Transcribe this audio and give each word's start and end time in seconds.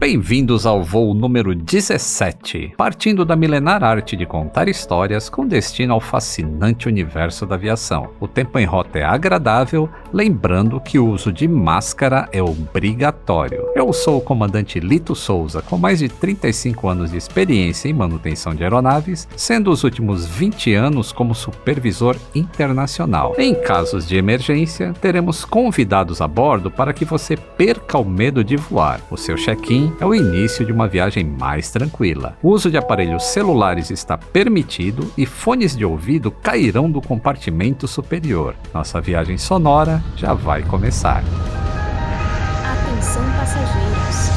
Bem-vindos 0.00 0.64
ao 0.64 0.82
voo 0.82 1.12
número 1.12 1.54
17, 1.54 2.72
partindo 2.74 3.22
da 3.22 3.36
milenar 3.36 3.84
arte 3.84 4.16
de 4.16 4.24
contar 4.24 4.66
histórias 4.66 5.28
com 5.28 5.46
destino 5.46 5.92
ao 5.92 6.00
fascinante 6.00 6.88
universo 6.88 7.44
da 7.44 7.56
aviação. 7.56 8.08
O 8.18 8.26
tempo 8.26 8.58
em 8.58 8.64
rota 8.64 8.98
é 8.98 9.04
agradável, 9.04 9.90
lembrando 10.10 10.80
que 10.80 10.98
o 10.98 11.06
uso 11.06 11.30
de 11.30 11.46
máscara 11.46 12.26
é 12.32 12.42
obrigatório. 12.42 13.68
Eu 13.76 13.92
sou 13.92 14.16
o 14.16 14.20
comandante 14.22 14.80
Lito 14.80 15.14
Souza, 15.14 15.60
com 15.60 15.76
mais 15.76 15.98
de 15.98 16.08
35 16.08 16.88
anos 16.88 17.10
de 17.10 17.18
experiência 17.18 17.86
em 17.86 17.92
manutenção 17.92 18.54
de 18.54 18.64
aeronaves, 18.64 19.28
sendo 19.36 19.70
os 19.70 19.84
últimos 19.84 20.24
20 20.24 20.72
anos 20.72 21.12
como 21.12 21.34
supervisor 21.34 22.16
internacional. 22.34 23.34
Em 23.36 23.54
casos 23.54 24.08
de 24.08 24.16
emergência, 24.16 24.94
teremos 24.94 25.44
convidados 25.44 26.22
a 26.22 26.26
bordo 26.26 26.70
para 26.70 26.94
que 26.94 27.04
você 27.04 27.36
perca 27.36 27.98
o 27.98 28.04
medo 28.08 28.42
de 28.42 28.56
voar. 28.56 29.02
O 29.10 29.16
seu 29.18 29.36
check-in 29.36 29.89
é 29.98 30.06
o 30.06 30.14
início 30.14 30.64
de 30.64 30.72
uma 30.72 30.86
viagem 30.86 31.24
mais 31.24 31.70
tranquila. 31.70 32.36
O 32.42 32.50
uso 32.50 32.70
de 32.70 32.76
aparelhos 32.76 33.24
celulares 33.24 33.90
está 33.90 34.16
permitido 34.16 35.10
e 35.16 35.26
fones 35.26 35.76
de 35.76 35.84
ouvido 35.84 36.30
cairão 36.30 36.90
do 36.90 37.00
compartimento 37.00 37.88
superior. 37.88 38.54
Nossa 38.72 39.00
viagem 39.00 39.38
sonora 39.38 40.02
já 40.16 40.34
vai 40.34 40.62
começar. 40.62 41.24
Atenção 42.64 43.24
passageiros. 43.32 44.30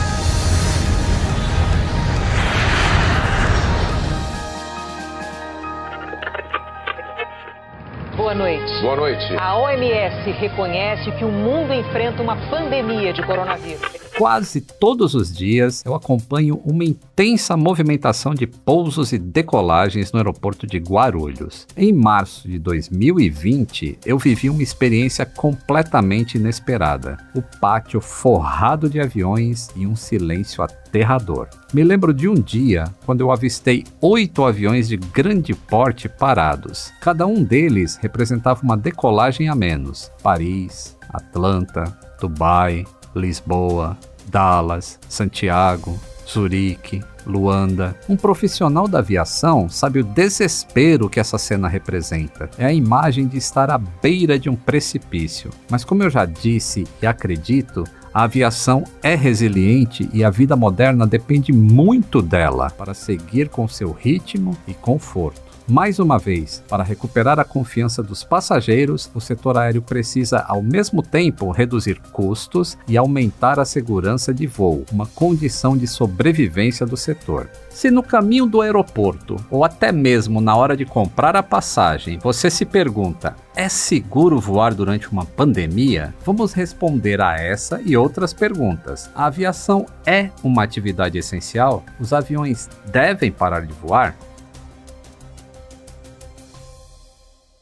Boa 8.16 8.34
noite. 8.34 8.73
Boa 8.84 8.98
noite. 8.98 9.34
A 9.38 9.58
OMS 9.58 10.30
reconhece 10.32 11.10
que 11.14 11.24
o 11.24 11.32
mundo 11.32 11.74
enfrenta 11.74 12.22
uma 12.22 12.36
pandemia 12.50 13.14
de 13.14 13.26
coronavírus. 13.26 14.04
Quase 14.18 14.60
todos 14.60 15.16
os 15.16 15.34
dias 15.34 15.82
eu 15.86 15.96
acompanho 15.96 16.62
uma 16.66 16.84
intensa 16.84 17.58
movimentação 17.58 18.36
de 18.36 18.46
pousos 18.46 19.12
e 19.12 19.18
decolagens 19.18 20.12
no 20.12 20.20
aeroporto 20.20 20.68
de 20.68 20.78
Guarulhos. 20.78 21.66
Em 21.76 21.92
março 21.92 22.48
de 22.48 22.60
2020, 22.60 24.00
eu 24.06 24.20
vivi 24.20 24.50
uma 24.50 24.62
experiência 24.62 25.26
completamente 25.26 26.38
inesperada. 26.38 27.18
O 27.34 27.42
pátio 27.42 28.00
forrado 28.02 28.90
de 28.90 29.00
aviões 29.00 29.70
e 29.76 29.88
um 29.88 29.96
silêncio 29.96 30.62
aterrador. 30.62 31.48
Me 31.74 31.84
lembro 31.84 32.14
de 32.14 32.30
um 32.30 32.36
dia 32.36 32.86
quando 33.04 33.22
eu 33.22 33.32
avistei 33.32 33.84
oito 34.00 34.46
aviões 34.46 34.88
de 34.88 34.96
grande 34.96 35.56
porte 35.56 36.08
parados. 36.08 36.94
Cada 37.02 37.26
um 37.26 37.44
deles 37.44 37.96
representava 37.96 38.62
uma 38.62 38.73
decolagem 38.78 39.50
a 39.50 39.56
menos. 39.56 40.12
Paris, 40.22 40.98
Atlanta, 41.10 41.98
Dubai, 42.20 42.86
Lisboa, 43.16 43.98
Dallas, 44.28 45.00
Santiago, 45.08 46.00
Zurique, 46.28 47.04
Luanda. 47.26 47.96
Um 48.08 48.16
profissional 48.16 48.88
da 48.88 49.00
aviação 49.00 49.70
sabe 49.70 50.00
o 50.00 50.04
desespero 50.04 51.10
que 51.10 51.20
essa 51.20 51.38
cena 51.38 51.68
representa. 51.68 52.50
É 52.58 52.66
a 52.66 52.74
imagem 52.74 53.28
de 53.28 53.38
estar 53.38 53.70
à 53.70 53.78
beira 53.78 54.38
de 54.38 54.50
um 54.50 54.56
precipício. 54.56 55.50
Mas, 55.70 55.84
como 55.84 56.04
eu 56.04 56.10
já 56.10 56.26
disse 56.26 56.86
e 57.02 57.08
acredito, 57.08 57.84
a 58.14 58.24
aviação 58.24 58.84
é 59.02 59.16
resiliente 59.16 60.08
e 60.14 60.24
a 60.24 60.30
vida 60.30 60.56
moderna 60.56 61.08
depende 61.08 61.52
muito 61.52 62.22
dela 62.22 62.70
para 62.70 62.94
seguir 62.94 63.50
com 63.50 63.68
seu 63.68 63.92
ritmo 63.92 64.56
e 64.68 64.74
conforto. 64.74 65.43
Mais 65.68 65.98
uma 65.98 66.20
vez, 66.20 66.62
para 66.68 66.84
recuperar 66.84 67.40
a 67.40 67.46
confiança 67.46 68.04
dos 68.04 68.22
passageiros, 68.22 69.10
o 69.16 69.22
setor 69.22 69.58
aéreo 69.58 69.82
precisa, 69.82 70.40
ao 70.40 70.62
mesmo 70.62 71.02
tempo, 71.02 71.52
reduzir 71.52 72.02
custos 72.12 72.78
e 72.86 72.98
aumentar 72.98 73.60
a 73.62 73.66
segurança 73.66 74.34
de 74.34 74.46
voo, 74.46 74.84
uma 74.92 75.06
condição 75.08 75.78
de 75.78 75.88
sobrevivência 75.88 76.86
do 76.86 76.98
setor. 76.98 77.50
Se 77.70 77.90
no 77.90 78.04
caminho 78.04 78.46
do 78.46 78.62
aeroporto, 78.62 79.38
ou 79.50 79.64
até 79.64 79.90
mesmo 79.90 80.42
na 80.42 80.54
hora 80.54 80.76
de 80.76 80.86
comprar 80.86 81.36
a 81.36 81.42
passagem, 81.42 82.20
você 82.20 82.50
se 82.50 82.66
pergunta: 82.66 83.34
é 83.56 83.70
seguro 83.70 84.42
voar 84.42 84.74
durante 84.74 85.10
uma 85.10 85.26
pandemia? 85.26 86.14
Vamos 86.26 86.52
responder 86.52 87.22
a 87.22 87.40
essa 87.40 87.82
e 87.86 87.96
outras 87.96 88.34
perguntas. 88.34 89.10
A 89.16 89.28
aviação 89.28 89.86
é 90.06 90.30
uma 90.44 90.64
atividade 90.64 91.18
essencial? 91.18 91.86
Os 92.00 92.12
aviões 92.12 92.70
devem 92.92 93.32
parar 93.32 93.62
de 93.62 93.74
voar? 93.74 94.14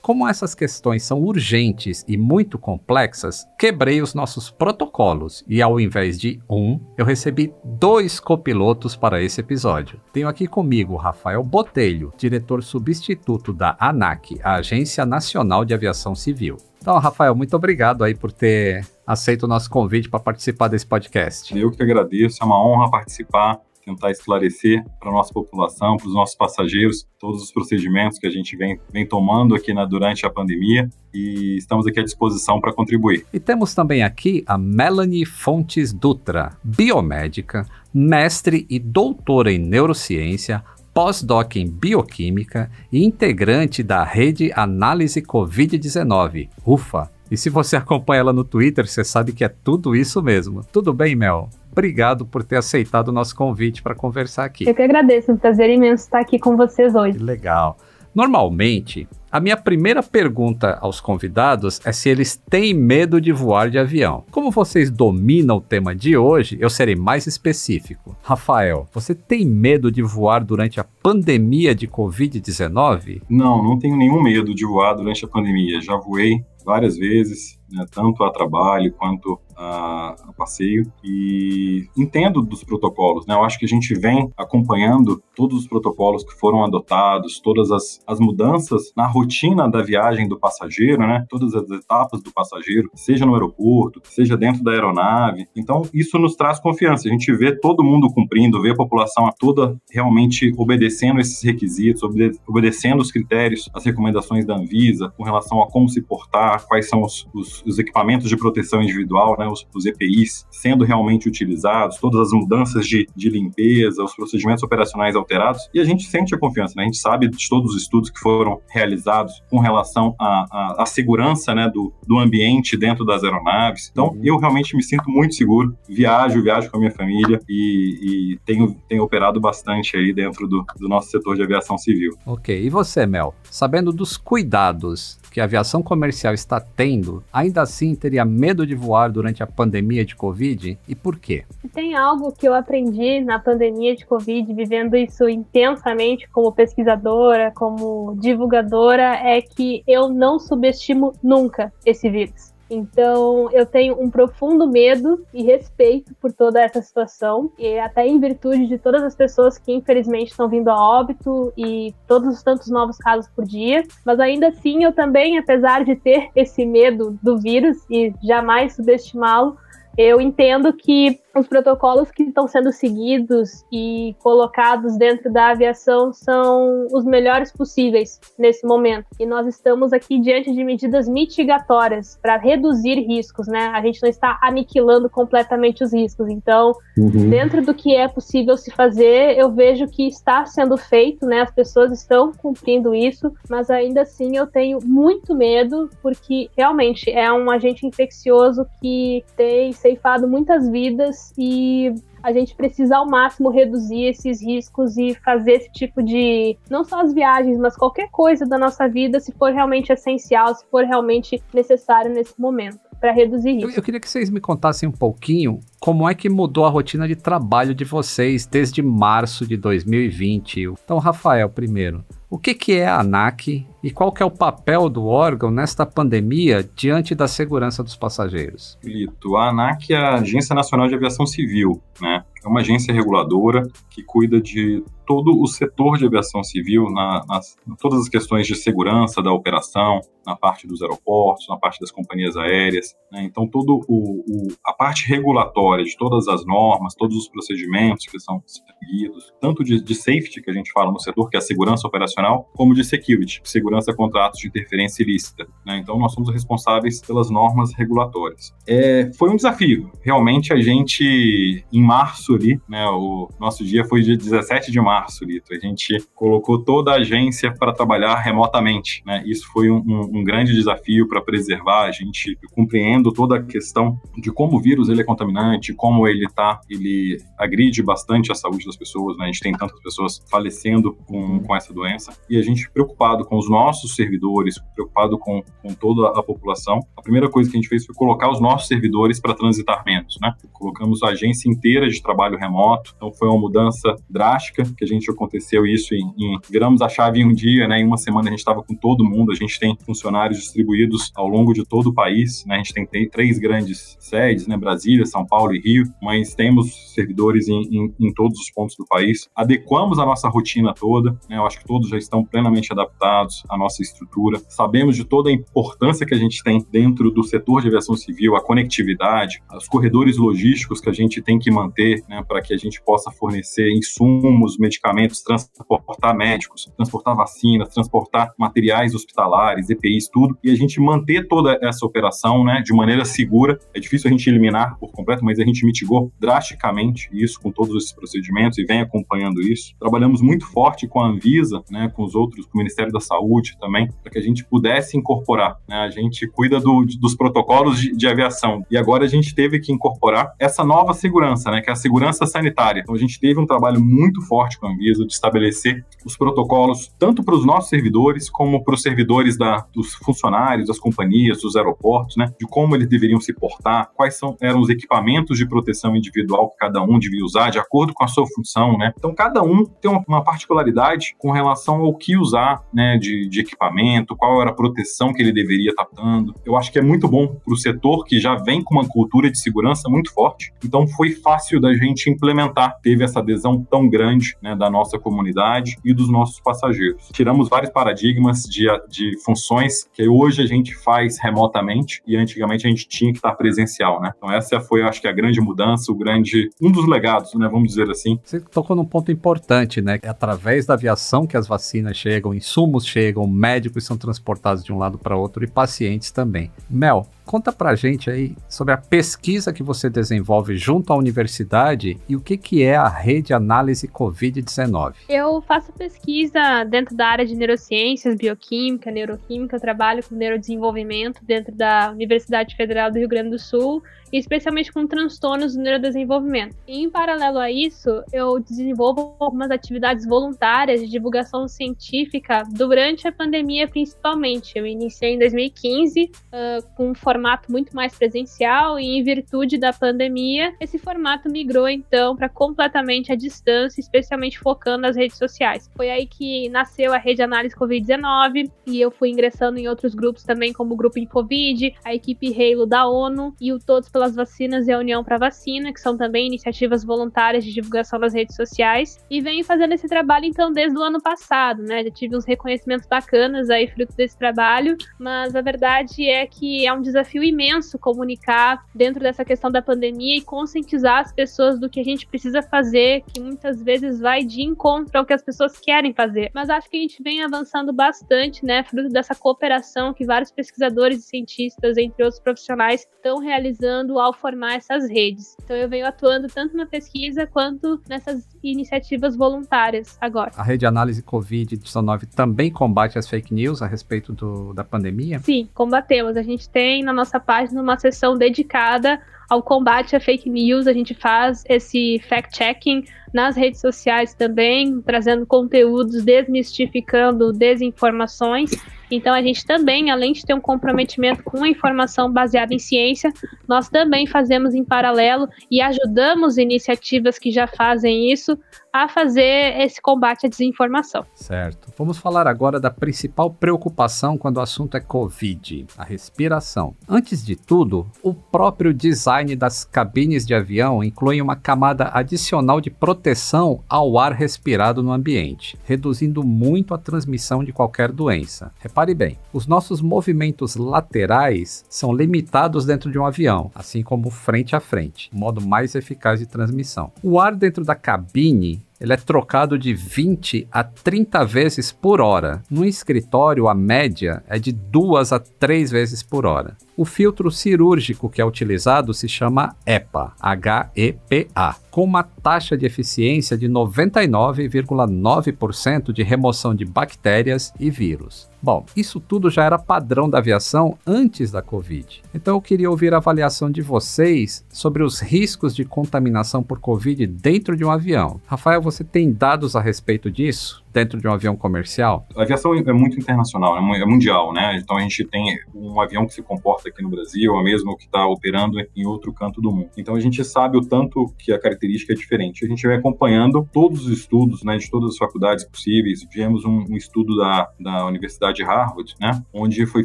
Como 0.02 0.28
essas 0.28 0.56
questões 0.56 1.04
são 1.04 1.22
urgentes 1.22 2.04
e 2.08 2.18
muito 2.18 2.58
complexas, 2.58 3.46
quebrei 3.58 4.02
os 4.02 4.16
nossos 4.16 4.50
protocolos 4.50 5.44
e, 5.48 5.62
ao 5.62 5.80
invés 5.80 6.20
de 6.20 6.42
um, 6.50 6.80
eu 6.98 7.06
recebi 7.06 7.54
dois 7.64 8.20
copilotos 8.20 8.96
para 8.96 9.22
esse 9.22 9.40
episódio. 9.40 10.02
Tenho 10.12 10.28
aqui 10.28 10.48
comigo 10.48 10.96
Rafael 10.96 11.44
Botelho, 11.44 12.12
diretor 12.18 12.64
substituto 12.64 13.54
da 13.54 13.78
ANAC, 13.80 14.40
a 14.44 14.56
Agência 14.56 15.06
Nacional 15.06 15.64
de 15.64 15.76
Aviação 15.76 16.16
Civil. 16.16 16.58
Então, 16.82 16.98
Rafael, 16.98 17.36
muito 17.36 17.56
obrigado 17.56 18.04
aí 18.04 18.16
por 18.16 18.32
ter 18.32 18.84
aceito 19.06 19.44
o 19.44 19.48
nosso 19.48 19.70
convite 19.70 20.10
para 20.10 20.20
participar 20.20 20.68
desse 20.68 20.88
podcast. 20.88 21.56
Eu 21.56 21.70
que 21.70 21.84
agradeço, 21.84 22.40
é 22.42 22.46
uma 22.46 22.60
honra 22.60 22.90
participar 22.90 23.60
tentar 23.82 24.12
esclarecer 24.12 24.84
para 25.00 25.10
a 25.10 25.14
nossa 25.14 25.34
população, 25.34 25.98
para 25.98 26.08
os 26.08 26.14
nossos 26.14 26.36
passageiros, 26.36 27.08
todos 27.20 27.44
os 27.44 27.52
procedimentos 27.52 28.18
que 28.18 28.28
a 28.28 28.30
gente 28.30 28.56
vem, 28.56 28.80
vem 28.92 29.06
tomando 29.06 29.56
aqui 29.56 29.74
na, 29.74 29.86
durante 29.86 30.26
a 30.26 30.30
pandemia 30.30 30.90
e 31.14 31.58
estamos 31.58 31.86
aqui 31.86 32.00
à 32.00 32.04
disposição 32.04 32.60
para 32.60 32.74
contribuir. 32.74 33.26
E 33.34 33.40
temos 33.40 33.74
também 33.74 34.04
aqui 34.04 34.44
a 34.46 34.58
Melanie 34.58 35.26
Fontes 35.26 35.92
Dutra, 35.92 36.58
biomédica, 36.64 37.66
mestre 37.94 38.66
e 38.70 38.80
doutora 38.80 39.52
em 39.52 39.60
neurociência, 39.60 40.64
pós-doc 40.94 41.56
em 41.56 41.70
bioquímica 41.70 42.70
e 42.92 43.04
integrante 43.04 43.82
da 43.84 44.04
rede 44.04 44.52
Análise 44.54 45.22
Covid-19, 45.22 46.50
UFA. 46.66 47.10
E 47.32 47.38
se 47.38 47.50
você 47.50 47.78
acompanha 47.78 48.20
ela 48.20 48.34
no 48.34 48.44
Twitter, 48.44 48.86
você 48.86 49.06
sabe 49.06 49.32
que 49.32 49.42
é 49.42 49.48
tudo 49.48 49.96
isso 49.96 50.22
mesmo. 50.22 50.66
Tudo 50.70 50.94
bem, 50.94 51.16
Mel? 51.16 51.50
Obrigado 51.72 52.26
por 52.26 52.44
ter 52.44 52.58
aceitado 52.58 53.08
o 53.08 53.12
nosso 53.14 53.34
convite 53.34 53.82
para 53.82 53.96
conversar 53.96 54.44
aqui. 54.44 54.68
Eu 54.68 54.76
que 54.76 54.82
agradeço, 54.82 55.32
é 55.32 55.34
um 55.34 55.38
prazer 55.38 55.70
imenso 55.70 56.04
estar 56.04 56.20
aqui 56.20 56.38
com 56.38 56.58
vocês 56.58 56.94
hoje. 56.94 57.18
Legal. 57.18 57.78
Normalmente, 58.14 59.08
a 59.32 59.40
minha 59.40 59.56
primeira 59.56 60.04
pergunta 60.04 60.78
aos 60.82 61.00
convidados 61.00 61.80
é 61.86 61.94
se 61.94 62.10
eles 62.10 62.36
têm 62.50 62.74
medo 62.74 63.22
de 63.22 63.32
voar 63.32 63.70
de 63.70 63.80
avião. 63.80 64.26
Como 64.30 64.52
vocês 64.52 64.92
dominam 64.92 65.56
o 65.56 65.62
tema 65.62 65.96
de 65.96 66.18
hoje, 66.18 66.58
eu 66.60 66.70
serei 66.70 66.98
mais 66.98 67.26
específico. 67.26 68.14
Rafael, 68.22 68.86
você 68.94 69.16
tem 69.16 69.46
medo 69.46 69.90
de 69.90 70.02
voar 70.02 70.44
durante 70.44 70.82
a 70.82 70.84
pandemia 70.84 71.74
de 71.74 71.88
Covid-19? 71.88 73.22
Não, 73.30 73.64
não 73.64 73.80
tenho 73.80 73.96
nenhum 73.96 74.22
medo 74.22 74.54
de 74.54 74.66
voar 74.66 74.96
durante 74.96 75.24
a 75.24 75.28
pandemia. 75.30 75.80
Já 75.80 75.96
voei 75.96 76.44
várias 76.64 76.98
vezes, 76.98 77.60
né, 77.72 77.86
tanto 77.92 78.24
a 78.24 78.32
trabalho 78.32 78.94
quanto 78.94 79.40
a, 79.62 80.16
a, 80.28 80.34
passeio 80.34 80.92
e 81.04 81.88
entendo 81.96 82.42
dos 82.42 82.64
protocolos, 82.64 83.28
né? 83.28 83.36
Eu 83.36 83.44
acho 83.44 83.60
que 83.60 83.66
a 83.66 83.68
gente 83.68 83.94
vem 83.94 84.32
acompanhando 84.36 85.22
todos 85.36 85.60
os 85.60 85.68
protocolos 85.68 86.24
que 86.24 86.34
foram 86.40 86.64
adotados, 86.64 87.40
todas 87.40 87.72
as, 87.72 88.00
as 88.08 88.20
mudanças 88.20 88.92
na 88.98 89.06
rotina 89.06 89.70
da 89.70 89.82
viagem 89.82 90.28
do 90.28 90.40
passageiro, 90.40 91.02
né? 91.02 91.26
Todas 91.30 91.54
as 91.54 91.70
etapas 91.70 92.22
do 92.24 92.32
passageiro, 92.32 92.90
seja 92.96 93.26
no 93.26 93.34
aeroporto, 93.34 94.02
seja 94.06 94.36
dentro 94.36 94.64
da 94.64 94.72
aeronave. 94.72 95.48
Então, 95.56 95.84
isso 95.94 96.18
nos 96.18 96.36
traz 96.36 96.60
confiança. 96.60 97.08
A 97.08 97.12
gente 97.12 97.32
vê 97.36 97.56
todo 97.56 97.84
mundo 97.84 98.12
cumprindo, 98.12 98.62
vê 98.62 98.72
a 98.72 98.76
população 98.76 99.30
toda 99.40 99.78
realmente 99.92 100.52
obedecendo 100.58 101.20
esses 101.20 101.42
requisitos, 101.44 102.02
obede 102.04 102.40
obedecendo 102.48 103.02
os 103.02 103.12
critérios, 103.12 103.70
as 103.74 103.86
recomendações 103.86 104.46
da 104.46 104.56
Anvisa 104.56 105.14
com 105.18 105.24
relação 105.24 105.62
a 105.62 105.70
como 105.70 105.88
se 105.88 106.02
portar, 106.02 106.66
quais 106.68 106.90
são 106.90 107.02
os, 107.04 107.28
os, 107.34 107.64
os 107.66 107.80
equipamentos 107.80 108.30
de 108.30 108.38
proteção 108.38 108.82
individual, 108.82 109.36
né? 109.38 109.51
Os, 109.52 109.68
os, 109.76 109.86
EPIs 109.86 110.46
sendo 110.50 110.84
realmente 110.84 111.28
utilizados, 111.28 111.98
todas 111.98 112.28
as 112.28 112.32
mudanças 112.32 112.88
de, 112.88 113.08
de 113.16 113.30
limpeza, 113.30 114.04
os 114.04 114.16
procedimentos 114.16 114.64
operacionais 114.64 115.16
alterados, 115.16 115.70
e 115.74 115.80
a 115.80 115.84
gente 115.84 116.04
sente 116.04 116.34
a 116.34 116.38
confiança, 116.38 116.74
né? 116.78 116.84
A 116.84 116.86
gente 116.86 116.98
sabe 116.98 117.28
de 117.30 117.50
todos 117.50 117.76
os 117.76 117.82
estudos 117.82 118.10
que 118.10 118.20
foram 118.20 118.62
realizados 118.70 119.42
com 119.50 119.60
relação 119.60 120.16
à, 120.20 120.82
à, 120.82 120.86
segurança 120.86 121.54
né, 121.54 121.70
do, 121.70 121.94
do 122.08 122.18
ambiente 122.18 122.78
dentro 122.78 123.06
das 123.06 123.24
aeronaves. 123.24 123.90
Então, 123.92 124.08
uhum. 124.08 124.22
eu 124.24 124.38
realmente 124.38 124.76
me 124.76 124.84
sinto 124.84 125.10
muito 125.10 125.36
seguro, 125.36 125.76
viajo, 125.88 126.42
viajo 126.42 126.70
com 126.70 126.78
a 126.78 126.80
minha 126.80 126.92
família 126.92 127.40
e, 127.48 128.34
e 128.34 128.40
tenho, 128.46 128.76
tenho 128.88 129.04
operado 129.04 129.40
bastante 129.40 129.98
aí 129.98 130.14
dentro 130.14 130.48
do, 130.48 130.66
do 130.78 130.88
nosso 130.88 131.10
setor 131.10 131.36
de 131.36 131.44
aviação 131.44 131.78
civil. 131.78 132.12
Ok, 132.26 132.64
e 132.64 132.70
você, 132.70 133.06
Mel? 133.06 133.34
Sabendo 133.50 133.92
dos 133.92 134.18
cuidados 134.18 135.20
que 135.32 135.40
a 135.40 135.46
aviação 135.46 135.82
comercial 135.82 136.34
está 136.34 136.60
tendo, 136.60 137.24
ainda 137.32 137.62
assim 137.62 137.96
teria 137.96 138.26
medo 138.26 138.68
de 138.68 138.76
voar 138.76 139.10
durante 139.10 139.42
a 139.42 139.48
pandemia 139.48 140.04
de 140.04 140.16
Covid? 140.16 140.78
E 140.88 140.94
por 140.94 141.18
quê? 141.18 141.46
Tem 141.74 141.96
algo 141.96 142.34
que 142.34 142.48
eu 142.48 142.54
aprendi 142.54 143.22
na 143.22 143.40
pandemia 143.40 143.96
de 143.96 144.06
Covid, 144.06 144.54
vivendo 144.54 144.96
isso 144.96 145.28
intensamente 145.30 146.30
como 146.30 146.52
pesquisadora, 146.52 147.52
como 147.56 148.16
divulgadora, 148.20 149.16
é 149.24 149.42
que 149.42 149.84
eu 149.88 150.10
não 150.10 150.38
subestimo 150.38 151.14
nunca 151.24 151.72
esse 151.86 152.10
vírus. 152.10 152.52
Então, 152.74 153.50
eu 153.52 153.66
tenho 153.66 154.02
um 154.02 154.10
profundo 154.10 154.66
medo 154.66 155.26
e 155.34 155.44
respeito 155.44 156.16
por 156.22 156.32
toda 156.32 156.62
essa 156.62 156.82
situação, 156.82 157.52
e 157.60 157.78
até 157.78 158.08
em 158.08 158.18
virtude 158.18 158.66
de 158.66 158.78
todas 158.78 159.04
as 159.04 159.14
pessoas 159.14 159.58
que 159.58 159.74
infelizmente 159.74 160.30
estão 160.30 160.48
vindo 160.48 160.70
a 160.70 160.76
óbito 160.76 161.52
e 161.58 161.94
todos 162.08 162.34
os 162.34 162.42
tantos 162.42 162.70
novos 162.70 162.98
casos 162.98 163.30
por 163.36 163.44
dia. 163.44 163.84
Mas 164.06 164.22
ainda 164.22 164.48
assim, 164.48 164.86
eu 164.86 164.94
também, 164.94 165.38
apesar 165.38 165.84
de 165.84 165.98
ter 165.98 166.30
esse 166.34 166.66
medo 166.66 167.20
do 167.22 167.38
vírus 167.38 167.78
e 167.90 168.14
jamais 168.24 168.74
subestimá-lo, 168.74 169.58
eu 169.98 170.22
entendo 170.22 170.72
que 170.72 171.20
os 171.36 171.48
protocolos 171.48 172.12
que 172.12 172.24
estão 172.24 172.48
sendo 172.48 172.72
seguidos 172.72 173.66
e 173.72 174.16
colocados 174.20 174.98
dentro 174.98 175.32
da 175.32 175.52
aviação 175.52 176.12
são 176.12 176.88
os 176.92 177.06
melhores 177.06 177.52
possíveis 177.52 178.20
nesse 178.38 178.66
momento. 178.66 179.06
E 179.20 179.26
nós 179.26 179.48
estamos 179.48 179.94
aqui 179.94 180.20
diante 180.20 180.54
de 180.54 180.64
medidas 180.64 181.08
mitigatórias 181.08 182.20
para 182.22 182.38
reduzir 182.38 182.96
riscos, 182.96 183.48
né? 183.48 183.72
A 183.74 183.82
gente 183.82 184.02
não 184.02 184.10
está 184.10 184.40
aniquilando 184.44 185.10
completamente 185.10 185.84
os 185.84 185.94
riscos. 185.94 186.28
Então, 186.30 186.74
uhum. 186.98 187.30
dentro 187.30 187.62
do 187.62 187.74
que 187.74 187.96
é 187.96 188.08
possível 188.08 188.58
se 188.58 188.72
fazer, 188.72 189.38
eu 189.38 189.52
vejo 189.52 189.88
que 189.88 190.08
está 190.08 190.46
sendo 190.46 190.78
feito, 190.78 191.26
né? 191.26 191.42
As 191.42 191.52
pessoas 191.52 191.92
estão 191.92 192.32
cumprindo 192.34 192.94
isso, 192.94 193.32
mas 193.50 193.70
ainda 193.70 194.02
assim 194.02 194.36
eu 194.36 194.48
tenho 194.48 194.80
muito 194.84 195.34
medo 195.34 195.90
porque 196.02 196.50
realmente 196.58 197.10
é 197.10 197.32
um 197.32 197.50
agente 197.50 197.86
infeccioso 197.86 198.66
que 198.82 199.24
tem 199.36 199.72
ceifado 199.72 200.28
muitas 200.28 200.70
vidas 200.70 201.21
e 201.38 201.94
a 202.24 202.32
gente 202.32 202.56
precisa 202.56 202.98
ao 202.98 203.08
máximo 203.08 203.50
reduzir 203.50 204.06
esses 204.06 204.42
riscos 204.42 204.98
e 204.98 205.16
fazer 205.16 205.54
esse 205.54 205.72
tipo 205.72 206.04
de 206.04 206.58
não 206.70 206.84
só 206.84 207.02
as 207.02 207.14
viagens, 207.14 207.58
mas 207.58 207.76
qualquer 207.76 208.10
coisa 208.12 208.46
da 208.46 208.58
nossa 208.58 208.88
vida, 208.88 209.20
se 209.20 209.32
for 209.32 209.52
realmente 209.52 209.92
essencial, 209.92 210.54
se 210.54 210.66
for 210.70 210.84
realmente 210.86 211.42
necessário 211.54 212.14
nesse 212.14 212.40
momento. 212.40 212.80
Para 213.00 213.12
reduzir 213.12 213.54
risco. 213.54 213.72
Eu, 213.72 213.78
eu 213.78 213.82
queria 213.82 214.00
que 214.00 214.08
vocês 214.08 214.30
me 214.30 214.40
contassem 214.40 214.88
um 214.88 214.92
pouquinho 214.92 215.60
como 215.80 216.08
é 216.08 216.14
que 216.14 216.30
mudou 216.30 216.66
a 216.66 216.70
rotina 216.70 217.08
de 217.08 217.16
trabalho 217.16 217.74
de 217.74 217.84
vocês 217.84 218.46
desde 218.46 218.80
março 218.84 219.48
de 219.48 219.58
2020. 219.58 220.66
Então, 220.84 221.00
Rafael, 221.00 221.50
primeiro, 221.50 222.06
o 222.30 222.38
que, 222.38 222.54
que 222.54 222.74
é 222.74 222.86
a 222.86 223.00
ANAC 223.00 223.66
e 223.84 223.90
qual 223.90 224.12
que 224.12 224.22
é 224.22 224.26
o 224.26 224.32
papel 224.32 224.90
do 224.90 225.06
órgão 225.06 225.50
nesta 225.50 225.86
pandemia 225.86 226.68
diante 226.76 227.16
da 227.16 227.28
segurança 227.28 227.84
dos 227.84 227.96
passageiros? 227.96 228.78
Lito, 228.84 229.36
a 229.36 229.50
ANAC 229.50 229.92
é 229.92 229.98
a 229.98 230.16
Agência 230.16 230.56
Nacional 230.56 230.88
de 230.88 230.96
Aviação 230.96 231.26
Civil, 231.26 231.82
né? 232.00 232.24
É 232.44 232.48
uma 232.48 232.62
agência 232.62 232.94
reguladora 232.94 233.64
que 233.90 234.04
cuida 234.04 234.42
de 234.42 234.84
todo 235.12 235.38
o 235.38 235.46
setor 235.46 235.98
de 235.98 236.06
aviação 236.06 236.42
civil, 236.42 236.90
na, 236.90 237.22
nas, 237.28 237.58
todas 237.82 238.00
as 238.00 238.08
questões 238.08 238.48
de 238.48 238.56
segurança 238.56 239.22
da 239.22 239.34
operação, 239.34 240.00
na 240.26 240.38
parte 240.38 240.66
dos 240.66 240.82
aeroportos, 240.82 241.50
na 241.50 241.58
parte 241.58 241.82
das 241.82 241.92
companhias 241.92 242.38
aéreas. 242.38 242.96
Né? 243.12 243.24
Então, 243.24 243.46
todo 243.46 243.82
o, 243.90 244.20
o, 244.20 244.48
a 244.66 244.72
parte 244.72 245.10
regulatória 245.10 245.84
de 245.84 245.98
todas 245.98 246.30
as 246.30 246.46
normas, 246.46 246.96
todos 246.96 247.18
os 247.18 247.28
procedimentos 247.28 248.06
que 248.06 248.20
são 248.22 248.42
seguidos, 248.46 249.34
tanto 249.42 249.66
de, 249.66 249.84
de 249.84 249.96
safety, 249.96 250.42
que 250.42 250.50
a 250.50 250.54
gente 250.54 250.72
fala 250.72 250.92
no 250.92 251.00
setor, 251.00 251.30
que 251.30 251.36
é 251.36 251.40
a 251.40 251.42
segurança 251.42 251.86
operacional, 251.86 252.50
como 252.54 252.74
de 252.74 252.86
security, 252.86 253.42
segurança 253.44 253.94
contra 253.94 254.28
atos 254.28 254.40
de 254.40 254.48
interferência 254.48 255.04
ilícita. 255.04 255.46
Né? 255.66 255.78
Então, 255.78 256.00
nós 256.00 256.14
somos 256.14 256.32
responsáveis 256.32 257.02
pelas 257.02 257.30
normas 257.30 257.74
regulatórias. 257.74 258.54
É, 258.66 259.12
foi 259.18 259.30
um 259.30 259.36
desafio. 259.36 259.92
Realmente, 260.02 260.54
a 260.54 260.62
gente, 260.62 261.66
em 261.72 261.82
março 261.82 262.36
ali, 262.36 262.62
né, 262.70 262.86
o 262.88 263.28
nosso 263.40 263.66
dia 263.66 263.84
foi 263.84 264.02
dia 264.02 264.16
17 264.16 264.72
de 264.72 264.80
março, 264.80 265.01
março, 265.02 265.26
Lito. 265.26 265.54
A 265.54 265.60
gente 265.60 265.98
colocou 266.14 266.64
toda 266.64 266.92
a 266.92 266.96
agência 266.96 267.54
para 267.54 267.74
trabalhar 267.74 268.16
remotamente. 268.16 269.02
Né? 269.06 269.24
Isso 269.26 269.48
foi 269.52 269.70
um, 269.70 269.78
um, 269.78 270.20
um 270.20 270.24
grande 270.24 270.54
desafio 270.54 271.08
para 271.08 271.22
preservar. 271.22 271.86
A 271.86 271.92
gente 271.92 272.38
compreendo 272.54 273.12
toda 273.12 273.38
a 273.38 273.44
questão 273.44 274.00
de 274.18 274.32
como 274.32 274.58
o 274.58 274.62
vírus 274.62 274.90
ele 274.90 275.02
é 275.02 275.04
contaminante, 275.04 275.74
como 275.74 276.08
ele 276.08 276.28
tá, 276.30 276.60
ele 276.70 277.18
agride 277.38 277.82
bastante 277.82 278.32
a 278.32 278.36
saúde 278.36 278.66
das 278.66 278.78
pessoas. 278.78 279.18
Né? 279.18 279.26
A 279.26 279.28
gente 279.28 279.40
tem 279.40 279.54
tantas 279.54 279.80
pessoas 279.82 280.22
falecendo 280.30 280.94
com, 281.08 281.40
com 281.40 281.56
essa 281.56 281.74
doença 281.74 282.14
e 282.30 282.38
a 282.38 282.42
gente 282.42 282.70
preocupado 282.72 283.26
com 283.26 283.38
os 283.38 283.50
nossos 283.50 283.96
servidores, 283.96 284.60
preocupado 284.76 285.18
com, 285.18 285.44
com 285.62 285.74
toda 285.74 286.10
a 286.10 286.22
população. 286.22 286.80
A 286.96 287.02
primeira 287.02 287.30
coisa 287.30 287.50
que 287.50 287.58
a 287.58 287.60
gente 287.60 287.70
fez 287.70 287.86
foi 287.86 287.96
colocar 287.96 288.30
os 288.30 288.40
nossos 288.40 288.68
servidores 288.68 289.20
para 289.20 289.34
transitar 289.34 289.84
menos. 289.86 290.18
Né? 290.22 290.34
Colocamos 290.52 291.02
a 291.02 291.10
agência 291.10 291.50
inteira 291.50 291.90
de 291.90 292.02
trabalho 292.02 292.38
remoto. 292.38 292.94
Então 292.96 293.12
foi 293.12 293.28
uma 293.28 293.40
mudança 293.40 293.96
drástica 294.10 294.64
que 294.82 294.86
a 294.86 294.88
gente 294.88 295.12
aconteceu 295.12 295.66
isso 295.66 295.94
em, 295.94 296.12
em 296.18 296.40
viramos 296.50 296.82
a 296.82 296.90
chave 296.90 297.20
em 297.20 297.26
um 297.26 297.34
dia, 297.34 297.68
né? 297.68 297.80
Em 297.80 297.86
uma 297.86 297.98
semana 297.98 298.30
a 298.30 298.32
gente 298.32 298.40
estava 298.40 298.64
com 298.64 298.74
todo 298.74 299.06
mundo. 299.06 299.32
A 299.32 299.36
gente 299.36 299.60
tem 299.60 299.78
funcionários 299.86 300.40
distribuídos 300.40 301.12
ao 301.16 301.28
longo 301.28 301.54
de 301.54 301.64
todo 301.64 301.88
o 301.88 301.94
país, 301.94 302.44
né? 302.46 302.56
A 302.56 302.58
gente 302.58 302.74
tem, 302.74 302.86
tem 302.88 303.08
três 303.08 303.38
grandes 303.38 303.96
sedes, 304.00 304.48
né? 304.48 304.58
Brasília, 304.58 305.06
São 305.06 305.24
Paulo 305.26 305.54
e 305.54 305.60
Rio, 305.60 305.86
mas 306.02 306.34
temos 306.34 306.94
servidores 306.94 307.48
em, 307.48 307.62
em, 307.72 307.94
em, 308.00 308.14
todos 308.14 308.40
os 308.40 308.50
pontos 308.50 308.76
do 308.76 308.86
país. 308.88 309.30
Adequamos 309.36 310.00
a 310.00 310.06
nossa 310.06 310.28
rotina 310.28 310.74
toda, 310.74 311.12
né? 311.30 311.38
Eu 311.38 311.46
acho 311.46 311.60
que 311.60 311.66
todos 311.66 311.88
já 311.88 311.98
estão 311.98 312.26
plenamente 312.26 312.74
adaptados 312.74 313.44
à 313.50 313.58
nossa 313.58 313.84
estrutura. 313.84 314.42
Sabemos 314.50 314.96
de 314.96 315.06
toda 315.06 315.30
a 315.30 315.34
importância 315.34 316.06
que 316.08 316.16
a 316.16 316.18
gente 316.18 316.44
tem 316.44 316.66
dentro 316.72 317.12
do 317.12 317.24
setor 317.24 317.62
de 317.62 317.68
aviação 317.68 317.96
civil, 317.96 318.36
a 318.36 318.44
conectividade, 318.44 319.44
os 319.56 319.68
corredores 319.68 320.18
logísticos 320.18 320.82
que 320.82 320.90
a 320.90 320.94
gente 320.94 321.22
tem 321.22 321.38
que 321.38 321.52
manter, 321.52 322.04
né? 322.10 322.24
Para 322.28 322.42
que 322.42 322.54
a 322.54 322.58
gente 322.58 322.82
possa 322.84 323.12
fornecer 323.12 323.70
insumos, 323.70 324.58
medicamentos 324.58 324.71
medicamentos, 324.72 325.22
transportar 325.22 326.16
médicos, 326.16 326.72
transportar 326.78 327.16
vacinas, 327.16 327.70
transportar 327.70 328.34
materiais 328.38 328.96
hospitalares, 328.96 329.70
EPIs, 329.70 330.08
tudo, 330.08 330.38
e 330.44 330.50
a 330.50 330.56
gente 330.56 330.80
manter 330.80 331.28
toda 331.28 331.60
essa 331.62 331.86
operação 331.86 332.44
né, 332.44 332.62
de 332.64 332.74
maneira 332.74 333.04
segura. 333.04 333.60
É 333.74 333.80
difícil 333.80 334.08
a 334.08 334.12
gente 334.12 334.28
eliminar 334.30 334.78
por 334.80 334.92
completo, 334.92 335.24
mas 335.26 335.40
a 335.40 335.44
gente 335.44 335.66
mitigou 335.66 336.12
drasticamente 336.20 337.10
isso 337.12 337.40
com 337.42 337.52
todos 337.52 337.76
esses 337.76 337.92
procedimentos 337.92 338.58
e 338.58 338.64
vem 338.64 338.82
acompanhando 338.82 339.42
isso. 339.42 339.74
Trabalhamos 339.80 340.22
muito 340.22 340.46
forte 340.48 340.88
com 340.88 341.02
a 341.02 341.08
Anvisa, 341.08 341.62
né, 341.70 341.92
com 341.94 342.04
os 342.04 342.16
outros, 342.16 342.46
com 342.46 342.58
o 342.58 342.58
Ministério 342.60 342.92
da 342.92 343.00
Saúde 343.00 343.58
também, 343.60 343.90
para 344.02 344.12
que 344.12 344.18
a 344.18 344.22
gente 344.22 344.46
pudesse 344.46 344.98
incorporar. 344.98 345.58
Né, 345.68 345.76
a 345.76 345.90
gente 345.90 346.28
cuida 346.28 346.60
do, 346.60 346.86
dos 347.00 347.16
protocolos 347.16 347.80
de, 347.80 347.96
de, 347.96 348.08
aviação 348.08 348.66
e 348.70 348.78
agora 348.78 349.06
a 349.06 349.08
gente 349.08 349.34
teve 349.34 349.60
que 349.60 349.72
incorporar 349.72 350.34
essa 350.40 350.64
nova 350.64 350.94
segurança, 350.94 351.50
né, 351.52 351.62
que 351.62 351.70
é 351.70 351.74
a 351.74 351.76
segurança 351.76 352.26
sanitária. 352.26 352.82
Então 352.82 352.96
a 352.96 352.98
gente 352.98 353.20
teve 353.20 353.40
um 353.40 353.46
trabalho 353.46 353.82
muito 353.82 354.22
forte 354.22 354.60
com 354.62 354.68
a 354.68 354.72
Anvisa 354.72 355.06
de 355.06 355.12
estabelecer 355.12 355.84
os 356.06 356.16
protocolos 356.16 356.92
tanto 356.98 357.24
para 357.24 357.36
os 357.36 357.46
nossos 357.46 357.70
servidores 357.70 358.30
como 358.30 358.64
para 358.64 358.76
os 358.76 358.82
servidores 358.82 359.38
da, 359.38 359.66
dos 359.74 359.94
funcionários, 359.96 360.68
das 360.68 360.80
companhias, 360.80 361.42
dos 361.42 361.56
aeroportos, 361.56 362.16
né, 362.16 362.32
de 362.40 362.46
como 362.46 362.76
eles 362.76 362.88
deveriam 362.88 363.20
se 363.20 363.34
portar, 363.34 363.90
quais 363.96 364.18
são, 364.18 364.38
eram 364.42 364.62
os 364.62 364.70
equipamentos 364.70 365.38
de 365.38 365.48
proteção 365.48 365.96
individual 365.96 366.50
que 366.50 366.58
cada 366.58 366.82
um 366.82 367.00
devia 367.00 367.24
usar 367.26 367.50
de 367.50 367.60
acordo 367.60 367.94
com 367.94 368.04
a 368.04 368.08
sua 368.08 368.26
função, 368.28 368.78
né? 368.78 368.94
Então 368.98 369.14
cada 369.14 369.42
um 369.44 369.66
tem 369.66 369.90
uma, 369.90 370.04
uma 370.08 370.24
particularidade 370.24 371.16
com 371.18 371.32
relação 371.32 371.82
ao 371.82 371.96
que 371.96 372.16
usar, 372.16 372.64
né, 372.74 372.98
de, 372.98 373.28
de, 373.28 373.42
equipamento, 373.42 374.16
qual 374.16 374.42
era 374.42 374.52
a 374.52 374.54
proteção 374.54 375.14
que 375.14 375.22
ele 375.22 375.32
deveria 375.32 375.72
estar 375.72 375.88
dando. 375.96 376.36
Eu 376.46 376.56
acho 376.56 376.72
que 376.72 376.80
é 376.80 376.82
muito 376.82 377.08
bom 377.08 377.28
para 377.28 377.54
o 377.54 377.58
setor 377.58 378.06
que 378.06 378.20
já 378.20 378.36
vem 378.36 378.64
com 378.64 378.76
uma 378.76 378.88
cultura 378.88 379.32
de 379.32 379.40
segurança 379.40 379.90
muito 379.90 380.14
forte. 380.14 380.54
Então 380.64 380.88
foi 380.88 381.12
fácil 381.12 381.60
da 381.60 381.74
gente 381.74 382.10
implementar, 382.10 382.80
teve 382.82 383.04
essa 383.04 383.20
adesão 383.20 383.64
tão 383.64 383.90
grande, 383.90 384.36
né, 384.42 384.51
da 384.56 384.70
nossa 384.70 384.98
comunidade 384.98 385.78
e 385.84 385.94
dos 385.94 386.10
nossos 386.10 386.40
passageiros. 386.40 387.10
Tiramos 387.14 387.50
vários 387.50 387.72
paradigmas 387.72 388.44
de, 388.44 388.68
de 388.90 389.18
funções 389.24 389.88
que 389.94 390.08
hoje 390.08 390.42
a 390.42 390.46
gente 390.46 390.76
faz 390.76 391.20
remotamente 391.20 392.02
e 392.06 392.16
antigamente 392.16 392.66
a 392.66 392.70
gente 392.70 392.88
tinha 392.88 393.12
que 393.12 393.18
estar 393.18 393.34
presencial, 393.34 394.02
né? 394.02 394.12
Então 394.16 394.32
essa 394.32 394.60
foi, 394.60 394.82
acho 394.82 395.02
que, 395.02 395.08
a 395.08 395.12
grande 395.12 395.42
mudança, 395.42 395.92
o 395.92 395.96
grande, 395.96 396.50
um 396.62 396.72
dos 396.72 396.88
legados, 396.88 397.34
né? 397.34 397.48
Vamos 397.48 397.70
dizer 397.70 397.90
assim. 397.90 398.20
Você 398.24 398.40
tocou 398.40 398.76
num 398.76 398.86
ponto 398.86 399.12
importante, 399.12 399.82
né? 399.82 400.00
É 400.02 400.10
através 400.10 400.66
da 400.66 400.74
aviação 400.74 401.26
que 401.26 401.36
as 401.36 401.48
vacinas 401.48 401.98
chegam, 401.98 402.34
insumos 402.34 402.86
chegam, 402.86 403.26
médicos 403.28 403.86
são 403.86 403.98
transportados 403.98 404.64
de 404.64 404.72
um 404.72 404.78
lado 404.78 404.98
para 404.98 405.16
outro 405.16 405.44
e 405.44 405.48
pacientes 405.48 406.12
também. 406.12 406.52
Mel, 406.70 407.08
Conta 407.32 407.54
pra 407.54 407.76
gente 407.76 408.10
aí 408.10 408.36
sobre 408.50 408.74
a 408.74 408.78
pesquisa 408.78 409.54
que 409.54 409.64
você 409.64 409.90
desenvolve 409.90 410.58
junto 410.58 410.92
à 410.92 410.98
universidade 410.98 411.98
e 412.10 412.14
o 412.14 412.20
que, 412.20 412.36
que 412.36 412.62
é 412.62 412.76
a 412.76 412.90
Rede 412.90 413.34
Análise 413.34 413.88
Covid 413.88 414.41
Covid-19? 414.42 414.96
Eu 415.08 415.42
faço 415.42 415.72
pesquisa 415.74 416.64
dentro 416.64 416.96
da 416.96 417.08
área 417.08 417.26
de 417.26 417.36
neurociências, 417.36 418.16
bioquímica, 418.16 418.92
neuroquímica, 418.92 419.56
eu 419.56 419.62
trabalho 419.62 420.04
com 420.04 420.16
neurodesenvolvimento 420.16 421.24
dentro 421.24 421.54
da 421.54 421.92
Universidade 421.92 422.56
Federal 422.56 422.92
do 422.92 422.98
Rio 422.98 423.08
Grande 423.08 423.32
do 423.32 423.40
Sul 423.40 423.82
especialmente 424.12 424.72
com 424.72 424.86
transtornos 424.86 425.56
do 425.56 425.62
neurodesenvolvimento. 425.62 426.56
Em 426.68 426.90
paralelo 426.90 427.40
a 427.40 427.50
isso, 427.50 428.04
eu 428.12 428.40
desenvolvo 428.40 429.16
algumas 429.20 429.50
atividades 429.50 430.06
voluntárias 430.06 430.82
de 430.82 430.88
divulgação 430.88 431.48
científica 431.48 432.44
durante 432.52 433.08
a 433.08 433.12
pandemia, 433.12 433.68
principalmente. 433.68 434.58
Eu 434.58 434.66
iniciei 434.66 435.14
em 435.14 435.20
2015 435.20 436.04
uh, 436.04 436.76
com 436.76 436.92
um 436.92 436.96
formato 436.96 437.52
muito 437.52 437.74
mais 437.76 437.96
presencial 437.98 438.80
e, 438.80 439.00
em 439.00 439.04
virtude 439.04 439.58
da 439.58 439.72
pandemia, 439.72 440.54
esse 440.60 440.78
formato 440.78 441.30
migrou 441.30 441.70
então 441.70 442.16
para 442.16 442.28
completamente 442.28 443.12
à 443.12 443.16
distância, 443.16 443.80
especialmente 443.80 444.31
focando 444.38 444.82
nas 444.82 444.96
redes 444.96 445.18
sociais. 445.18 445.70
Foi 445.76 445.90
aí 445.90 446.06
que 446.06 446.50
nasceu 446.50 446.94
a 446.94 446.98
rede 446.98 447.22
Análise 447.22 447.56
Covid-19 447.56 448.52
e 448.68 448.82
eu 448.82 448.92
fui 448.92 449.10
ingressando 449.10 449.58
em 449.58 449.68
outros 449.68 449.96
grupos 449.96 450.24
também, 450.24 450.52
como 450.52 450.74
o 450.74 450.78
Grupo 450.78 451.00
Infovid, 451.00 451.74
a 451.84 451.94
equipe 451.94 452.34
Halo 452.34 452.66
da 452.66 452.88
ONU 452.88 453.34
e 453.40 453.54
o 453.54 453.60
Todos 453.60 453.90
pela 453.90 454.02
pelas 454.02 454.16
Vacinas 454.16 454.68
e 454.68 454.72
a 454.72 454.80
União 454.80 455.04
para 455.04 455.20
Vacina, 455.20 455.72
que 455.72 455.80
são 455.80 455.96
também 455.96 456.26
iniciativas 456.26 456.84
voluntárias 456.84 457.46
de 457.46 457.54
divulgação 457.54 458.00
nas 458.00 458.14
redes 458.14 458.36
sociais, 458.36 459.00
e 459.10 459.22
venho 459.22 459.46
fazendo 459.46 459.74
esse 459.74 459.88
trabalho 459.88 460.26
então 460.26 460.52
desde 460.52 460.76
o 460.76 460.82
ano 460.82 461.00
passado, 461.00 461.62
né? 461.62 461.84
Já 461.84 461.92
tive 461.92 462.18
uns 462.18 462.26
reconhecimentos 462.26 462.88
bacanas 462.88 463.50
aí 463.52 463.68
fruto 463.68 463.96
desse 463.96 464.18
trabalho, 464.18 464.76
mas 464.98 465.36
a 465.36 465.42
verdade 465.42 466.10
é 466.10 466.26
que 466.26 466.66
é 466.66 466.74
um 466.74 466.82
desafio 466.82 467.24
imenso 467.24 467.78
comunicar 467.78 468.66
dentro 468.74 469.02
dessa 469.02 469.24
questão 469.24 469.52
da 469.52 469.62
pandemia 469.62 470.18
e 470.18 470.22
conscientizar 470.22 471.02
as 471.02 471.14
pessoas 471.14 471.60
do 471.60 471.70
que 471.70 471.80
a 471.80 471.84
gente 471.84 472.08
precisa 472.08 472.42
fazer, 472.42 473.04
que 473.14 473.20
muitas 473.20 473.62
vezes 473.62 474.00
vai 474.00 474.21
de 474.24 474.42
encontro 474.42 474.98
ao 474.98 475.06
que 475.06 475.14
as 475.14 475.24
pessoas 475.24 475.58
querem 475.60 475.94
fazer. 475.94 476.32
Mas 476.34 476.50
acho 476.50 476.70
que 476.70 476.78
a 476.78 476.82
gente 476.82 477.02
vem 477.04 477.24
avançando 477.24 477.74
bastante, 477.74 478.46
né? 478.46 478.64
Fruto 478.64 478.90
dessa 478.90 479.16
cooperação 479.16 479.94
que 479.94 480.06
vários 480.06 480.32
pesquisadores 480.32 481.00
e 481.00 481.02
cientistas, 481.02 481.78
entre 481.78 482.04
outros 482.04 482.22
profissionais, 482.22 482.82
estão 482.82 483.20
realizando 483.20 484.00
ao 484.00 484.14
formar 484.14 484.56
essas 484.56 484.90
redes. 484.90 485.36
Então 485.44 485.56
eu 485.56 485.68
venho 485.70 485.86
atuando 485.86 486.28
tanto 486.28 486.56
na 486.56 486.66
pesquisa 486.66 487.26
quanto 487.28 487.82
nessas 487.88 488.28
iniciativas 488.44 489.16
voluntárias 489.16 489.98
agora. 490.00 490.32
A 490.36 490.44
rede 490.44 490.66
análise 490.66 491.02
Covid-19 491.04 492.08
também 492.16 492.52
combate 492.52 492.98
as 492.98 493.08
fake 493.08 493.34
news 493.34 493.62
a 493.62 493.68
respeito 493.68 494.14
do, 494.14 494.54
da 494.54 494.64
pandemia? 494.64 495.20
Sim, 495.20 495.50
combatemos. 495.54 496.18
A 496.18 496.24
gente 496.24 496.50
tem 496.50 496.84
na 496.84 496.94
nossa 496.94 497.20
página 497.20 497.62
uma 497.62 497.78
sessão 497.78 498.18
dedicada 498.18 499.02
ao 499.32 499.42
combate 499.42 499.96
a 499.96 500.00
fake 500.02 500.30
news. 500.30 500.68
A 500.68 500.74
gente 500.74 500.94
faz 500.94 501.46
esse 501.48 502.02
fact-checking 502.10 502.84
nas 503.14 503.38
redes 503.38 503.62
sociais 503.62 504.14
também, 504.14 504.82
trazendo 504.82 505.26
conteúdos, 505.26 506.04
desmistificando 506.04 507.32
desinformações. 507.32 508.52
Então, 508.92 509.14
a 509.14 509.22
gente 509.22 509.46
também, 509.46 509.90
além 509.90 510.12
de 510.12 510.26
ter 510.26 510.34
um 510.34 510.42
comprometimento 510.42 511.24
com 511.24 511.44
a 511.44 511.48
informação 511.48 512.12
baseada 512.12 512.54
em 512.54 512.60
ciência, 512.60 513.12
nós 513.48 513.70
também 513.70 514.06
fazemos 514.06 514.54
em 514.54 514.64
paralelo 514.64 515.28
e 515.50 515.62
ajudamos 515.62 516.38
iniciativas 516.38 517.18
que 517.18 517.32
já 517.32 517.48
fazem 517.48 518.12
isso 518.12 518.38
a 518.74 518.88
fazer 518.88 519.60
esse 519.60 519.82
combate 519.82 520.26
à 520.26 520.30
desinformação. 520.30 521.06
Certo. 521.14 521.70
Vamos 521.78 521.98
falar 521.98 522.26
agora 522.26 522.60
da 522.60 522.72
principal 522.72 523.30
preocupação 523.30 524.18
quando 524.18 524.38
o 524.38 524.42
assunto 524.42 524.78
é 524.78 524.80
Covid, 524.80 525.68
a 525.78 525.84
respiração. 525.84 526.74
Antes 526.88 527.24
de 527.26 527.36
tudo, 527.36 527.86
o 528.02 528.14
próprio 528.14 528.74
design 528.74 529.36
das 529.36 529.66
cabines 529.66 530.26
de 530.26 530.34
avião 530.34 530.84
inclui 530.84 531.22
uma 531.22 531.36
camada 531.36 531.92
adicional 531.94 532.62
de 532.62 532.70
proteção 532.70 533.62
ao 533.68 534.00
ar 534.00 534.14
respirado 534.14 534.82
no 534.82 534.92
ambiente, 534.92 535.58
reduzindo 535.66 536.24
muito 536.24 536.74
a 536.74 536.78
transmissão 536.78 537.44
de 537.44 537.52
qualquer 537.52 537.92
doença. 537.92 538.54
Repare 538.60 538.81
bem, 538.96 539.18
os 539.32 539.46
nossos 539.46 539.82
movimentos 539.82 540.56
laterais 540.56 541.64
são 541.70 541.94
limitados 541.94 542.66
dentro 542.66 542.92
de 542.92 542.98
um 542.98 543.06
avião, 543.06 543.52
assim 543.54 543.84
como 543.84 544.10
frente 544.10 544.56
a 544.56 544.60
frente, 544.60 545.10
o 545.14 545.18
modo 545.18 545.40
mais 545.40 545.76
eficaz 545.76 546.20
de 546.20 546.26
transmissão. 546.26 546.92
O 547.04 547.20
ar 547.20 547.36
dentro 547.36 547.64
da 547.64 547.76
cabine 547.76 548.62
ele 548.82 548.94
é 548.94 548.98
trocado 548.98 549.60
de 549.60 549.76
20 549.76 550.48
a 550.52 550.64
30 550.64 551.24
vezes 551.24 551.72
por 551.72 552.02
hora. 552.02 552.42
No 552.50 552.66
escritório, 552.66 553.48
a 553.48 553.54
média 553.54 554.24
é 554.28 554.40
de 554.40 554.52
2 554.52 555.14
a 555.14 555.20
3 555.20 555.70
vezes 555.70 556.02
por 556.02 556.26
hora. 556.26 556.58
O 556.76 556.84
filtro 556.86 557.30
cirúrgico 557.30 558.10
que 558.10 558.22
é 558.22 558.26
utilizado 558.26 558.94
se 558.94 559.10
chama 559.10 559.54
EPA, 559.66 560.14
H-E-P-A, 560.20 561.56
com 561.70 561.84
uma 561.84 562.02
taxa 562.02 562.58
de 562.58 562.66
eficiência 562.66 563.38
de 563.38 563.50
99,9% 563.50 565.92
de 565.92 566.02
remoção 566.02 566.56
de 566.56 566.64
bactérias 566.64 567.54
e 567.60 567.70
vírus. 567.70 568.32
Bom, 568.42 568.66
isso 568.76 569.00
tudo 569.00 569.30
já 569.30 569.44
era 569.44 569.60
padrão 569.60 570.10
da 570.10 570.18
aviação 570.18 570.78
antes 570.86 571.30
da 571.30 571.42
Covid. 571.42 572.02
Então 572.14 572.36
eu 572.36 572.42
queria 572.42 572.70
ouvir 572.70 572.94
a 572.94 572.98
avaliação 572.98 573.52
de 573.52 573.62
vocês 573.62 574.44
sobre 574.50 574.82
os 574.82 575.00
riscos 575.00 575.56
de 575.56 575.64
contaminação 575.64 576.42
por 576.42 576.60
Covid 576.60 577.06
dentro 577.06 577.56
de 577.56 577.64
um 577.64 577.72
avião. 577.72 578.20
Rafael, 578.26 578.62
você 578.62 578.84
tem 578.84 579.12
dados 579.12 579.56
a 579.56 579.62
respeito 579.62 580.10
disso? 580.10 580.61
Dentro 580.74 581.00
de 581.00 581.08
um 581.08 581.12
avião 581.12 581.36
comercial? 581.36 582.08
A 582.16 582.24
aviação 582.24 582.54
é 582.54 582.74
muito 582.74 583.00
internacional, 583.00 583.58
é 583.58 583.86
mundial, 583.86 584.34
né? 584.34 584.58
Então 584.58 584.78
a 584.78 584.82
gente 584.82 585.06
tem 585.06 585.38
um 585.54 585.80
avião 585.80 586.06
que 586.06 586.14
se 586.14 586.22
comporta 586.22 586.70
aqui 586.70 586.82
no 586.82 586.90
Brasil, 586.90 587.34
é 587.34 587.40
o 587.40 587.44
mesmo 587.44 587.76
que 587.78 587.86
está 587.86 588.06
operando 588.06 588.58
em 588.76 588.86
outro 588.86 589.14
canto 589.14 589.42
do 589.42 589.52
mundo. 589.52 589.70
Então 589.78 589.96
a 589.96 590.00
gente 590.00 590.24
sabe 590.24 590.58
o 590.58 590.62
tanto 590.62 591.14
que 591.18 591.32
a 591.32 591.40
característica 591.40 591.94
é 591.94 591.96
diferente. 591.96 592.46
A 592.46 592.48
gente 592.48 592.66
vai 592.66 592.76
acompanhando 592.76 593.48
todos 593.52 593.86
os 593.86 594.00
estudos, 594.00 594.44
né, 594.44 594.58
de 594.58 594.70
todas 594.70 594.92
as 594.92 594.98
faculdades 594.98 595.46
possíveis. 595.46 596.02
Tivemos 596.02 596.46
um, 596.46 596.66
um 596.70 596.76
estudo 596.76 597.16
da, 597.18 597.50
da 597.60 597.86
Universidade 597.86 598.38
de 598.38 598.44
Harvard, 598.44 598.94
né, 599.00 599.22
onde 599.34 599.66
foi 599.66 599.84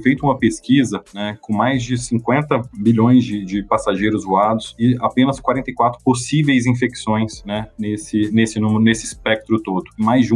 feita 0.00 0.24
uma 0.24 0.38
pesquisa, 0.38 1.02
né, 1.14 1.36
com 1.40 1.52
mais 1.52 1.82
de 1.82 1.96
50 1.98 2.62
bilhões 2.78 3.24
de, 3.24 3.44
de 3.44 3.62
passageiros 3.62 4.24
voados 4.24 4.74
e 4.78 4.96
apenas 5.00 5.40
44 5.40 6.02
possíveis 6.04 6.66
infecções, 6.66 7.42
né, 7.44 7.68
nesse 7.78 8.30
nesse 8.32 8.60
nesse 8.60 9.04
espectro 9.04 9.60
todo. 9.60 9.84
Mais 9.98 10.26
de 10.26 10.34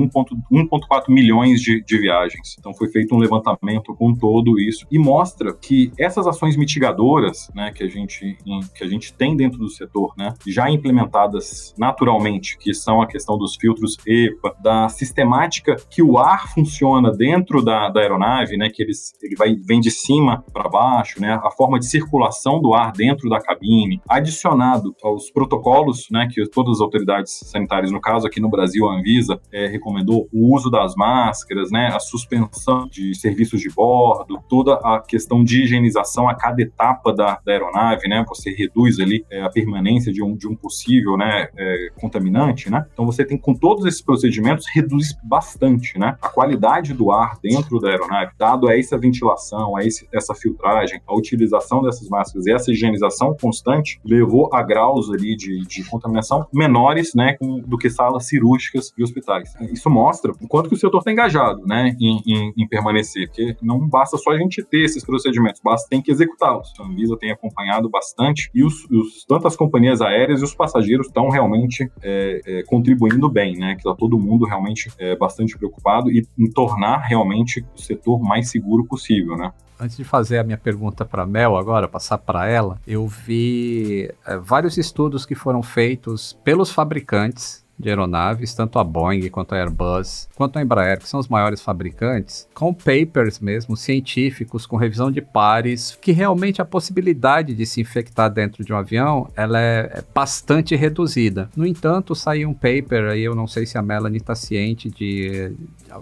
1,4 0.51 1.09
milhões 1.09 1.61
de, 1.61 1.83
de 1.83 1.99
viagens. 1.99 2.57
Então 2.59 2.73
foi 2.75 2.89
feito 2.89 3.15
um 3.15 3.19
levantamento 3.19 3.95
com 3.95 4.15
todo 4.15 4.59
isso 4.59 4.87
e 4.91 4.99
mostra 4.99 5.53
que 5.55 5.93
essas 5.99 6.27
ações 6.27 6.57
mitigadoras, 6.57 7.51
né, 7.55 7.73
que 7.73 7.83
a 7.83 7.89
gente 7.89 8.37
que 8.75 8.85
a 8.85 8.87
gente 8.87 9.13
tem 9.13 9.37
dentro 9.37 9.59
do 9.59 9.69
setor, 9.69 10.13
né, 10.17 10.35
já 10.47 10.71
implementadas 10.71 11.75
naturalmente, 11.79 12.57
que 12.59 12.75
são 12.75 13.01
a 13.01 13.07
questão 13.07 13.39
dos 13.39 13.57
filtros 13.57 13.97
EPA, 14.07 14.55
da 14.63 14.89
sistemática 14.89 15.77
que 15.89 16.03
o 16.03 16.19
ar 16.19 16.53
funciona 16.53 17.11
dentro 17.11 17.63
da, 17.63 17.89
da 17.89 18.01
aeronave, 18.01 18.57
né, 18.57 18.69
que 18.71 18.83
eles, 18.83 19.13
ele 19.23 19.37
vai 19.37 19.55
vem 19.55 19.81
de 19.81 19.91
cima 19.91 20.45
para 20.53 20.69
baixo, 20.69 21.21
né, 21.21 21.41
a 21.43 21.51
forma 21.51 21.79
de 21.79 21.87
circulação 21.87 22.61
do 22.61 22.75
ar 22.75 22.93
dentro 22.93 23.29
da 23.29 23.41
cabine, 23.41 24.01
adicionado 24.09 24.95
aos 25.03 25.31
protocolos, 25.31 26.09
né, 26.11 26.29
que 26.31 26.45
todas 26.49 26.77
as 26.77 26.81
autoridades 26.81 27.41
sanitárias, 27.45 27.91
no 27.91 28.01
caso 28.01 28.27
aqui 28.27 28.41
no 28.41 28.49
Brasil 28.49 28.89
a 28.89 28.99
Anvisa 28.99 29.41
é, 29.53 29.67
recomendou 29.67 30.29
o 30.33 30.55
uso 30.55 30.71
das 30.71 30.95
máscaras, 30.95 31.71
né, 31.71 31.89
a 31.95 32.01
suspensão 32.01 32.87
de 32.89 33.15
serviços 33.15 33.61
de 33.61 33.71
bordo, 33.71 34.43
toda 34.49 34.75
a 34.75 35.01
questão 35.01 35.43
de 35.43 35.63
higienização 35.63 36.29
a 36.29 36.35
cada 36.35 36.61
etapa 36.63 37.13
da, 37.13 37.41
da 37.45 37.53
aeronave, 37.53 38.09
né, 38.09 38.25
você 38.29 38.51
reduz 38.51 38.99
ali 39.01 39.25
é, 39.31 39.43
a 39.43 39.51
permanência 39.51 40.13
de 40.13 40.23
um, 40.23 40.37
de 40.37 40.49
um 40.49 40.55
possível, 40.55 41.17
né, 41.17 41.49
é, 41.57 41.89
contaminante, 42.01 42.71
né, 42.71 42.87
então 42.93 43.07
você 43.07 43.25
tem 43.25 43.39
com 43.39 43.55
todos 43.55 43.85
esses 43.85 44.03
procedimentos 44.03 44.67
reduz 44.73 45.17
bastante, 45.23 45.99
né, 45.99 46.17
a 46.21 46.29
qualidade 46.29 46.95
do 46.95 47.11
ar 47.11 47.39
dentro 47.43 47.79
da 47.81 47.91
aeronave, 47.91 48.33
dado 48.39 48.69
a 48.69 48.79
essa 48.79 48.99
ventilação, 48.99 49.77
a 49.77 49.85
esse, 49.85 50.09
essa 50.13 50.35
filtragem, 50.35 51.01
a 51.07 51.15
utilização 51.15 51.83
dessas 51.83 52.09
máscaras 52.09 52.47
e 52.47 52.53
essa 52.53 52.71
higienização 52.71 53.37
constante 53.41 54.01
levou 54.05 54.49
a 54.53 54.63
graus 54.63 55.11
ali 55.11 55.37
de, 55.37 55.61
de 55.67 55.85
contaminação 55.85 56.47
menores, 56.53 57.15
né, 57.15 57.37
do 57.67 57.79
que 57.79 57.91
salas 57.91 58.27
cirúrgicas 58.27 58.93
de 58.97 59.03
hospitais. 59.03 59.53
Isso 59.73 59.89
mostra 59.89 60.20
o 60.29 60.49
quanto 60.49 60.69
que 60.69 60.75
o 60.75 60.79
setor 60.79 60.99
está 60.99 61.13
engajado, 61.13 61.63
né, 61.67 61.97
em, 62.01 62.23
em, 62.27 62.53
em, 62.57 62.69
permanecer, 62.69 63.29
porque 63.29 63.57
não 63.63 63.89
basta 63.89 64.17
só 64.17 64.33
a 64.33 64.39
gente 64.39 64.63
ter 64.63 64.85
esses 64.85 65.05
procedimentos, 65.05 65.61
basta 65.63 65.89
tem 65.89 66.03
que 66.03 66.11
executá-los. 66.11 66.73
A 66.79 66.85
Anvisa 66.85 67.17
tem 67.17 67.31
acompanhado 67.31 67.89
bastante 67.89 68.51
e 68.55 68.65
os, 68.65 68.85
os, 68.91 69.25
tanto 69.25 69.47
as 69.47 69.57
companhias 69.57 70.01
aéreas 70.01 70.41
e 70.41 70.45
os 70.45 70.55
passageiros 70.55 71.07
estão 71.07 71.29
realmente 71.29 71.91
é, 72.03 72.41
é, 72.45 72.63
contribuindo 72.65 73.29
bem, 73.29 73.57
né, 73.57 73.75
que 73.75 73.81
está 73.81 73.95
todo 73.95 74.19
mundo 74.19 74.45
realmente 74.45 74.91
é, 74.99 75.17
bastante 75.17 75.57
preocupado 75.57 76.11
e 76.11 76.27
em 76.39 76.51
tornar 76.51 76.99
realmente 76.99 77.65
o 77.77 77.81
setor 77.81 78.21
mais 78.21 78.51
seguro 78.51 78.85
possível, 78.85 79.37
né. 79.37 79.53
Antes 79.81 79.97
de 79.97 80.05
fazer 80.05 80.37
a 80.37 80.45
minha 80.45 80.59
pergunta 80.59 81.07
para 81.07 81.25
Mel 81.25 81.57
agora, 81.57 81.89
passar 81.89 82.19
para 82.19 82.47
ela, 82.47 82.79
eu 82.87 83.07
vi 83.07 84.11
é, 84.27 84.37
vários 84.37 84.77
estudos 84.77 85.25
que 85.25 85.35
foram 85.35 85.63
feitos 85.63 86.39
pelos 86.45 86.71
fabricantes 86.71 87.65
de 87.81 87.89
aeronaves, 87.89 88.55
tanto 88.55 88.79
a 88.79 88.85
Boeing 88.85 89.29
quanto 89.29 89.55
a 89.55 89.59
Airbus, 89.59 90.29
quanto 90.37 90.59
a 90.59 90.63
Embraer, 90.63 90.99
que 90.99 91.09
são 91.09 91.19
os 91.19 91.29
maiores 91.29 91.61
fabricantes, 91.61 92.49
com 92.55 92.73
papers 92.73 93.41
mesmo 93.41 93.77
científicos, 93.77 94.67
com 94.67 94.77
revisão 94.77 95.11
de 95.11 95.21
pares, 95.21 95.99
que 96.01 96.13
realmente 96.13 96.61
a 96.61 96.65
possibilidade 96.65 97.55
de 97.55 97.67
se 97.67 97.81
infectar 97.81 98.31
dentro 98.31 98.65
de 98.65 98.73
um 98.73 98.77
avião 98.77 99.29
ela 99.37 99.61
é, 99.61 99.91
é 99.95 100.05
bastante 100.15 100.77
reduzida. 100.77 101.49
No 101.57 101.67
entanto, 101.67 102.15
saiu 102.15 102.49
um 102.51 102.55
paper 102.55 103.11
aí, 103.11 103.23
eu 103.23 103.35
não 103.35 103.47
sei 103.47 103.67
se 103.67 103.79
a 103.79 103.83
Melanie 103.83 104.19
está 104.19 104.35
ciente 104.35 104.91
de 104.91 105.53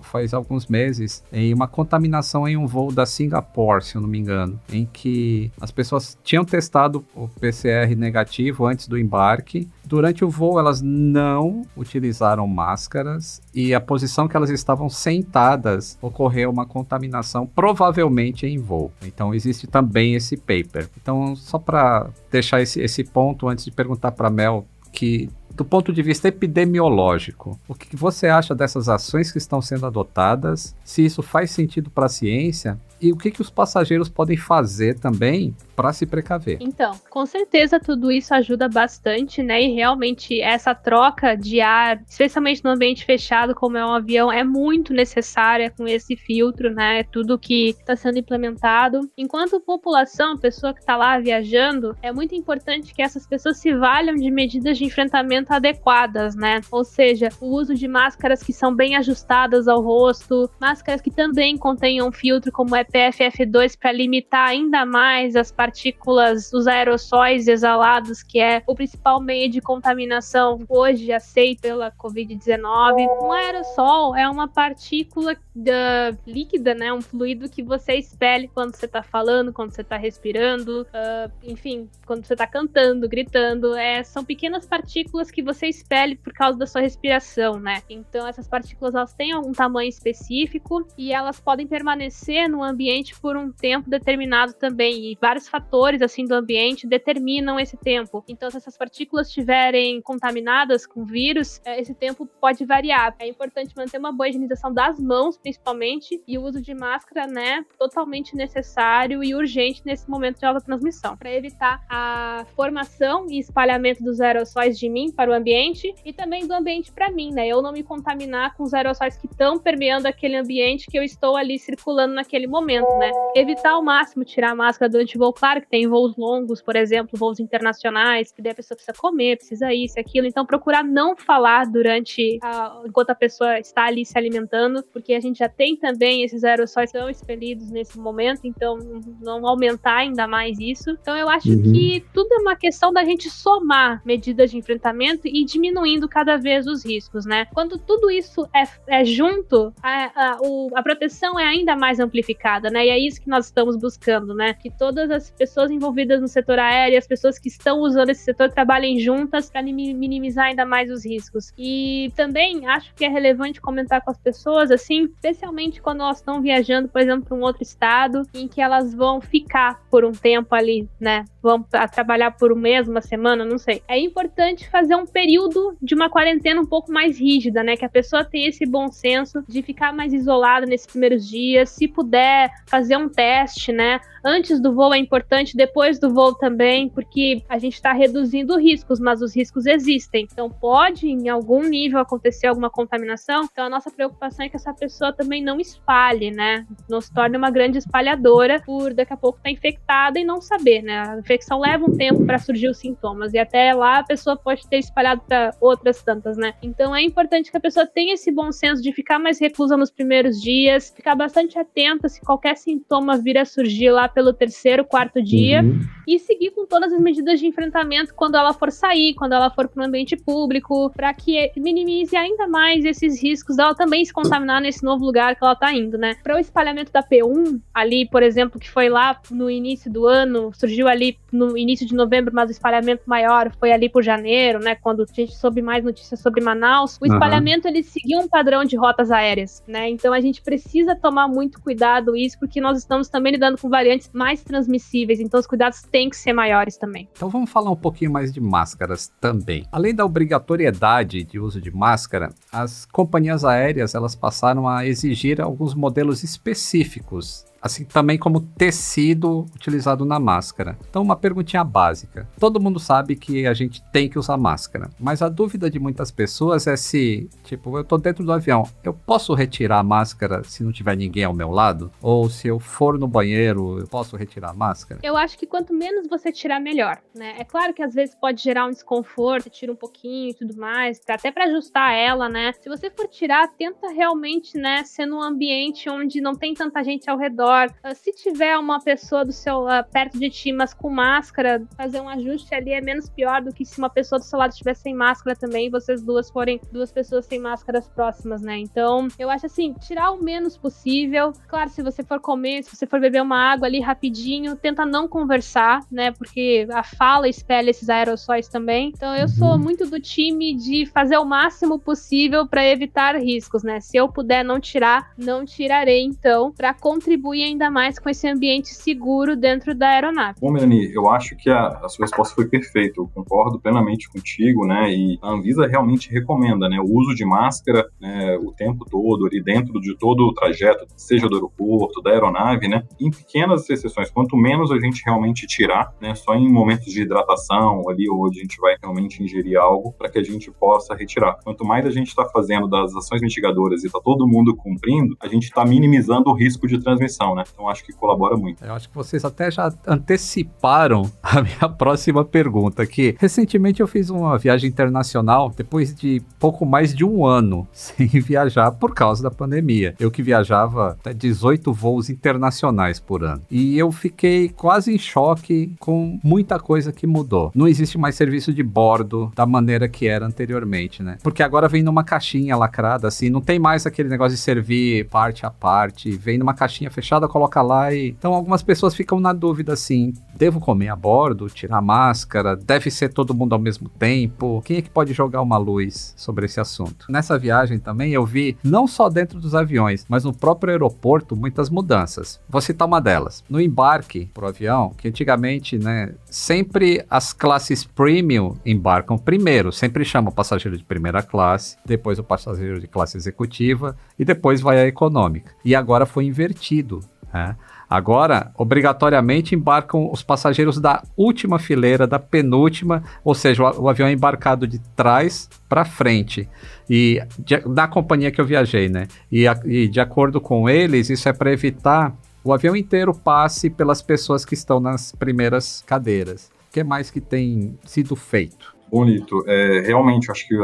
faz 0.03 0.35
alguns 0.35 0.67
meses 0.67 1.23
em 1.33 1.53
uma 1.55 1.67
contaminação 1.67 2.47
em 2.47 2.57
um 2.57 2.67
voo 2.67 2.93
da 2.93 3.07
Singapore, 3.07 3.85
se 3.85 3.97
eu 3.97 4.01
não 4.01 4.09
me 4.09 4.19
engano, 4.19 4.61
em 4.71 4.87
que 4.87 5.51
as 5.61 5.71
pessoas 5.71 6.19
tinham 6.23 6.45
testado 6.45 7.05
o 7.15 7.29
PCR 7.29 7.95
negativo 7.97 8.67
antes 8.67 8.89
do 8.89 8.99
embarque. 8.99 9.69
Durante 9.89 10.23
o 10.23 10.29
voo, 10.29 10.59
elas 10.59 10.83
não 10.83 11.63
utilizaram 11.75 12.47
máscaras 12.47 13.41
e 13.55 13.73
a 13.73 13.81
posição 13.81 14.29
que 14.29 14.37
elas 14.37 14.51
estavam 14.51 14.91
sentadas 14.91 15.99
ocorreu 16.03 16.51
uma 16.51 16.67
contaminação, 16.67 17.47
provavelmente 17.47 18.47
em 18.47 18.59
voo. 18.59 18.93
Então, 19.03 19.35
existe 19.35 19.67
também 19.67 20.15
esse 20.15 20.37
paper. 20.37 20.91
Então, 21.01 21.35
só 21.35 21.59
para 21.59 22.11
deixar 22.31 22.61
esse, 22.61 22.83
esse 22.83 23.03
ponto 23.03 23.49
antes 23.49 23.65
de 23.65 23.71
perguntar 23.71 24.13
para 24.13 24.29
Mel 24.29 24.67
que 24.93 25.31
do 25.55 25.65
ponto 25.65 25.93
de 25.93 26.03
vista 26.03 26.29
epidemiológico, 26.29 27.59
o 27.67 27.75
que 27.75 27.97
você 27.97 28.29
acha 28.29 28.55
dessas 28.55 28.89
ações 28.89 29.33
que 29.33 29.39
estão 29.39 29.61
sendo 29.61 29.87
adotadas? 29.87 30.77
Se 30.85 31.05
isso 31.05 31.21
faz 31.21 31.51
sentido 31.51 31.91
para 31.91 32.07
a 32.07 32.11
ciência? 32.11 32.79
E 33.01 33.11
o 33.11 33.17
que, 33.17 33.31
que 33.31 33.41
os 33.41 33.51
passageiros 33.51 34.09
podem 34.09 34.37
fazer 34.37 34.99
também 35.01 35.57
para 35.79 35.93
se 35.93 36.05
precaver? 36.05 36.59
Então, 36.61 36.91
com 37.09 37.25
certeza 37.25 37.79
tudo 37.79 38.11
isso 38.11 38.35
ajuda 38.35 38.69
bastante, 38.69 39.45
né? 39.45 39.63
E 39.63 39.75
realmente 39.75 40.41
essa 40.41 40.75
troca 40.75 41.37
de 41.37 41.61
ar, 41.61 42.03
especialmente 42.05 42.65
no 42.65 42.71
ambiente 42.71 43.05
fechado, 43.05 43.55
como 43.55 43.77
é 43.77 43.87
um 43.87 43.93
avião, 43.93 44.33
é 44.33 44.43
muito 44.43 44.93
necessária 44.93 45.71
com 45.71 45.87
esse 45.87 46.17
filtro, 46.17 46.75
né? 46.75 47.05
Tudo 47.05 47.39
que 47.39 47.69
está 47.69 47.95
sendo 47.95 48.19
implementado. 48.19 49.09
Enquanto 49.17 49.61
população, 49.61 50.37
pessoa 50.37 50.75
que 50.75 50.81
está 50.81 50.97
lá 50.97 51.17
viajando, 51.21 51.97
é 52.03 52.11
muito 52.11 52.35
importante 52.35 52.93
que 52.93 53.01
essas 53.01 53.25
pessoas 53.25 53.59
se 53.59 53.73
valham 53.73 54.17
de 54.17 54.33
medidas 54.33 54.79
de 54.79 54.85
enfrentamento 54.85 55.53
adequadas, 55.53 56.35
né? 56.35 56.61
Ou 56.73 56.83
seja, 56.83 57.29
o 57.41 57.55
uso 57.55 57.77
de 57.77 57.87
máscaras 57.87 58.43
que 58.43 58.53
são 58.53 58.75
bem 58.75 58.97
ajustadas 58.97 59.69
ao 59.69 59.81
rosto, 59.81 60.51
máscaras 60.61 61.01
que 61.01 61.13
também 61.13 61.57
contenham 61.57 62.11
filtro, 62.11 62.51
como 62.51 62.75
é 62.75 62.83
PFF2 62.83 63.79
para 63.79 63.93
limitar 63.93 64.49
ainda 64.49 64.85
mais 64.85 65.37
as 65.37 65.53
partículas, 65.69 66.51
os 66.53 66.67
aerossóis 66.67 67.47
exalados, 67.47 68.23
que 68.23 68.41
é 68.41 68.63
o 68.67 68.75
principal 68.75 69.21
meio 69.21 69.51
de 69.51 69.61
contaminação 69.61 70.65
hoje 70.67 71.13
aceito 71.13 71.61
pela 71.61 71.93
Covid-19. 71.93 73.07
Um 73.23 73.33
aerossol 73.33 74.17
é 74.17 74.27
uma 74.29 74.49
partícula 74.49 75.35
uh, 75.35 76.19
líquida, 76.27 76.75
né? 76.75 76.91
Um 76.91 77.03
fluido 77.03 77.51
que 77.51 77.63
você 77.63 77.97
expele 77.97 78.49
quando 78.49 78.75
você 78.75 78.87
está 78.87 79.03
falando, 79.03 79.53
quando 79.53 79.73
você 79.73 79.83
está 79.83 79.99
respirando, 79.99 80.83
uh, 80.83 81.31
enfim, 81.43 81.89
quando 82.07 82.25
você 82.25 82.33
está 82.33 82.47
cantando, 82.47 83.07
gritando. 83.07 83.75
É, 83.77 84.03
são 84.03 84.25
pequenas 84.25 84.65
partículas 84.65 85.31
que 85.31 85.43
você 85.43 85.67
expele 85.67 86.17
por 86.17 86.33
causa 86.33 86.59
da 86.59 86.67
sua 86.67 86.81
respiração, 86.81 87.61
né? 87.61 87.83
Então 87.91 88.27
essas 88.27 88.49
partículas 88.49 88.95
elas 88.95 89.13
têm 89.13 89.33
algum 89.33 89.53
tamanho 89.53 89.91
específico 89.91 90.87
e 90.97 91.13
elas 91.13 91.39
podem 91.39 91.67
permanecer 91.67 92.49
no 92.49 92.63
ambiente 92.63 93.19
por 93.21 93.37
um 93.37 93.53
tempo 93.53 93.91
determinado 93.91 94.55
também. 94.55 95.13
E 95.13 95.19
vários 95.21 95.47
fatores 95.59 96.03
assim 96.03 96.25
do 96.25 96.35
ambiente 96.35 96.87
determinam 96.87 97.59
esse 97.59 97.77
tempo. 97.77 98.25
Então, 98.29 98.51
se 98.51 98.57
essas 98.57 98.77
partículas 98.77 99.29
estiverem 99.29 100.01
contaminadas 100.01 100.87
com 100.87 101.05
vírus, 101.05 101.61
é, 101.65 101.81
esse 101.81 101.95
tempo 101.95 102.27
pode 102.41 102.65
variar. 102.65 103.15
É 103.19 103.27
importante 103.27 103.75
manter 103.77 103.99
uma 103.99 104.13
boa 104.13 104.29
higienização 104.29 104.73
das 104.73 104.99
mãos, 104.99 105.37
principalmente, 105.37 106.23
e 106.27 106.39
o 106.39 106.43
uso 106.43 106.61
de 106.61 106.75
máscara, 106.75 107.27
né, 107.27 107.65
totalmente 107.79 108.37
necessário 108.37 109.23
e 109.25 109.35
urgente 109.35 109.83
nesse 109.85 110.09
momento 110.09 110.39
de 110.39 110.47
alta 110.47 110.61
transmissão, 110.61 111.17
para 111.17 111.33
evitar 111.33 111.81
a 111.89 112.45
formação 112.55 113.27
e 113.29 113.39
espalhamento 113.39 114.03
dos 114.03 114.21
aerossóis 114.21 114.79
de 114.79 114.89
mim 114.89 115.11
para 115.11 115.31
o 115.31 115.35
ambiente 115.35 115.95
e 116.05 116.13
também 116.13 116.47
do 116.47 116.55
ambiente 116.55 116.93
para 116.93 117.11
mim, 117.11 117.31
né? 117.33 117.47
Eu 117.47 117.63
não 117.63 117.73
me 117.73 117.83
contaminar 117.83 118.57
com 118.57 118.63
os 118.63 118.75
aerossóis 118.75 119.17
que 119.17 119.27
estão 119.27 119.59
permeando 119.59 120.07
aquele 120.07 120.37
ambiente 120.37 120.87
que 120.87 120.99
eu 120.99 121.03
estou 121.03 121.37
ali 121.37 121.59
circulando 121.59 122.15
naquele 122.15 122.47
momento 122.47 122.89
né? 122.99 123.11
Evitar 123.35 123.71
ao 123.71 123.83
máximo 123.83 124.25
tirar 124.25 124.51
a 124.51 124.55
máscara 124.55 124.91
durante 124.91 125.17
o 125.17 125.19
voo. 125.19 125.33
Claro 125.49 125.63
que 125.63 125.69
tem 125.69 125.87
voos 125.87 126.15
longos, 126.17 126.61
por 126.61 126.77
exemplo, 126.77 127.19
voos 127.19 127.41
internacionais, 127.41 128.31
que 128.31 128.43
daí 128.43 128.53
a 128.53 128.55
pessoa 128.55 128.77
precisa 128.77 128.97
comer, 128.99 129.39
precisa 129.39 129.73
isso, 129.73 129.99
aquilo. 129.99 130.27
Então, 130.27 130.45
procurar 130.45 130.85
não 130.85 131.17
falar 131.17 131.65
durante 131.65 132.39
a, 132.43 132.83
enquanto 132.85 133.11
a 133.11 133.15
pessoa 133.15 133.59
está 133.59 133.87
ali 133.87 134.05
se 134.05 134.19
alimentando, 134.19 134.85
porque 134.93 135.15
a 135.15 135.21
gente 135.21 135.39
já 135.39 135.49
tem 135.49 135.75
também 135.75 136.23
esses 136.23 136.45
aerossóis 136.45 136.91
são 136.91 137.09
expelidos 137.09 137.71
nesse 137.71 137.99
momento, 137.99 138.41
então 138.45 138.77
não 139.23 139.47
aumentar 139.47 139.97
ainda 139.97 140.29
mais 140.29 140.59
isso. 140.59 140.91
Então, 140.91 141.17
eu 141.17 141.29
acho 141.31 141.49
uhum. 141.49 141.73
que 141.73 142.05
tudo 142.13 142.31
é 142.35 142.39
uma 142.39 142.57
questão 142.57 142.93
da 142.93 143.03
gente 143.05 143.31
somar 143.31 144.03
medidas 144.05 144.51
de 144.51 144.59
enfrentamento 144.59 145.27
e 145.27 145.45
diminuindo 145.45 146.07
cada 146.09 146.37
vez 146.37 146.67
os 146.67 146.85
riscos, 146.85 147.25
né? 147.25 147.47
Quando 147.55 147.79
tudo 147.79 148.11
isso 148.11 148.47
é, 148.55 149.01
é 149.01 149.05
junto, 149.05 149.73
a, 149.83 150.33
a, 150.33 150.39
o, 150.43 150.71
a 150.75 150.83
proteção 150.83 151.39
é 151.41 151.45
ainda 151.45 151.75
mais 151.75 151.99
amplificada 151.99 152.69
né? 152.71 152.87
E 152.87 152.91
é 152.91 152.99
isso 152.99 153.21
que 153.21 153.29
nós 153.29 153.47
estamos 153.47 153.77
buscando, 153.77 154.35
né? 154.35 154.55
Que 154.55 154.71
todas 154.71 155.11
as 155.11 155.28
pessoas 155.31 155.71
envolvidas 155.71 156.21
no 156.21 156.29
setor 156.29 156.59
aéreo, 156.59 156.99
as 156.99 157.07
pessoas 157.07 157.39
que 157.39 157.49
estão 157.49 157.81
usando 157.81 158.11
esse 158.11 158.23
setor, 158.23 158.51
trabalhem 158.51 158.99
juntas 158.99 159.51
para 159.51 159.63
minimizar 159.63 160.47
ainda 160.47 160.65
mais 160.65 160.91
os 160.91 161.05
riscos. 161.05 161.53
E 161.57 162.13
também 162.17 162.67
acho 162.67 162.95
que 162.95 163.05
é 163.05 163.09
relevante 163.09 163.61
comentar 163.61 164.01
com 164.03 164.11
as 164.11 164.19
pessoas, 164.19 164.71
assim, 164.71 165.05
especialmente 165.05 165.81
quando 165.81 166.03
elas 166.03 166.19
estão 166.19 166.41
viajando, 166.41 166.89
por 166.89 167.01
exemplo, 167.01 167.27
para 167.27 167.37
um 167.37 167.43
outro 167.43 167.63
estado, 167.63 168.23
em 168.35 168.49
que 168.49 168.61
elas 168.61 168.95
vão 168.95 169.21
ficar 169.21 169.81
por 169.91 170.05
um 170.05 170.13
tempo 170.13 170.55
ali, 170.55 170.89
né? 171.01 171.25
Vão 171.43 171.65
trabalhar 171.93 172.33
por 172.33 172.53
um 172.53 172.57
mês, 172.57 172.89
uma 172.89 173.01
semana, 173.01 173.45
não 173.45 173.59
sei. 173.59 173.83
É 173.89 173.99
importante 173.99 174.69
fazer 174.69 174.95
um 174.95 175.07
período 175.07 175.77
de 175.81 175.95
uma 175.95 176.11
quarentena 176.11 176.61
um 176.61 176.67
pouco 176.67 176.93
mais 176.93 177.19
rígida, 177.19 177.63
né? 177.63 177.77
Que 177.77 177.85
a 177.85 177.89
pessoa 177.89 178.25
tenha 178.25 178.49
esse 178.49 178.67
bom 178.67 178.91
senso 178.91 179.43
de 179.49 179.63
ficar 179.63 179.93
mais 179.93 180.13
isolada 180.13 180.67
nesses 180.67 180.87
primeiros 180.87 181.29
dias, 181.29 181.71
se 181.71 181.89
puder 181.89 182.51
fazer 182.67 182.97
um 182.97 183.09
teste, 183.09 183.73
né? 183.73 184.01
Antes 184.25 184.61
do 184.61 184.75
voo 184.75 184.93
é 184.93 184.99
importante, 184.99 185.18
depois 185.55 185.99
do 185.99 186.13
voo 186.13 186.35
também, 186.35 186.89
porque 186.89 187.43
a 187.49 187.59
gente 187.59 187.75
está 187.75 187.93
reduzindo 187.93 188.59
riscos, 188.59 189.01
mas 189.01 189.23
os 189.23 189.35
riscos 189.35 189.67
existem. 189.67 190.27
Então 190.31 190.51
pode, 190.51 191.09
em 191.09 191.29
algum 191.29 191.63
nível, 191.63 191.99
acontecer 191.99 192.47
alguma 192.47 192.71
contaminação. 192.71 193.49
Então 193.51 193.67
a 193.67 193.71
nossa 193.71 193.91
preocupação 193.91 194.47
é 194.47 194.49
que 194.49 194.57
essa 194.57 194.73
pessoa 194.73 195.13
também 195.13 195.43
não 195.43 195.61
espalhe, 195.61 196.31
né? 196.31 196.67
Não 196.89 197.01
se 197.01 197.13
torne 197.13 197.37
uma 197.37 197.51
grande 197.51 197.79
espalhadora 197.79 198.63
por 198.65 198.93
daqui 198.95 199.13
a 199.13 199.17
pouco 199.17 199.39
estar 199.39 199.51
tá 199.51 199.53
infectada 199.53 200.19
e 200.19 200.25
não 200.25 200.41
saber, 200.41 200.83
né? 200.83 201.03
A 201.09 201.19
infecção 201.19 201.61
leva 201.61 201.85
um 201.85 201.97
tempo 201.97 202.25
para 202.25 202.39
surgir 202.39 202.69
os 202.69 202.79
sintomas 202.79 203.33
e 203.33 203.39
até 203.39 203.73
lá 203.73 203.99
a 203.99 204.05
pessoa 204.05 204.37
pode 204.37 204.67
ter 204.69 204.79
espalhado 204.79 205.23
para 205.27 205.55
outras 205.61 206.03
tantas, 206.03 206.37
né? 206.37 206.55
Então 206.63 206.95
é 206.95 207.03
importante 207.03 207.51
que 207.51 207.57
a 207.57 207.61
pessoa 207.61 207.87
tenha 207.87 208.15
esse 208.15 208.31
bom 208.31 208.53
senso 208.53 208.83
de 208.83 208.93
ficar 208.93 209.19
mais 209.19 209.41
reclusa 209.41 209.77
nos 209.77 209.91
primeiros 209.91 210.41
dias, 210.41 210.93
ficar 210.95 211.15
bastante 211.15 211.59
atenta 211.59 212.09
se 212.09 212.21
qualquer 212.21 212.57
sintoma 212.57 213.17
vir 213.17 213.39
a 213.39 213.45
surgir 213.45 213.91
lá 213.91 214.09
pelo 214.09 214.33
terceiro, 214.33 214.85
quarto 214.85 215.08
dia 215.23 215.63
uhum. 215.63 215.81
e 216.07 216.19
seguir 216.19 216.51
com 216.51 216.67
todas 216.67 216.93
as 216.93 217.01
medidas 217.01 217.41
de 217.41 217.47
enfrentamento 217.47 218.15
quando 218.15 218.37
ela 218.37 218.53
for 218.53 218.71
sair, 218.71 219.15
quando 219.15 219.33
ela 219.33 219.51
for 219.51 219.69
para 219.69 219.83
um 219.83 219.87
ambiente 219.87 220.17
público, 220.17 220.91
para 220.91 221.13
que 221.15 221.51
minimize 221.57 222.17
ainda 222.17 222.47
mais 222.47 222.85
esses 222.85 223.23
riscos 223.23 223.57
dela 223.57 223.75
também 223.75 224.05
se 224.05 224.13
contaminar 224.13 224.61
nesse 224.61 224.85
novo 224.85 225.05
lugar 225.05 225.35
que 225.37 225.45
ela 225.45 225.53
está 225.53 225.73
indo, 225.73 225.97
né? 225.97 226.17
Para 226.23 226.37
o 226.37 226.39
espalhamento 226.39 226.93
da 226.93 227.03
P1, 227.03 227.61
ali, 227.73 228.09
por 228.09 228.23
exemplo, 228.23 228.61
que 228.61 228.71
foi 228.71 228.89
lá 228.89 229.21
no 229.31 229.51
início 229.51 229.91
do 229.91 230.07
ano, 230.07 230.53
surgiu 230.55 230.89
ali 230.89 231.19
no 231.33 231.57
início 231.57 231.87
de 231.87 231.95
novembro, 231.95 232.35
mas 232.35 232.49
o 232.49 232.53
espalhamento 232.53 233.03
maior 233.07 233.53
foi 233.59 233.73
ali 233.73 233.89
por 233.89 234.03
janeiro, 234.03 234.59
né? 234.59 234.75
Quando 234.75 235.03
a 235.03 235.07
gente 235.13 235.35
soube 235.35 235.63
mais 235.63 235.85
notícias 235.85 236.21
sobre 236.21 236.43
Manaus, 236.43 236.99
o 237.01 237.07
espalhamento 237.07 237.67
uhum. 237.67 237.75
ele 237.75 237.83
seguiu 237.83 238.21
um 238.21 238.29
padrão 238.29 238.65
de 238.65 238.77
rotas 238.77 239.11
aéreas, 239.11 239.63
né? 239.67 239.89
Então 239.89 240.13
a 240.13 240.21
gente 240.21 240.43
precisa 240.43 240.95
tomar 240.95 241.29
muito 241.29 241.61
cuidado 241.61 242.17
isso, 242.17 242.39
porque 242.39 242.61
nós 242.61 242.79
estamos 242.79 243.09
também 243.09 243.33
lidando 243.33 243.59
com 243.59 243.69
variantes 243.69 244.11
mais 244.13 244.43
transmissíveis, 244.43 244.98
então 245.21 245.39
os 245.39 245.47
cuidados 245.47 245.83
têm 245.83 246.09
que 246.09 246.17
ser 246.17 246.33
maiores 246.33 246.77
também. 246.77 247.09
Então 247.13 247.29
vamos 247.29 247.51
falar 247.51 247.71
um 247.71 247.77
pouquinho 247.77 248.11
mais 248.11 248.33
de 248.33 248.41
máscaras 248.41 249.13
também. 249.21 249.65
Além 249.71 249.95
da 249.95 250.05
obrigatoriedade 250.05 251.25
de 251.25 251.39
uso 251.39 251.61
de 251.61 251.71
máscara, 251.71 252.31
as 252.53 252.87
companhias 252.87 253.45
aéreas 253.45 253.95
elas 253.95 254.15
passaram 254.15 254.69
a 254.69 254.87
exigir 254.87 255.41
alguns 255.41 255.75
modelos 255.75 256.23
específicos 256.23 257.45
assim 257.61 257.85
também 257.85 258.19
como 258.19 258.41
tecido 258.41 259.47
utilizado 259.55 260.05
na 260.05 260.19
máscara. 260.19 260.79
Então, 260.89 261.03
uma 261.03 261.17
perguntinha 261.17 261.65
básica. 261.65 262.29
Todo 262.39 262.61
mundo 262.61 262.79
sabe 262.79 263.17
que 263.17 263.47
a 263.47 263.55
gente 263.55 263.83
tem 263.93 264.09
que 264.09 264.19
usar 264.19 264.37
máscara, 264.37 264.91
mas 264.99 265.23
a 265.23 265.29
dúvida 265.29 265.71
de 265.71 265.79
muitas 265.79 266.11
pessoas 266.11 266.67
é 266.67 266.77
se, 266.77 267.29
tipo, 267.45 267.77
eu 267.77 267.85
tô 267.85 267.99
dentro 267.99 268.25
do 268.25 268.33
avião, 268.33 268.69
eu 268.83 268.95
posso 268.95 269.35
retirar 269.35 269.79
a 269.79 269.83
máscara 269.83 270.43
se 270.45 270.63
não 270.63 270.73
tiver 270.73 270.97
ninguém 270.97 271.25
ao 271.25 271.35
meu 271.35 271.51
lado? 271.51 271.91
Ou 272.01 272.29
se 272.29 272.49
eu 272.49 272.59
for 272.59 272.99
no 272.99 273.09
banheiro, 273.09 273.79
eu 273.79 273.87
posso 273.87 274.17
retirar 274.17 274.51
a 274.51 274.55
máscara? 274.55 275.01
Eu 275.03 275.17
acho 275.17 275.39
que 275.39 275.47
quanto 275.47 275.75
menos 275.75 276.09
você 276.09 276.33
tirar, 276.33 276.61
melhor, 276.61 276.99
né? 277.15 277.35
É 277.39 277.45
claro 277.45 277.73
que 277.73 277.83
às 277.83 277.95
vezes 277.95 278.15
pode 278.15 278.43
gerar 278.43 278.67
um 278.67 278.71
desconforto, 278.71 279.51
tira 279.51 279.73
um 279.73 279.77
pouquinho 279.77 280.31
e 280.31 280.35
tudo 280.35 280.57
mais, 280.57 281.01
até 281.09 281.31
para 281.31 281.45
ajustar 281.45 281.93
ela, 281.95 282.29
né? 282.29 282.53
Se 282.61 282.69
você 282.69 282.91
for 282.91 283.07
tirar, 283.09 283.49
tenta 283.49 283.89
realmente, 283.89 284.59
né, 284.59 284.85
ser 284.85 285.07
num 285.07 285.23
ambiente 285.23 285.89
onde 285.89 286.21
não 286.21 286.35
tem 286.35 286.55
tanta 286.55 286.83
gente 286.83 287.09
ao 287.09 287.17
redor. 287.17 287.48
Ah, 287.49 287.95
se 287.95 288.13
tiver 288.13 288.57
uma 288.59 288.81
pessoa 288.81 289.25
do 289.25 289.33
seu 289.33 289.65
uh, 289.65 289.85
perto 289.93 290.19
de 290.19 290.31
ti, 290.31 290.53
mas 290.53 290.75
com 290.75 290.91
máscara, 290.91 291.63
fazer 291.77 292.01
um 292.01 292.09
ajuste 292.09 292.55
ali 292.55 292.73
é 292.73 292.81
menos 292.81 293.09
pior 293.09 293.43
do 293.43 293.53
que 293.53 293.65
se 293.65 293.79
uma 293.79 293.91
pessoa 293.91 294.19
do 294.19 294.25
seu 294.25 294.39
lado 294.39 294.51
estiver 294.51 294.75
sem 294.75 294.95
máscara 294.95 295.37
também 295.37 295.67
e 295.67 295.71
vocês 295.71 296.03
duas 296.03 296.31
forem 296.31 296.61
duas 296.73 296.93
pessoas 296.93 297.27
sem 297.27 297.39
máscaras 297.39 297.89
próximas, 297.89 298.43
né? 298.43 298.59
Então, 298.59 299.09
eu 299.19 299.31
acho 299.31 299.47
assim, 299.47 299.75
tirar 299.75 300.11
o 300.11 300.23
menos 300.23 300.57
possível. 300.57 301.33
Claro, 301.49 301.71
se 301.71 301.83
você 301.83 302.03
for 302.03 302.21
comer, 302.21 302.63
se 302.63 302.75
você 302.75 302.87
for 302.87 303.01
beber 303.01 303.23
uma 303.23 303.39
água 303.39 303.67
ali 303.67 303.81
rapidinho, 303.81 304.57
tenta 304.57 304.85
não 304.85 305.09
conversar, 305.09 305.81
né? 305.91 306.11
Porque 306.13 306.67
a 306.73 306.83
fala 306.83 307.29
espelha 307.29 307.71
esses 307.71 307.89
aerossóis 307.89 308.49
também. 308.49 308.93
Então, 308.95 309.15
eu 309.17 309.29
sou 309.29 309.53
uhum. 309.53 309.59
muito 309.59 309.87
do 309.87 310.01
time 310.01 310.55
de 310.55 310.87
fazer 310.87 311.19
o 311.19 311.25
máximo 311.25 311.79
possível 311.79 312.47
para 312.47 312.67
evitar 312.67 313.17
riscos, 313.17 313.63
né? 313.63 313.81
Se 313.81 313.97
eu 313.97 314.09
puder 314.09 314.45
não 314.45 314.61
tirar, 314.61 315.13
não 315.17 315.45
tirarei 315.45 316.03
então, 316.03 316.53
para 316.53 316.75
contribuir 316.75 317.38
ainda 317.45 317.71
mais 317.71 317.99
com 317.99 318.09
esse 318.09 318.27
ambiente 318.29 318.69
seguro 318.69 319.37
dentro 319.37 319.75
da 319.75 319.89
aeronave. 319.89 320.39
Bom, 320.41 320.53
Melanie, 320.53 320.93
eu 320.93 321.09
acho 321.11 321.37
que 321.37 321.51
a, 321.51 321.69
a 321.83 321.89
sua 321.89 322.05
resposta 322.05 322.35
foi 322.35 322.49
perfeita. 322.49 323.01
Eu 323.01 323.09
concordo 323.09 323.59
plenamente 323.59 324.09
contigo, 324.09 324.67
né? 324.67 324.91
E 324.91 325.19
a 325.23 325.31
Anvisa 325.31 325.67
realmente 325.67 326.11
recomenda, 326.11 326.69
né, 326.69 326.79
o 326.81 326.85
uso 326.85 327.15
de 327.15 327.25
máscara 327.25 327.89
né, 328.01 328.37
o 328.39 328.53
tempo 328.53 328.85
todo 328.85 329.27
ali 329.27 329.43
dentro 329.43 329.81
de 329.81 329.97
todo 329.97 330.21
o 330.21 330.33
trajeto, 330.33 330.87
seja 330.97 331.29
do 331.29 331.35
aeroporto, 331.35 332.01
da 332.03 332.11
aeronave, 332.11 332.69
né? 332.69 332.85
Em 333.01 333.11
pequenas 333.11 333.69
exceções, 333.69 334.11
quanto 334.11 334.37
menos 334.37 334.71
a 334.71 334.79
gente 334.79 335.03
realmente 335.05 335.47
tirar, 335.47 335.93
né, 336.01 336.15
só 336.15 336.35
em 336.35 336.51
momentos 336.51 336.93
de 336.93 337.03
hidratação 337.03 337.83
ali 337.89 338.09
onde 338.11 338.39
a 338.39 338.43
gente 338.43 338.59
vai 338.61 338.77
realmente 338.81 339.23
ingerir 339.23 339.59
algo 339.59 339.93
para 339.93 340.09
que 340.09 340.19
a 340.19 340.23
gente 340.23 340.51
possa 340.51 340.95
retirar. 340.95 341.39
Quanto 341.43 341.65
mais 341.65 341.87
a 341.87 341.91
gente 341.91 342.09
está 342.09 342.25
fazendo 342.27 342.69
das 342.69 342.95
ações 342.95 343.21
mitigadoras 343.21 343.83
e 343.83 343.87
está 343.87 344.01
todo 344.01 344.27
mundo 344.27 344.55
cumprindo, 344.57 345.17
a 345.21 345.29
gente 345.29 345.45
está 345.45 345.65
minimizando 345.65 346.31
o 346.31 346.35
risco 346.35 346.67
de 346.67 346.79
transmissão, 346.79 347.28
né? 347.35 347.45
Então 347.53 347.69
acho 347.69 347.85
que 347.85 347.93
colabora 347.93 348.37
muito. 348.37 348.65
Eu 348.65 348.75
acho 348.75 348.89
que 348.89 348.95
vocês 348.95 349.25
até 349.25 349.51
já 349.51 349.73
anteciparam 349.87 351.11
a 351.23 351.43
minha 351.43 351.69
próxima 351.69 352.25
pergunta, 352.25 352.87
que 352.87 353.17
recentemente 353.19 353.81
eu 353.81 353.89
fiz 353.89 354.11
uma 354.11 354.37
viagem 354.39 354.69
internacional 354.69 355.53
depois 355.55 355.95
de 355.95 356.23
pouco 356.39 356.65
mais 356.65 356.95
de 356.95 357.05
um 357.05 357.25
ano 357.25 357.67
sem 357.73 358.07
viajar 358.07 358.73
por 358.73 358.95
causa 358.95 359.23
da 359.23 359.31
pandemia. 359.31 359.95
Eu 359.99 360.11
que 360.11 360.23
viajava 360.23 360.91
até 360.91 361.13
18 361.13 361.73
voos 361.73 362.11
internacionais 362.11 363.01
por 363.01 363.25
ano. 363.25 363.43
E 363.51 363.79
eu 363.79 363.91
fiquei 363.91 364.49
quase 364.49 364.95
em 364.95 364.99
choque 364.99 365.75
com 365.79 366.19
muita 366.23 366.59
coisa 366.59 366.93
que 366.93 367.07
mudou. 367.07 367.51
Não 367.55 367.67
existe 367.67 367.99
mais 367.99 368.15
serviço 368.15 368.53
de 368.53 368.63
bordo 368.63 369.31
da 369.35 369.47
maneira 369.47 369.89
que 369.89 370.07
era 370.07 370.27
anteriormente, 370.27 371.03
né? 371.03 371.19
Porque 371.23 371.43
agora 371.43 371.69
vem 371.69 371.83
numa 371.83 372.05
caixinha 372.05 372.57
lacrada, 372.57 373.09
assim, 373.09 373.31
não 373.31 373.41
tem 373.41 373.59
mais 373.59 373.87
aquele 373.87 374.09
negócio 374.09 374.37
de 374.37 374.43
servir 374.43 375.07
parte 375.09 375.45
a 375.45 375.51
parte, 375.51 376.11
vem 376.11 376.39
numa 376.39 376.55
caixinha 376.55 376.91
fechada, 376.91 377.18
coloca 377.27 377.63
lá 377.63 377.93
e. 377.93 378.11
Então 378.11 378.35
algumas 378.35 378.63
pessoas 378.63 378.95
ficam 378.95 379.19
na 379.19 379.33
dúvida 379.33 379.73
assim: 379.73 380.13
devo 380.37 380.61
comer 380.61 380.89
a 380.89 380.97
bordo, 380.97 381.49
tirar 381.49 381.81
máscara, 381.81 382.55
deve 382.55 382.91
ser 382.91 383.13
todo 383.13 383.35
mundo 383.35 383.55
ao 383.55 383.59
mesmo 383.59 383.89
tempo? 383.89 384.63
Quem 384.65 384.77
é 384.77 384.83
que 384.83 384.91
pode 384.91 385.13
jogar 385.13 385.41
uma 385.41 385.57
luz 385.57 386.15
sobre 386.17 386.47
esse 386.47 386.61
assunto? 386.61 387.07
Nessa 387.09 387.39
viagem 387.39 387.79
também 387.79 388.13
eu 388.13 388.27
vi, 388.27 388.57
não 388.63 388.87
só 388.87 389.09
dentro 389.09 389.41
dos 389.41 389.55
aviões, 389.55 390.05
mas 390.09 390.25
no 390.25 390.33
próprio 390.33 390.73
aeroporto, 390.73 391.35
muitas 391.35 391.71
mudanças. 391.71 392.41
Vou 392.49 392.61
citar 392.61 392.87
uma 392.87 393.01
delas. 393.01 393.43
No 393.49 393.61
embarque 393.61 394.27
pro 394.35 394.47
avião, 394.47 394.91
que 394.97 395.09
antigamente, 395.09 395.79
né, 395.79 396.15
sempre 396.27 397.05
as 397.09 397.33
classes 397.33 397.85
premium 397.85 398.55
embarcam 398.65 399.17
primeiro, 399.17 399.73
sempre 399.73 400.05
chama 400.05 400.31
o 400.31 400.35
passageiro 400.35 400.77
de 400.77 400.85
primeira 400.85 401.23
classe, 401.23 401.77
depois 401.85 402.19
o 402.19 402.25
passageiro 402.25 402.81
de 402.81 402.87
classe 402.87 403.17
executiva 403.17 403.97
e 404.19 404.25
depois 404.25 404.61
vai 404.61 404.79
a 404.79 404.87
econômica. 404.87 405.53
E 405.65 405.75
agora 405.75 406.05
foi 406.05 406.25
invertido. 406.25 407.01
Né? 407.33 407.57
Agora, 407.89 408.53
obrigatoriamente 408.57 409.55
embarcam 409.55 410.11
os 410.13 410.23
passageiros 410.23 410.79
da 410.79 411.03
última 411.17 411.59
fileira, 411.59 412.07
da 412.07 412.19
penúltima, 412.19 413.03
ou 413.25 413.35
seja, 413.35 413.63
o, 413.63 413.83
o 413.83 413.89
avião 413.89 414.09
é 414.09 414.13
embarcado 414.13 414.67
de 414.67 414.79
trás 414.95 415.49
para 415.69 415.85
frente. 415.85 416.49
E 416.89 417.23
de, 417.39 417.63
na 417.67 417.89
companhia 417.89 418.31
que 418.31 418.41
eu 418.41 418.47
viajei, 418.47 418.89
né? 418.89 419.09
E, 419.31 419.49
a, 419.49 419.59
e 419.65 419.89
de 419.89 420.01
acordo 420.01 420.41
com 420.41 420.69
eles, 420.69 421.09
isso 421.09 421.29
é 421.29 421.33
para 421.33 421.53
evitar 421.53 422.15
o 422.45 422.53
avião 422.53 422.77
inteiro 422.77 423.15
passe 423.15 423.69
pelas 423.69 424.01
pessoas 424.01 424.45
que 424.45 424.55
estão 424.55 424.81
nas 424.81 425.13
primeiras 425.13 425.83
cadeiras. 425.87 426.51
O 426.69 426.73
que 426.73 426.85
mais 426.85 427.11
que 427.11 427.21
tem 427.21 427.79
sido 427.85 428.15
feito? 428.15 428.78
Bonito. 428.91 429.45
É, 429.47 429.81
realmente, 429.81 430.31
acho 430.31 430.47
que 430.49 430.55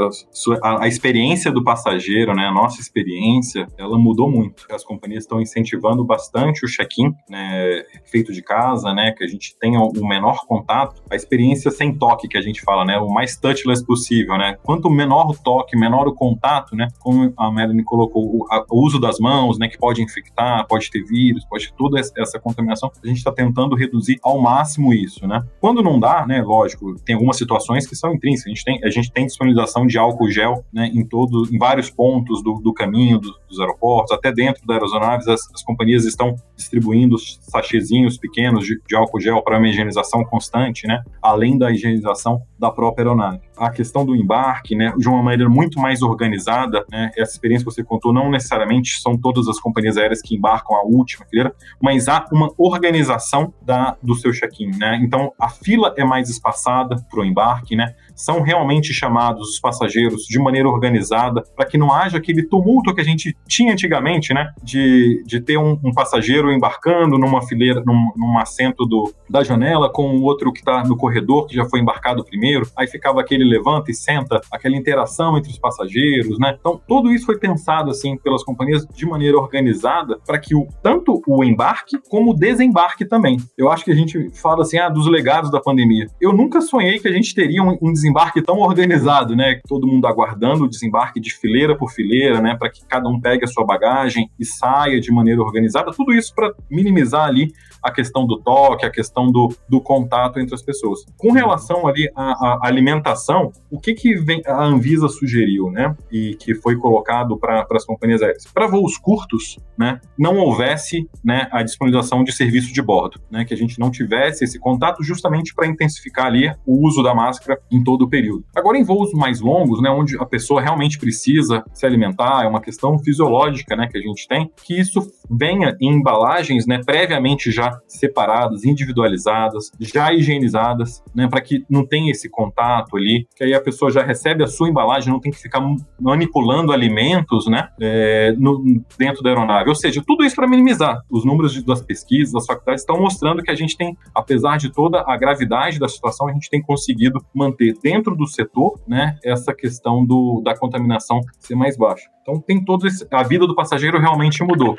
a, 0.63 0.85
a, 0.85 0.89
experiência 0.89 1.53
do 1.53 1.63
passageiro, 1.63 2.35
né, 2.35 2.47
a 2.47 2.53
nossa 2.53 2.81
experiência, 2.81 3.67
ela 3.77 3.99
mudou 3.99 4.31
muito. 4.31 4.67
As 4.71 4.83
companhias 4.83 5.25
estão 5.25 5.41
incentivando 5.41 6.05
bastante 6.05 6.65
o 6.65 6.69
check-in, 6.69 7.13
né, 7.29 7.83
feito 8.05 8.33
de 8.33 8.43
casa, 8.43 8.95
né, 8.95 9.13
que 9.13 9.23
a 9.23 9.27
gente 9.27 9.57
tenha 9.59 9.79
o 9.79 10.07
menor 10.07 10.47
contato, 10.47 11.03
a 11.11 11.15
experiência 11.15 11.71
sem 11.71 11.95
toque 11.95 12.29
que 12.29 12.39
a 12.39 12.41
gente 12.41 12.63
fala, 12.63 12.85
né, 12.85 12.99
o 12.99 13.09
mais 13.09 13.37
touchless 13.37 13.85
possível, 13.85 14.39
né. 14.39 14.57
Quanto 14.63 14.89
menor 14.89 15.31
o 15.31 15.35
toque, 15.35 15.77
menor 15.77 16.09
o 16.09 16.15
contato, 16.15 16.75
né, 16.75 16.89
como 17.01 17.33
a 17.37 17.51
Melanie 17.51 17.85
colocou, 17.85 18.25
o, 18.25 18.47
a, 18.51 18.65
o 18.71 18.85
uso 18.85 18.99
das 18.99 19.19
mãos, 19.19 19.59
né, 19.59 19.69
que 19.69 19.79
pode 19.79 20.03
infectar, 20.03 20.67
pode 20.67 20.91
ter 20.91 21.03
vírus, 21.05 21.45
pode 21.45 21.69
ter 21.69 21.75
toda 21.77 22.01
essa 22.01 22.41
contaminação, 22.41 22.91
a 23.03 23.07
gente 23.07 23.19
está 23.19 23.33
tentando 23.33 23.77
reduzir 23.77 24.19
ao 24.23 24.41
máximo 24.41 24.95
isso, 24.95 25.27
né. 25.27 25.43
Quando 25.61 25.83
não 25.83 26.01
dá, 26.01 26.27
né, 26.27 26.43
lógico, 26.43 26.95
tem 27.05 27.15
algumas 27.15 27.37
situações 27.37 27.87
que 27.87 27.95
são 27.95 28.14
intrínseca. 28.15 28.51
A 28.51 28.55
gente 28.55 28.65
tem, 28.65 28.81
a 28.85 28.91
gente 28.91 29.13
tem 29.13 29.27
disponibilização 29.27 29.87
de 29.87 29.99
álcool 29.99 30.31
gel 30.31 30.65
né, 30.73 30.91
em, 30.95 31.05
todo, 31.05 31.49
em 31.53 31.59
vários 31.59 31.91
pontos 31.91 32.43
do, 32.43 32.55
do 32.55 32.73
caminho 32.73 33.19
do, 33.19 33.35
dos 33.49 33.61
aeroportos, 33.61 34.13
até 34.13 34.33
dentro 34.33 34.67
das 34.67 34.93
aeronaves, 34.93 35.29
as, 35.29 35.41
as 35.55 35.63
companhias 35.63 36.05
estão 36.05 36.37
distribuindo 36.57 37.17
sachezinhos 37.19 38.17
pequenos 38.17 38.65
de, 38.65 38.81
de 38.87 38.97
álcool 38.97 39.21
gel 39.21 39.43
para 39.43 39.59
uma 39.59 39.69
higienização 39.69 40.25
constante, 40.25 40.87
né, 40.87 41.03
além 41.23 41.59
da 41.59 41.71
higienização 41.71 42.43
da 42.59 42.71
própria 42.71 43.05
aeronave. 43.05 43.41
A 43.57 43.71
questão 43.71 44.05
do 44.05 44.15
embarque, 44.15 44.75
né, 44.75 44.93
de 44.97 45.09
uma 45.09 45.23
maneira 45.23 45.49
muito 45.49 45.79
mais 45.81 46.03
organizada, 46.03 46.85
né, 46.91 47.11
essa 47.17 47.33
experiência 47.33 47.65
que 47.65 47.73
você 47.73 47.85
contou, 47.85 48.13
não 48.13 48.31
necessariamente 48.31 49.01
são 49.01 49.17
todas 49.17 49.49
as 49.49 49.59
companhias 49.59 49.97
aéreas 49.97 50.21
que 50.21 50.35
embarcam 50.35 50.77
a 50.77 50.83
última 50.83 51.25
fileira, 51.27 51.55
mas 51.81 52.09
há 52.09 52.25
uma 52.33 52.51
organização 52.59 53.53
da, 53.63 53.97
do 54.03 54.15
seu 54.15 54.33
check-in, 54.33 54.71
né, 54.79 54.99
então 55.03 55.33
a 55.39 55.49
fila 55.49 55.95
é 55.97 56.05
mais 56.05 56.29
espaçada 56.29 56.97
para 57.11 57.21
o 57.21 57.25
embarque, 57.25 57.77
né, 57.77 57.95
são 58.15 58.41
realmente 58.41 58.93
chamados 58.93 59.51
os 59.51 59.61
passageiros 59.61 60.25
de 60.25 60.39
maneira 60.39 60.69
organizada 60.69 61.43
para 61.57 61.67
que 61.67 61.77
não 61.79 61.93
haja 61.93 62.19
aquele 62.19 62.45
tumulto 62.45 62.95
que 62.95 63.01
a 63.01 63.05
gente 63.05 63.37
tinha 63.47 63.73
antigamente, 63.73 64.33
né? 64.33 64.53
De, 64.63 65.23
de 65.27 65.41
ter 65.41 65.57
um, 65.57 65.79
um 65.85 65.93
passageiro 65.93 66.53
embarcando 66.53 67.19
numa 67.19 67.43
fileira, 67.43 67.83
num, 67.85 68.13
num 68.17 68.39
assento 68.39 68.85
do, 68.85 69.13
da 69.29 69.43
janela 69.43 69.91
com 69.91 70.17
o 70.17 70.23
outro 70.23 70.53
que 70.53 70.61
está 70.61 70.85
no 70.85 70.97
corredor, 70.97 71.47
que 71.47 71.55
já 71.55 71.65
foi 71.65 71.81
embarcado 71.81 72.25
primeiro, 72.25 72.69
aí 72.77 72.87
ficava 72.87 73.21
aquele 73.21 73.44
levanta 73.45 73.91
e 73.91 73.95
senta, 73.95 74.41
aquela 74.51 74.77
interação 74.77 75.37
entre 75.37 75.51
os 75.51 75.59
passageiros, 75.59 76.39
né? 76.39 76.57
Então, 76.59 76.81
tudo 76.87 77.13
isso 77.13 77.27
foi 77.27 77.39
pensado, 77.39 77.91
assim, 77.91 78.17
pelas 78.17 78.43
companhias 78.43 78.87
de 78.87 79.07
maneira 79.07 79.39
organizada 79.39 80.19
para 80.27 80.39
que 80.39 80.55
o, 80.55 80.67
tanto 80.83 81.23
o 81.27 81.45
embarque 81.45 81.99
como 82.09 82.33
o 82.33 82.35
desembarque 82.35 83.05
também. 83.05 83.37
Eu 83.57 83.71
acho 83.71 83.85
que 83.85 83.91
a 83.91 83.95
gente 83.95 84.31
fala 84.41 84.63
assim, 84.63 84.79
ah, 84.79 84.89
dos 84.89 85.07
legados 85.07 85.51
da 85.51 85.61
pandemia. 85.61 86.07
Eu 86.21 86.33
nunca 86.33 86.61
sonhei 86.61 86.99
que 86.99 87.09
a 87.09 87.13
gente 87.13 87.35
teria 87.35 87.63
um, 87.63 87.77
um 87.81 87.93
desembarque 87.93 88.43
tão 88.43 88.59
organizado, 88.59 89.35
né? 89.37 89.61
Todo 89.69 89.87
mundo 89.87 90.07
aguardando 90.07 90.65
o 90.65 90.69
desembarque 90.69 91.21
de 91.21 91.35
fileira 91.35 91.77
por 91.77 91.91
fileira, 91.91 92.41
né? 92.41 92.57
Para 92.57 92.71
que 92.71 92.85
cada 92.87 93.09
um 93.09 93.21
pegue 93.21 93.45
a 93.45 93.49
sua 93.49 93.65
bagagem 93.65 94.31
e 94.39 94.45
saia 94.45 95.01
de 95.01 95.11
maneira 95.11 95.43
organizada. 95.43 95.93
Tudo 95.93 96.13
isso 96.13 96.35
para 96.35 96.53
minimizar 96.71 97.27
ali 97.27 97.53
a 97.83 97.91
questão 97.91 98.27
do 98.27 98.41
toque, 98.41 98.87
a 98.87 98.91
questão 98.91 99.31
do, 99.31 99.55
do 99.69 99.81
contato 99.81 100.41
entre 100.41 100.55
as 100.55 100.63
pessoas. 100.63 101.05
Com 101.19 101.33
relação 101.33 101.87
ali 101.87 102.11
à, 102.17 102.33
à 102.33 102.59
alimentação, 102.63 103.34
o 103.71 103.79
que, 103.79 103.95
que 103.95 104.15
vem, 104.15 104.43
a 104.47 104.65
Anvisa 104.65 105.09
sugeriu, 105.09 105.71
né? 105.71 105.95
E 106.11 106.35
que 106.37 106.55
foi 106.55 106.77
colocado 106.77 107.39
para 107.39 107.67
as 107.71 107.85
companhias 107.85 108.23
aéreas? 108.23 108.47
Para 108.53 108.67
voos 108.67 108.97
curtos, 108.97 109.59
né? 109.79 110.01
Não 110.19 110.37
houvesse 110.37 111.09
né, 111.25 111.49
a 111.51 111.63
disponibilização 111.63 112.25
de 112.25 112.33
serviço 112.33 112.73
de 112.73 112.83
bordo, 112.83 113.21
né? 113.31 113.45
Que 113.45 113.55
a 113.55 113.57
gente 113.57 113.79
não 113.79 113.91
tivesse 113.91 114.45
esse 114.45 114.59
contato 114.59 115.03
justamente 115.03 115.55
para 115.55 115.67
intensificar 115.67 116.27
ali 116.27 116.53
o 116.67 116.87
uso 116.87 117.03
da 117.03 117.15
máscara 117.15 117.61
em 117.71 117.83
todo 117.83 118.03
o 118.03 118.09
período. 118.09 118.45
Agora, 118.55 118.79
em 118.79 118.85
voos 118.85 119.13
mais 119.13 119.41
longos, 119.41 119.81
né, 119.83 119.91
onde 119.91 120.17
a 120.19 120.25
pessoa 120.25 120.61
realmente 120.61 120.99
precisa 120.99 121.65
se 121.73 121.87
alimentar, 121.87 122.45
é 122.45 122.49
uma 122.49 122.61
questão 122.61 122.99
fisiológica 122.99 123.77
né, 123.77 123.89
que 123.91 123.99
a 123.99 124.01
gente 124.01 124.27
tem, 124.27 124.51
que 124.65 124.79
isso 124.79 125.01
venha 125.31 125.77
em 125.81 125.95
embalagens 125.95 126.67
né, 126.67 126.81
previamente 126.85 127.51
já 127.51 127.79
separadas, 127.87 128.65
individualizadas, 128.65 129.71
já 129.81 130.13
higienizadas, 130.13 131.03
né, 131.15 131.29
para 131.29 131.41
que 131.41 131.65
não 131.69 131.87
tenha 131.87 132.11
esse 132.11 132.29
contato 132.29 132.97
ali, 132.97 133.24
que 133.37 133.45
aí 133.45 133.55
a 133.55 133.61
pessoa 133.61 133.91
já 133.91 134.03
recebe 134.03 134.43
a 134.43 134.47
sua 134.47 134.69
embalagem, 134.69 135.13
não 135.13 135.21
tem 135.21 135.33
que 135.33 135.39
ficar 135.39 135.61
manipulando 136.01 136.73
alimentos 136.73 137.47
né, 137.47 137.69
é, 137.81 138.33
no, 138.39 138.63
dentro 138.99 139.23
da 139.23 139.31
aeronave. 139.31 139.69
Ou 139.69 139.75
seja, 139.75 140.03
tudo 140.07 140.25
isso 140.25 140.37
para 140.37 140.47
minimizar. 140.47 141.01
Os 141.11 141.25
números 141.25 141.53
de, 141.53 141.65
das 141.65 141.83
pesquisas, 141.83 142.33
das 142.33 142.47
faculdades 142.47 142.83
estão 142.83 143.01
mostrando 143.01 143.43
que 143.43 143.51
a 143.51 143.55
gente 143.55 143.77
tem, 143.77 143.97
apesar 144.15 144.57
de 144.59 144.73
toda 144.73 145.05
a 145.07 145.17
gravidade 145.17 145.79
da 145.79 145.89
situação, 145.89 146.29
a 146.29 146.33
gente 146.33 146.51
tem 146.51 146.63
conseguido 146.63 147.25
manter 147.35 147.75
dentro 147.83 148.17
do 148.17 148.27
setor 148.27 148.81
né, 148.87 149.19
essa 149.25 149.55
questão 149.55 150.05
do, 150.05 150.41
da 150.45 150.57
contaminação 150.57 151.21
ser 151.39 151.55
mais 151.55 151.77
baixa. 151.77 152.09
Então 152.23 152.41
tem 152.41 152.65
todo 152.65 152.87
esse, 152.87 153.07
a 153.11 153.23
vida 153.23 153.47
do 153.47 153.55
passageiro 153.55 153.99
realmente 153.99 154.43
mudou. 154.43 154.77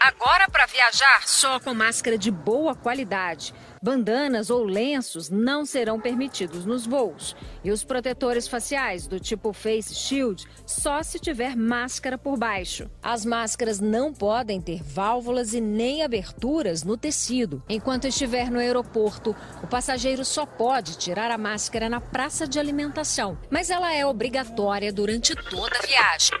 Agora 0.00 0.48
para 0.48 0.64
viajar 0.66 1.26
só 1.26 1.58
com 1.58 1.74
máscara 1.74 2.16
de 2.16 2.30
boa 2.30 2.72
qualidade. 2.74 3.52
Bandanas 3.82 4.48
ou 4.48 4.62
lenços 4.62 5.28
não 5.28 5.66
serão 5.66 6.00
permitidos 6.00 6.64
nos 6.64 6.86
voos. 6.86 7.34
E 7.64 7.72
os 7.72 7.82
protetores 7.82 8.46
faciais 8.46 9.08
do 9.08 9.18
tipo 9.18 9.52
Face 9.52 9.94
Shield 9.94 10.46
só 10.64 11.02
se 11.02 11.18
tiver 11.18 11.56
máscara 11.56 12.16
por 12.16 12.38
baixo. 12.38 12.88
As 13.02 13.24
máscaras 13.24 13.80
não 13.80 14.12
podem 14.12 14.60
ter 14.60 14.82
válvulas 14.84 15.52
e 15.52 15.60
nem 15.60 16.04
aberturas 16.04 16.84
no 16.84 16.96
tecido. 16.96 17.60
Enquanto 17.68 18.06
estiver 18.06 18.52
no 18.52 18.60
aeroporto, 18.60 19.34
o 19.62 19.66
passageiro 19.66 20.24
só 20.24 20.46
pode 20.46 20.96
tirar 20.96 21.30
a 21.30 21.38
máscara 21.38 21.88
na 21.88 22.00
praça 22.00 22.46
de 22.46 22.58
alimentação, 22.58 23.36
mas 23.50 23.68
ela 23.68 23.92
é 23.92 24.06
obrigatória 24.06 24.92
durante 24.92 25.34
toda 25.34 25.76
a 25.76 25.86
viagem. 25.86 26.38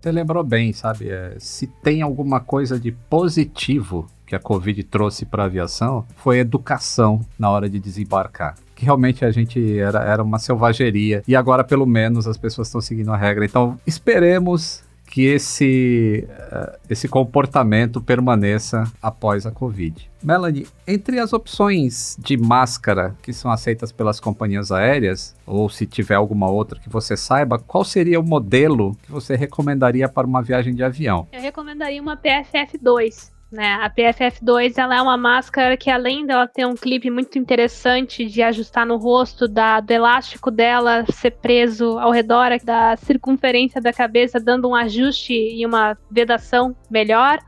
Você 0.00 0.10
lembrou 0.10 0.42
bem, 0.42 0.72
sabe? 0.72 1.10
É, 1.10 1.34
se 1.38 1.66
tem 1.66 2.00
alguma 2.00 2.40
coisa 2.40 2.80
de 2.80 2.90
positivo 2.90 4.06
que 4.24 4.34
a 4.34 4.40
Covid 4.40 4.82
trouxe 4.84 5.26
para 5.26 5.42
a 5.42 5.46
aviação, 5.46 6.06
foi 6.16 6.38
educação 6.38 7.20
na 7.38 7.50
hora 7.50 7.68
de 7.68 7.78
desembarcar. 7.78 8.54
Que 8.74 8.86
realmente 8.86 9.24
a 9.26 9.30
gente 9.30 9.78
era, 9.78 10.02
era 10.02 10.22
uma 10.22 10.38
selvageria. 10.38 11.22
E 11.28 11.36
agora, 11.36 11.62
pelo 11.62 11.84
menos, 11.84 12.26
as 12.26 12.38
pessoas 12.38 12.68
estão 12.68 12.80
seguindo 12.80 13.12
a 13.12 13.16
regra. 13.16 13.44
Então, 13.44 13.78
esperemos 13.86 14.82
que 15.10 15.26
esse, 15.26 16.26
uh, 16.28 16.78
esse 16.88 17.08
comportamento 17.08 18.00
permaneça 18.00 18.84
após 19.02 19.44
a 19.44 19.50
Covid. 19.50 20.08
Melanie, 20.22 20.66
entre 20.86 21.18
as 21.18 21.32
opções 21.32 22.16
de 22.18 22.36
máscara 22.36 23.16
que 23.20 23.32
são 23.32 23.50
aceitas 23.50 23.90
pelas 23.90 24.20
companhias 24.20 24.70
aéreas, 24.70 25.34
ou 25.44 25.68
se 25.68 25.84
tiver 25.84 26.14
alguma 26.14 26.48
outra 26.48 26.78
que 26.78 26.88
você 26.88 27.16
saiba, 27.16 27.58
qual 27.58 27.84
seria 27.84 28.20
o 28.20 28.22
modelo 28.22 28.96
que 29.02 29.10
você 29.10 29.34
recomendaria 29.34 30.08
para 30.08 30.26
uma 30.26 30.42
viagem 30.42 30.74
de 30.74 30.84
avião? 30.84 31.26
Eu 31.32 31.40
recomendaria 31.40 32.00
uma 32.00 32.16
PFF2. 32.16 33.30
Né? 33.50 33.74
A 33.82 33.90
PFF2 33.90 34.78
ela 34.78 34.96
é 34.96 35.02
uma 35.02 35.16
máscara 35.16 35.76
que, 35.76 35.90
além 35.90 36.24
dela 36.24 36.46
ter 36.46 36.64
um 36.64 36.74
clipe 36.74 37.10
muito 37.10 37.36
interessante 37.36 38.24
de 38.24 38.42
ajustar 38.42 38.86
no 38.86 38.96
rosto, 38.96 39.48
da, 39.48 39.80
do 39.80 39.90
elástico 39.90 40.52
dela 40.52 41.04
ser 41.10 41.32
preso 41.32 41.98
ao 41.98 42.12
redor 42.12 42.50
da 42.62 42.96
circunferência 42.96 43.80
da 43.80 43.92
cabeça, 43.92 44.38
dando 44.38 44.68
um 44.68 44.74
ajuste 44.74 45.34
e 45.34 45.66
uma 45.66 45.98
vedação 46.08 46.76
melhor, 46.88 47.40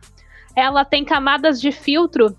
ela 0.57 0.85
tem 0.85 1.05
camadas 1.05 1.61
de 1.61 1.71
filtro 1.71 2.37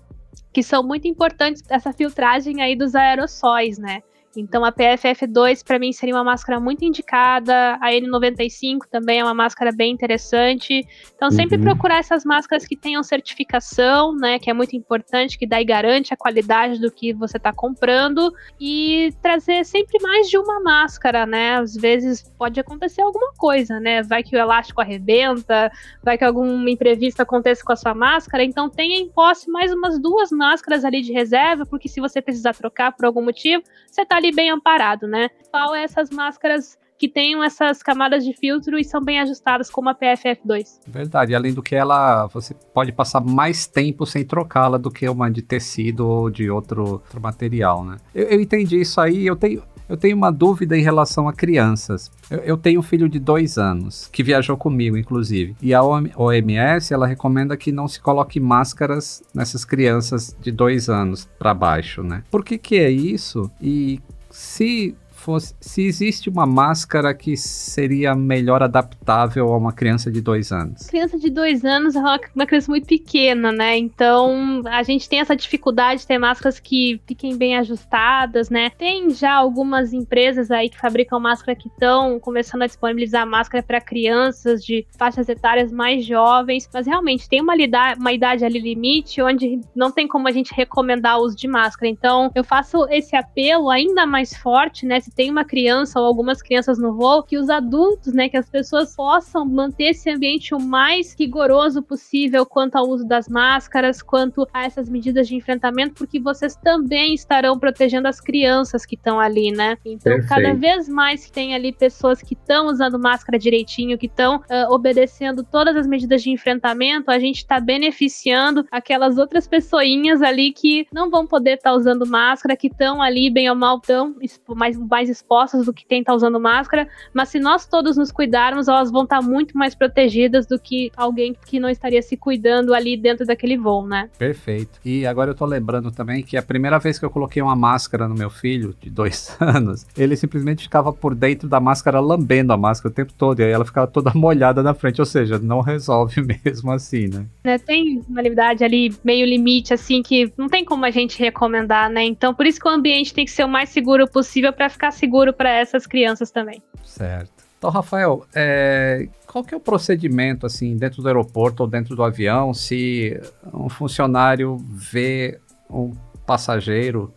que 0.52 0.62
são 0.62 0.82
muito 0.82 1.08
importantes 1.08 1.62
essa 1.68 1.92
filtragem 1.92 2.60
aí 2.62 2.76
dos 2.76 2.94
aerossóis, 2.94 3.78
né? 3.78 4.02
Então 4.36 4.64
a 4.64 4.72
PFF2 4.72 5.64
para 5.64 5.78
mim 5.78 5.92
seria 5.92 6.14
uma 6.14 6.24
máscara 6.24 6.60
muito 6.60 6.84
indicada, 6.84 7.78
a 7.80 7.90
N95 7.90 8.80
também 8.90 9.20
é 9.20 9.24
uma 9.24 9.34
máscara 9.34 9.72
bem 9.72 9.92
interessante. 9.92 10.86
Então 11.14 11.30
sempre 11.30 11.56
uhum. 11.56 11.64
procurar 11.64 11.98
essas 11.98 12.24
máscaras 12.24 12.66
que 12.66 12.76
tenham 12.76 13.02
certificação, 13.02 14.14
né, 14.14 14.38
que 14.38 14.50
é 14.50 14.52
muito 14.52 14.76
importante, 14.76 15.38
que 15.38 15.46
daí 15.46 15.64
garante 15.64 16.12
a 16.12 16.16
qualidade 16.16 16.80
do 16.80 16.90
que 16.90 17.12
você 17.12 17.36
está 17.36 17.52
comprando 17.52 18.32
e 18.60 19.12
trazer 19.22 19.64
sempre 19.64 20.00
mais 20.02 20.28
de 20.28 20.38
uma 20.38 20.60
máscara, 20.60 21.26
né? 21.26 21.56
Às 21.56 21.74
vezes 21.74 22.22
pode 22.36 22.58
acontecer 22.58 23.02
alguma 23.02 23.32
coisa, 23.36 23.80
né? 23.80 24.02
Vai 24.02 24.22
que 24.22 24.36
o 24.36 24.38
elástico 24.38 24.80
arrebenta, 24.80 25.70
vai 26.02 26.18
que 26.18 26.24
algum 26.24 26.66
imprevisto 26.68 27.20
aconteça 27.20 27.62
com 27.64 27.72
a 27.72 27.76
sua 27.76 27.94
máscara, 27.94 28.44
então 28.44 28.68
tenha 28.68 28.98
em 28.98 29.08
posse 29.08 29.50
mais 29.50 29.72
umas 29.72 29.98
duas 29.98 30.30
máscaras 30.30 30.84
ali 30.84 31.02
de 31.02 31.12
reserva, 31.12 31.64
porque 31.66 31.88
se 31.88 32.00
você 32.00 32.20
precisar 32.20 32.54
trocar 32.54 32.92
por 32.92 33.04
algum 33.04 33.22
motivo, 33.22 33.62
você 33.90 34.02
está 34.02 34.20
ali 34.24 34.34
bem 34.34 34.50
amparado, 34.50 35.06
né? 35.06 35.28
Qual 35.50 35.74
é 35.74 35.84
essas 35.84 36.10
máscaras 36.10 36.78
que 36.96 37.08
tenham 37.08 37.42
essas 37.42 37.82
camadas 37.82 38.24
de 38.24 38.32
filtro 38.32 38.78
e 38.78 38.84
são 38.84 39.02
bem 39.02 39.20
ajustadas 39.20 39.68
como 39.68 39.88
a 39.88 39.94
PFF2. 39.94 40.80
Verdade, 40.86 41.34
além 41.34 41.52
do 41.52 41.62
que 41.62 41.74
ela, 41.74 42.26
você 42.28 42.54
pode 42.72 42.92
passar 42.92 43.20
mais 43.20 43.66
tempo 43.66 44.06
sem 44.06 44.24
trocá-la 44.24 44.78
do 44.78 44.90
que 44.90 45.08
uma 45.08 45.30
de 45.30 45.42
tecido 45.42 46.06
ou 46.06 46.30
de 46.30 46.48
outro, 46.48 46.82
outro 46.82 47.20
material, 47.20 47.84
né? 47.84 47.96
Eu, 48.14 48.28
eu, 48.28 48.40
entendi 48.40 48.80
isso 48.80 49.00
aí, 49.00 49.26
eu 49.26 49.34
tenho, 49.34 49.62
eu 49.88 49.96
tenho 49.96 50.16
uma 50.16 50.30
dúvida 50.30 50.78
em 50.78 50.82
relação 50.82 51.28
a 51.28 51.32
crianças. 51.32 52.10
Eu, 52.30 52.38
eu, 52.38 52.56
tenho 52.56 52.78
um 52.78 52.82
filho 52.82 53.08
de 53.08 53.18
dois 53.18 53.58
anos, 53.58 54.08
que 54.12 54.22
viajou 54.22 54.56
comigo, 54.56 54.96
inclusive. 54.96 55.56
E 55.60 55.74
a 55.74 55.82
OMS, 55.82 56.94
ela 56.94 57.06
recomenda 57.06 57.56
que 57.56 57.72
não 57.72 57.88
se 57.88 58.00
coloque 58.00 58.38
máscaras 58.38 59.22
nessas 59.34 59.64
crianças 59.64 60.34
de 60.40 60.52
dois 60.52 60.88
anos 60.88 61.28
para 61.38 61.52
baixo, 61.52 62.02
né? 62.02 62.22
Por 62.30 62.44
que 62.44 62.56
que 62.56 62.76
é 62.76 62.90
isso? 62.90 63.50
E 63.60 64.00
se 64.34 64.94
fosse, 65.24 65.54
se 65.60 65.82
existe 65.82 66.28
uma 66.28 66.44
máscara 66.44 67.14
que 67.14 67.36
seria 67.36 68.14
melhor 68.14 68.62
adaptável 68.62 69.52
a 69.52 69.56
uma 69.56 69.72
criança 69.72 70.10
de 70.10 70.20
dois 70.20 70.52
anos? 70.52 70.86
Criança 70.86 71.18
de 71.18 71.30
dois 71.30 71.64
anos 71.64 71.96
é 71.96 72.00
uma, 72.00 72.46
criança 72.46 72.70
muito 72.70 72.86
pequena, 72.86 73.50
né? 73.50 73.76
Então 73.78 74.62
a 74.66 74.82
gente 74.82 75.08
tem 75.08 75.20
essa 75.20 75.34
dificuldade 75.34 76.02
de 76.02 76.06
ter 76.06 76.18
máscaras 76.18 76.60
que 76.60 77.00
fiquem 77.06 77.36
bem 77.36 77.56
ajustadas, 77.56 78.50
né? 78.50 78.70
Tem 78.70 79.10
já 79.10 79.32
algumas 79.32 79.92
empresas 79.92 80.50
aí 80.50 80.68
que 80.68 80.78
fabricam 80.78 81.18
máscara 81.18 81.56
que 81.56 81.68
estão 81.68 82.20
começando 82.20 82.62
a 82.62 82.66
disponibilizar 82.66 83.26
máscara 83.26 83.62
para 83.62 83.80
crianças 83.80 84.62
de 84.62 84.86
faixas 84.98 85.28
etárias 85.28 85.72
mais 85.72 86.04
jovens, 86.04 86.68
mas 86.72 86.86
realmente 86.86 87.28
tem 87.28 87.40
uma, 87.40 87.56
idade, 87.56 87.98
uma 87.98 88.12
idade 88.12 88.44
ali 88.44 88.58
limite 88.58 89.22
onde 89.22 89.60
não 89.74 89.90
tem 89.90 90.06
como 90.06 90.28
a 90.28 90.32
gente 90.32 90.52
recomendar 90.54 91.18
o 91.18 91.22
uso 91.22 91.36
de 91.36 91.48
máscara. 91.48 91.88
Então 91.88 92.30
eu 92.34 92.44
faço 92.44 92.86
esse 92.90 93.16
apelo 93.16 93.70
ainda 93.70 94.04
mais 94.04 94.34
forte, 94.34 94.84
né? 94.84 95.00
Se 95.00 95.13
tem 95.14 95.30
uma 95.30 95.44
criança 95.44 96.00
ou 96.00 96.06
algumas 96.06 96.42
crianças 96.42 96.78
no 96.78 96.94
voo, 96.94 97.22
que 97.22 97.38
os 97.38 97.48
adultos, 97.48 98.12
né, 98.12 98.28
que 98.28 98.36
as 98.36 98.48
pessoas 98.48 98.94
possam 98.94 99.44
manter 99.44 99.90
esse 99.90 100.10
ambiente 100.10 100.54
o 100.54 100.60
mais 100.60 101.14
rigoroso 101.18 101.82
possível 101.82 102.44
quanto 102.44 102.76
ao 102.76 102.88
uso 102.88 103.06
das 103.06 103.28
máscaras, 103.28 104.02
quanto 104.02 104.46
a 104.52 104.64
essas 104.64 104.88
medidas 104.88 105.28
de 105.28 105.36
enfrentamento, 105.36 105.94
porque 105.94 106.20
vocês 106.20 106.56
também 106.56 107.14
estarão 107.14 107.58
protegendo 107.58 108.08
as 108.08 108.20
crianças 108.20 108.84
que 108.84 108.94
estão 108.94 109.20
ali, 109.20 109.50
né? 109.50 109.76
Então, 109.84 110.12
Perfeito. 110.12 110.28
cada 110.28 110.54
vez 110.54 110.88
mais 110.88 111.26
que 111.26 111.32
tem 111.32 111.54
ali 111.54 111.72
pessoas 111.72 112.20
que 112.20 112.34
estão 112.34 112.66
usando 112.66 112.98
máscara 112.98 113.38
direitinho, 113.38 113.98
que 113.98 114.06
estão 114.06 114.36
uh, 114.36 114.72
obedecendo 114.72 115.44
todas 115.44 115.76
as 115.76 115.86
medidas 115.86 116.22
de 116.22 116.30
enfrentamento, 116.30 117.10
a 117.10 117.18
gente 117.18 117.38
está 117.38 117.60
beneficiando 117.60 118.66
aquelas 118.70 119.18
outras 119.18 119.46
pessoinhas 119.46 120.22
ali 120.22 120.52
que 120.52 120.86
não 120.92 121.10
vão 121.10 121.26
poder 121.26 121.54
estar 121.54 121.70
tá 121.70 121.76
usando 121.76 122.06
máscara, 122.06 122.56
que 122.56 122.68
estão 122.68 123.00
ali 123.00 123.30
bem 123.30 123.48
ou 123.48 123.56
mal 123.56 123.80
tão 123.80 124.14
mais, 124.54 124.78
mais 124.78 125.03
mais 125.04 125.10
expostas 125.10 125.66
do 125.66 125.72
que 125.72 125.84
quem 125.86 126.00
está 126.00 126.14
usando 126.14 126.40
máscara, 126.40 126.88
mas 127.12 127.28
se 127.28 127.38
nós 127.38 127.66
todos 127.66 127.96
nos 127.96 128.10
cuidarmos, 128.10 128.68
elas 128.68 128.90
vão 128.90 129.04
estar 129.04 129.20
tá 129.20 129.22
muito 129.22 129.56
mais 129.56 129.74
protegidas 129.74 130.46
do 130.46 130.58
que 130.58 130.90
alguém 130.96 131.36
que 131.46 131.60
não 131.60 131.68
estaria 131.68 132.00
se 132.00 132.16
cuidando 132.16 132.72
ali 132.72 132.96
dentro 132.96 133.26
daquele 133.26 133.58
voo, 133.58 133.86
né? 133.86 134.08
Perfeito. 134.18 134.80
E 134.84 135.06
agora 135.06 135.30
eu 135.30 135.34
tô 135.34 135.44
lembrando 135.44 135.90
também 135.90 136.22
que 136.22 136.36
a 136.36 136.42
primeira 136.42 136.78
vez 136.78 136.98
que 136.98 137.04
eu 137.04 137.10
coloquei 137.10 137.42
uma 137.42 137.54
máscara 137.54 138.08
no 138.08 138.14
meu 138.14 138.30
filho, 138.30 138.74
de 138.80 138.88
dois 138.88 139.36
anos, 139.40 139.86
ele 139.96 140.16
simplesmente 140.16 140.62
ficava 140.62 140.92
por 140.92 141.14
dentro 141.14 141.48
da 141.48 141.60
máscara, 141.60 142.00
lambendo 142.00 142.52
a 142.52 142.56
máscara 142.56 142.90
o 142.90 142.94
tempo 142.94 143.12
todo, 143.12 143.40
e 143.40 143.44
aí 143.44 143.50
ela 143.50 143.64
ficava 143.64 143.86
toda 143.86 144.12
molhada 144.16 144.62
na 144.62 144.72
frente, 144.72 145.00
ou 145.00 145.06
seja, 145.06 145.38
não 145.38 145.60
resolve 145.60 146.22
mesmo 146.44 146.72
assim, 146.72 147.08
né? 147.08 147.26
né 147.44 147.58
tem 147.58 148.02
uma 148.08 148.22
liberdade 148.22 148.64
ali, 148.64 148.94
meio 149.04 149.26
limite, 149.26 149.74
assim, 149.74 150.02
que 150.02 150.32
não 150.36 150.48
tem 150.48 150.64
como 150.64 150.84
a 150.84 150.90
gente 150.90 151.18
recomendar, 151.18 151.90
né? 151.90 152.04
Então, 152.04 152.32
por 152.32 152.46
isso 152.46 152.58
que 152.58 152.68
o 152.68 152.70
ambiente 152.70 153.12
tem 153.12 153.24
que 153.24 153.30
ser 153.30 153.44
o 153.44 153.48
mais 153.48 153.68
seguro 153.68 154.08
possível 154.08 154.52
para 154.52 154.68
ficar 154.68 154.92
seguro 154.94 155.32
para 155.32 155.50
essas 155.50 155.86
crianças 155.86 156.30
também. 156.30 156.62
Certo. 156.82 157.44
Então, 157.58 157.70
Rafael, 157.70 158.26
é, 158.34 159.08
qual 159.26 159.42
que 159.42 159.54
é 159.54 159.56
o 159.56 159.60
procedimento, 159.60 160.44
assim, 160.44 160.76
dentro 160.76 161.00
do 161.00 161.08
aeroporto 161.08 161.62
ou 161.62 161.68
dentro 161.68 161.96
do 161.96 162.02
avião, 162.02 162.52
se 162.52 163.18
um 163.52 163.68
funcionário 163.70 164.58
vê 164.70 165.40
um 165.70 165.92
passageiro 166.26 167.12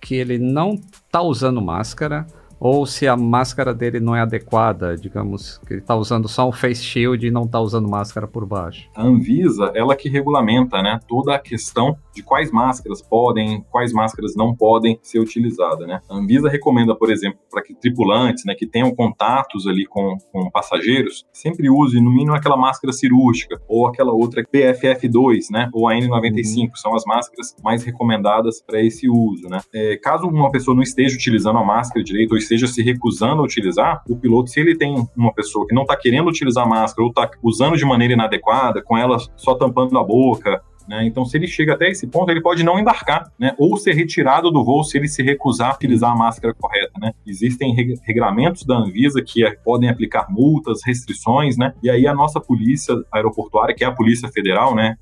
que 0.00 0.14
ele 0.14 0.38
não 0.38 0.74
está 0.74 1.22
usando 1.22 1.62
máscara, 1.62 2.26
ou 2.58 2.86
se 2.86 3.06
a 3.06 3.16
máscara 3.16 3.74
dele 3.74 4.00
não 4.00 4.14
é 4.14 4.20
adequada, 4.20 4.96
digamos 4.96 5.58
que 5.66 5.74
ele 5.74 5.80
está 5.80 5.94
usando 5.94 6.28
só 6.28 6.48
um 6.48 6.52
face 6.52 6.82
shield 6.82 7.26
e 7.26 7.30
não 7.30 7.44
está 7.44 7.60
usando 7.60 7.88
máscara 7.88 8.26
por 8.26 8.46
baixo. 8.46 8.88
A 8.94 9.02
Anvisa, 9.02 9.72
ela 9.74 9.94
que 9.94 10.08
regulamenta, 10.08 10.82
né, 10.82 10.98
toda 11.08 11.34
a 11.34 11.38
questão 11.38 11.96
de 12.14 12.22
quais 12.22 12.50
máscaras 12.50 13.02
podem, 13.02 13.64
quais 13.70 13.92
máscaras 13.92 14.34
não 14.34 14.54
podem 14.54 14.98
ser 15.02 15.18
utilizadas, 15.18 15.86
né? 15.86 16.00
A 16.08 16.16
Anvisa 16.16 16.48
recomenda, 16.48 16.94
por 16.94 17.10
exemplo, 17.10 17.38
para 17.50 17.62
que 17.62 17.74
tripulantes, 17.74 18.44
né, 18.44 18.54
que 18.54 18.66
tenham 18.66 18.94
contatos 18.94 19.66
ali 19.66 19.86
com, 19.86 20.16
com 20.32 20.50
passageiros, 20.50 21.26
sempre 21.32 21.68
use 21.68 22.00
no 22.00 22.10
mínimo 22.10 22.34
aquela 22.34 22.56
máscara 22.56 22.92
cirúrgica 22.92 23.60
ou 23.68 23.86
aquela 23.86 24.12
outra 24.12 24.42
PFF2, 24.42 25.50
né, 25.50 25.68
ou 25.72 25.88
a 25.88 25.94
N95, 25.94 26.68
uhum. 26.68 26.76
são 26.76 26.94
as 26.94 27.04
máscaras 27.04 27.54
mais 27.62 27.84
recomendadas 27.84 28.62
para 28.62 28.82
esse 28.82 29.08
uso, 29.08 29.48
né? 29.48 29.60
É, 29.74 29.96
caso 29.96 30.26
uma 30.26 30.50
pessoa 30.50 30.74
não 30.74 30.82
esteja 30.82 31.14
utilizando 31.14 31.58
a 31.58 31.64
máscara 31.64 32.02
direito 32.02 32.32
ou 32.32 32.38
esteja 32.46 32.66
se 32.66 32.82
recusando 32.82 33.42
a 33.42 33.44
utilizar, 33.44 34.02
o 34.08 34.16
piloto, 34.16 34.50
se 34.50 34.60
ele 34.60 34.76
tem 34.76 35.06
uma 35.16 35.32
pessoa 35.32 35.66
que 35.66 35.74
não 35.74 35.82
está 35.82 35.96
querendo 35.96 36.28
utilizar 36.28 36.64
a 36.64 36.68
máscara 36.68 37.02
ou 37.02 37.08
está 37.08 37.30
usando 37.42 37.76
de 37.76 37.84
maneira 37.84 38.14
inadequada, 38.14 38.82
com 38.82 38.96
ela 38.96 39.18
só 39.36 39.54
tampando 39.54 39.98
a 39.98 40.04
boca, 40.04 40.62
né? 40.88 41.04
Então, 41.04 41.24
se 41.24 41.36
ele 41.36 41.46
chega 41.46 41.74
até 41.74 41.90
esse 41.90 42.06
ponto, 42.06 42.30
ele 42.30 42.40
pode 42.40 42.62
não 42.62 42.78
embarcar, 42.78 43.30
né? 43.38 43.54
ou 43.58 43.76
ser 43.76 43.92
retirado 43.92 44.50
do 44.50 44.64
voo 44.64 44.84
se 44.84 44.96
ele 44.96 45.08
se 45.08 45.22
recusar 45.22 45.72
a 45.72 45.74
utilizar 45.74 46.12
a 46.12 46.16
máscara 46.16 46.54
correta. 46.54 46.92
Né? 47.00 47.12
Existem 47.26 47.74
regramentos 48.04 48.64
da 48.64 48.76
Anvisa 48.76 49.20
que 49.22 49.44
é, 49.44 49.50
podem 49.56 49.88
aplicar 49.88 50.26
multas, 50.30 50.80
restrições, 50.84 51.56
né? 51.56 51.74
e 51.82 51.90
aí 51.90 52.06
a 52.06 52.14
nossa 52.14 52.40
polícia 52.40 52.94
aeroportuária, 53.12 53.74
que 53.74 53.82
é 53.82 53.86
a 53.86 53.92
Polícia 53.92 54.28
Federal, 54.28 54.74
né? 54.74 54.96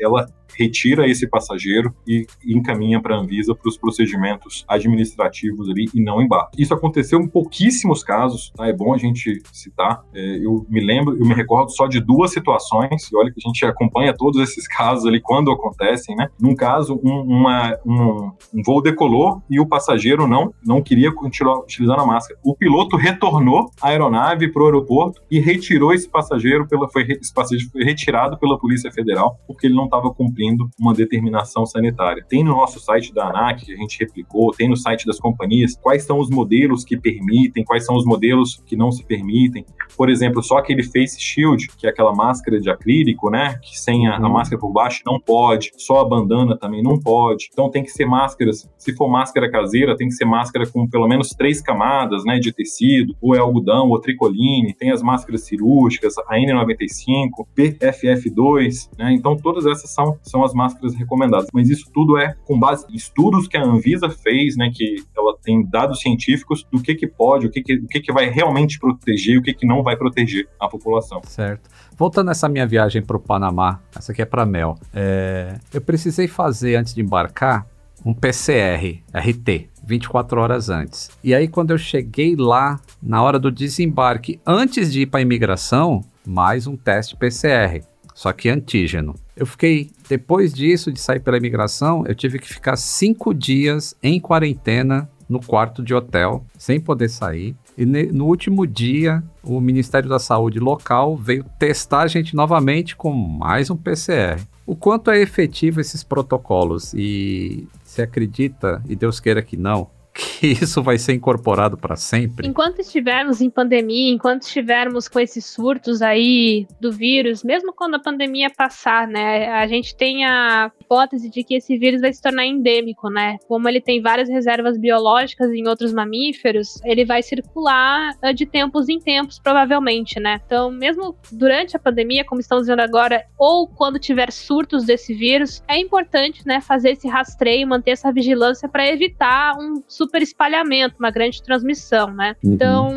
ela 0.00 0.26
retira 0.56 1.08
esse 1.08 1.26
passageiro 1.26 1.94
e 2.06 2.26
encaminha 2.44 3.00
para 3.00 3.16
a 3.16 3.18
Anvisa 3.18 3.54
para 3.54 3.68
os 3.68 3.76
procedimentos 3.76 4.64
administrativos 4.68 5.68
ali 5.68 5.88
e 5.94 6.02
não 6.02 6.20
embarca. 6.20 6.50
Isso 6.58 6.74
aconteceu 6.74 7.20
em 7.20 7.28
pouquíssimos 7.28 8.02
casos, 8.02 8.52
tá? 8.56 8.66
é 8.66 8.72
bom 8.72 8.94
a 8.94 8.98
gente 8.98 9.42
citar. 9.52 10.02
É, 10.14 10.38
eu 10.44 10.66
me 10.68 10.80
lembro, 10.80 11.16
eu 11.16 11.26
me 11.26 11.34
recordo 11.34 11.70
só 11.70 11.86
de 11.86 12.00
duas 12.00 12.32
situações, 12.32 13.10
e 13.10 13.16
olha 13.16 13.32
que 13.32 13.40
a 13.44 13.48
gente 13.48 13.64
acompanha 13.64 14.14
todos 14.14 14.40
esses 14.40 14.66
casos 14.68 15.06
ali 15.06 15.20
quando 15.20 15.50
acontecem, 15.50 16.14
né? 16.16 16.28
Num 16.40 16.54
caso, 16.54 17.00
um, 17.04 17.20
uma, 17.20 17.76
um, 17.84 18.30
um 18.54 18.62
voo 18.64 18.82
decolou 18.82 19.42
e 19.48 19.60
o 19.60 19.66
passageiro 19.66 20.26
não, 20.26 20.52
não 20.64 20.82
queria 20.82 21.12
continuar 21.12 21.60
utilizando 21.60 22.00
a 22.00 22.06
máscara. 22.06 22.38
O 22.44 22.54
piloto 22.54 22.96
retornou 22.96 23.70
a 23.80 23.88
aeronave 23.88 24.48
para 24.48 24.62
o 24.62 24.66
aeroporto 24.66 25.20
e 25.30 25.38
retirou 25.40 25.92
esse 25.92 26.08
passageiro, 26.08 26.66
pela, 26.66 26.88
foi, 26.88 27.06
esse 27.20 27.32
passageiro 27.32 27.70
foi 27.70 27.84
retirado 27.84 28.38
pela 28.38 28.58
Polícia 28.58 28.90
Federal 28.90 29.38
porque 29.46 29.66
ele 29.66 29.74
não 29.74 29.84
estava 29.84 30.10
cumprindo 30.12 30.39
cumprindo 30.40 30.70
uma 30.78 30.94
determinação 30.94 31.66
sanitária. 31.66 32.24
Tem 32.26 32.42
no 32.42 32.52
nosso 32.52 32.80
site 32.80 33.12
da 33.12 33.28
ANAC, 33.28 33.66
que 33.66 33.74
a 33.74 33.76
gente 33.76 33.98
replicou, 34.00 34.52
tem 34.52 34.68
no 34.68 34.76
site 34.76 35.06
das 35.06 35.18
companhias, 35.18 35.76
quais 35.76 36.04
são 36.04 36.18
os 36.18 36.30
modelos 36.30 36.84
que 36.84 36.96
permitem, 36.96 37.64
quais 37.64 37.84
são 37.84 37.94
os 37.96 38.04
modelos 38.04 38.62
que 38.64 38.76
não 38.76 38.90
se 38.90 39.04
permitem. 39.04 39.64
Por 39.96 40.08
exemplo, 40.08 40.42
só 40.42 40.58
aquele 40.58 40.82
face 40.82 41.20
shield, 41.20 41.68
que 41.76 41.86
é 41.86 41.90
aquela 41.90 42.14
máscara 42.14 42.58
de 42.60 42.70
acrílico, 42.70 43.30
né, 43.30 43.58
que 43.62 43.78
sem 43.78 44.06
a, 44.06 44.16
a 44.16 44.20
uhum. 44.20 44.32
máscara 44.32 44.58
por 44.58 44.72
baixo 44.72 45.02
não 45.04 45.20
pode, 45.20 45.72
só 45.76 46.00
a 46.00 46.08
bandana 46.08 46.56
também 46.56 46.82
não 46.82 46.98
pode. 46.98 47.48
Então 47.52 47.70
tem 47.70 47.82
que 47.82 47.90
ser 47.90 48.06
máscaras, 48.06 48.68
se 48.78 48.94
for 48.94 49.08
máscara 49.08 49.50
caseira, 49.50 49.96
tem 49.96 50.08
que 50.08 50.14
ser 50.14 50.24
máscara 50.24 50.66
com 50.66 50.88
pelo 50.88 51.08
menos 51.08 51.30
três 51.30 51.60
camadas, 51.60 52.24
né, 52.24 52.38
de 52.38 52.52
tecido, 52.52 53.14
ou 53.20 53.34
é 53.34 53.38
algodão, 53.38 53.88
ou 53.88 54.00
tricoline, 54.00 54.74
tem 54.74 54.90
as 54.90 55.02
máscaras 55.02 55.42
cirúrgicas, 55.42 56.16
a 56.18 56.36
N95, 56.36 57.46
PFF2, 57.56 58.88
né, 58.98 59.12
então 59.12 59.36
todas 59.36 59.66
essas 59.66 59.90
são 59.90 60.18
são 60.30 60.44
as 60.44 60.54
máscaras 60.54 60.94
recomendadas. 60.94 61.48
Mas 61.52 61.68
isso 61.68 61.90
tudo 61.92 62.16
é 62.16 62.34
com 62.44 62.58
base 62.58 62.86
em 62.88 62.94
estudos 62.94 63.48
que 63.48 63.56
a 63.56 63.62
Anvisa 63.62 64.08
fez, 64.08 64.56
né, 64.56 64.70
que 64.74 65.02
ela 65.16 65.36
tem 65.42 65.64
dados 65.68 66.00
científicos 66.00 66.66
do 66.70 66.80
que 66.80 66.94
que 66.94 67.06
pode, 67.06 67.46
o 67.46 67.50
que 67.50 67.62
que, 67.62 67.74
o 67.74 67.86
que, 67.86 68.00
que 68.00 68.12
vai 68.12 68.30
realmente 68.30 68.78
proteger, 68.78 69.38
o 69.38 69.42
que 69.42 69.52
que 69.52 69.66
não 69.66 69.82
vai 69.82 69.96
proteger 69.96 70.48
a 70.58 70.68
população. 70.68 71.20
Certo. 71.24 71.68
Voltando 71.96 72.28
nessa 72.28 72.48
minha 72.48 72.66
viagem 72.66 73.02
para 73.02 73.16
o 73.16 73.20
Panamá, 73.20 73.80
essa 73.94 74.12
aqui 74.12 74.22
é 74.22 74.24
para 74.24 74.46
Mel. 74.46 74.78
É, 74.94 75.58
eu 75.72 75.80
precisei 75.80 76.28
fazer 76.28 76.76
antes 76.76 76.94
de 76.94 77.02
embarcar 77.02 77.66
um 78.04 78.14
PCR, 78.14 79.02
RT, 79.14 79.68
24 79.84 80.40
horas 80.40 80.70
antes. 80.70 81.10
E 81.22 81.34
aí, 81.34 81.46
quando 81.48 81.72
eu 81.72 81.78
cheguei 81.78 82.34
lá, 82.34 82.80
na 83.02 83.22
hora 83.22 83.38
do 83.38 83.50
desembarque, 83.50 84.40
antes 84.46 84.92
de 84.92 85.02
ir 85.02 85.06
para 85.06 85.20
a 85.20 85.22
imigração, 85.22 86.00
mais 86.26 86.66
um 86.66 86.76
teste 86.76 87.16
PCR 87.16 87.89
só 88.20 88.34
que 88.34 88.50
antígeno. 88.50 89.14
Eu 89.34 89.46
fiquei, 89.46 89.90
depois 90.06 90.52
disso, 90.52 90.92
de 90.92 91.00
sair 91.00 91.20
pela 91.20 91.38
imigração, 91.38 92.04
eu 92.06 92.14
tive 92.14 92.38
que 92.38 92.52
ficar 92.52 92.76
cinco 92.76 93.32
dias 93.32 93.96
em 94.02 94.20
quarentena 94.20 95.10
no 95.26 95.42
quarto 95.42 95.82
de 95.82 95.94
hotel, 95.94 96.44
sem 96.58 96.78
poder 96.78 97.08
sair. 97.08 97.56
E 97.78 97.86
no 97.86 98.26
último 98.26 98.66
dia, 98.66 99.24
o 99.42 99.58
Ministério 99.58 100.06
da 100.06 100.18
Saúde 100.18 100.60
local 100.60 101.16
veio 101.16 101.46
testar 101.58 102.02
a 102.02 102.06
gente 102.08 102.36
novamente 102.36 102.94
com 102.94 103.10
mais 103.10 103.70
um 103.70 103.76
PCR. 103.76 104.38
O 104.66 104.76
quanto 104.76 105.10
é 105.10 105.18
efetivo 105.18 105.80
esses 105.80 106.04
protocolos 106.04 106.92
e 106.92 107.66
se 107.82 108.02
acredita, 108.02 108.82
e 108.86 108.94
Deus 108.94 109.18
queira 109.18 109.40
que 109.40 109.56
não, 109.56 109.88
que 110.20 110.48
isso 110.48 110.82
vai 110.82 110.98
ser 110.98 111.14
incorporado 111.14 111.76
para 111.76 111.96
sempre? 111.96 112.46
Enquanto 112.46 112.80
estivermos 112.80 113.40
em 113.40 113.48
pandemia, 113.48 114.12
enquanto 114.12 114.42
estivermos 114.42 115.08
com 115.08 115.18
esses 115.18 115.46
surtos 115.46 116.02
aí 116.02 116.66
do 116.80 116.92
vírus, 116.92 117.42
mesmo 117.42 117.72
quando 117.72 117.94
a 117.94 117.98
pandemia 117.98 118.50
passar, 118.50 119.08
né, 119.08 119.48
a 119.48 119.66
gente 119.66 119.94
tem 119.94 120.24
a 120.24 120.70
hipótese 120.90 121.30
de 121.30 121.44
que 121.44 121.54
esse 121.54 121.78
vírus 121.78 122.00
vai 122.00 122.12
se 122.12 122.20
tornar 122.20 122.44
endêmico, 122.44 123.08
né? 123.08 123.38
Como 123.46 123.68
ele 123.68 123.80
tem 123.80 124.02
várias 124.02 124.28
reservas 124.28 124.76
biológicas 124.76 125.50
em 125.52 125.66
outros 125.68 125.92
mamíferos, 125.92 126.80
ele 126.84 127.04
vai 127.04 127.22
circular 127.22 128.12
ah, 128.20 128.32
de 128.32 128.44
tempos 128.44 128.88
em 128.88 128.98
tempos, 128.98 129.38
provavelmente, 129.38 130.18
né? 130.18 130.40
Então, 130.44 130.70
mesmo 130.70 131.16
durante 131.30 131.76
a 131.76 131.78
pandemia, 131.78 132.24
como 132.24 132.40
estamos 132.40 132.66
vendo 132.66 132.80
agora, 132.80 133.24
ou 133.38 133.68
quando 133.68 134.00
tiver 134.00 134.32
surtos 134.32 134.84
desse 134.84 135.14
vírus, 135.14 135.62
é 135.68 135.78
importante, 135.78 136.42
né, 136.44 136.60
fazer 136.60 136.90
esse 136.90 137.06
rastreio, 137.06 137.68
manter 137.68 137.92
essa 137.92 138.12
vigilância 138.12 138.68
para 138.68 138.88
evitar 138.88 139.56
um 139.56 139.82
super 139.86 140.20
espalhamento, 140.22 140.96
uma 140.98 141.10
grande 141.10 141.40
transmissão, 141.42 142.12
né? 142.12 142.34
Uhum. 142.42 142.52
Então, 142.52 142.90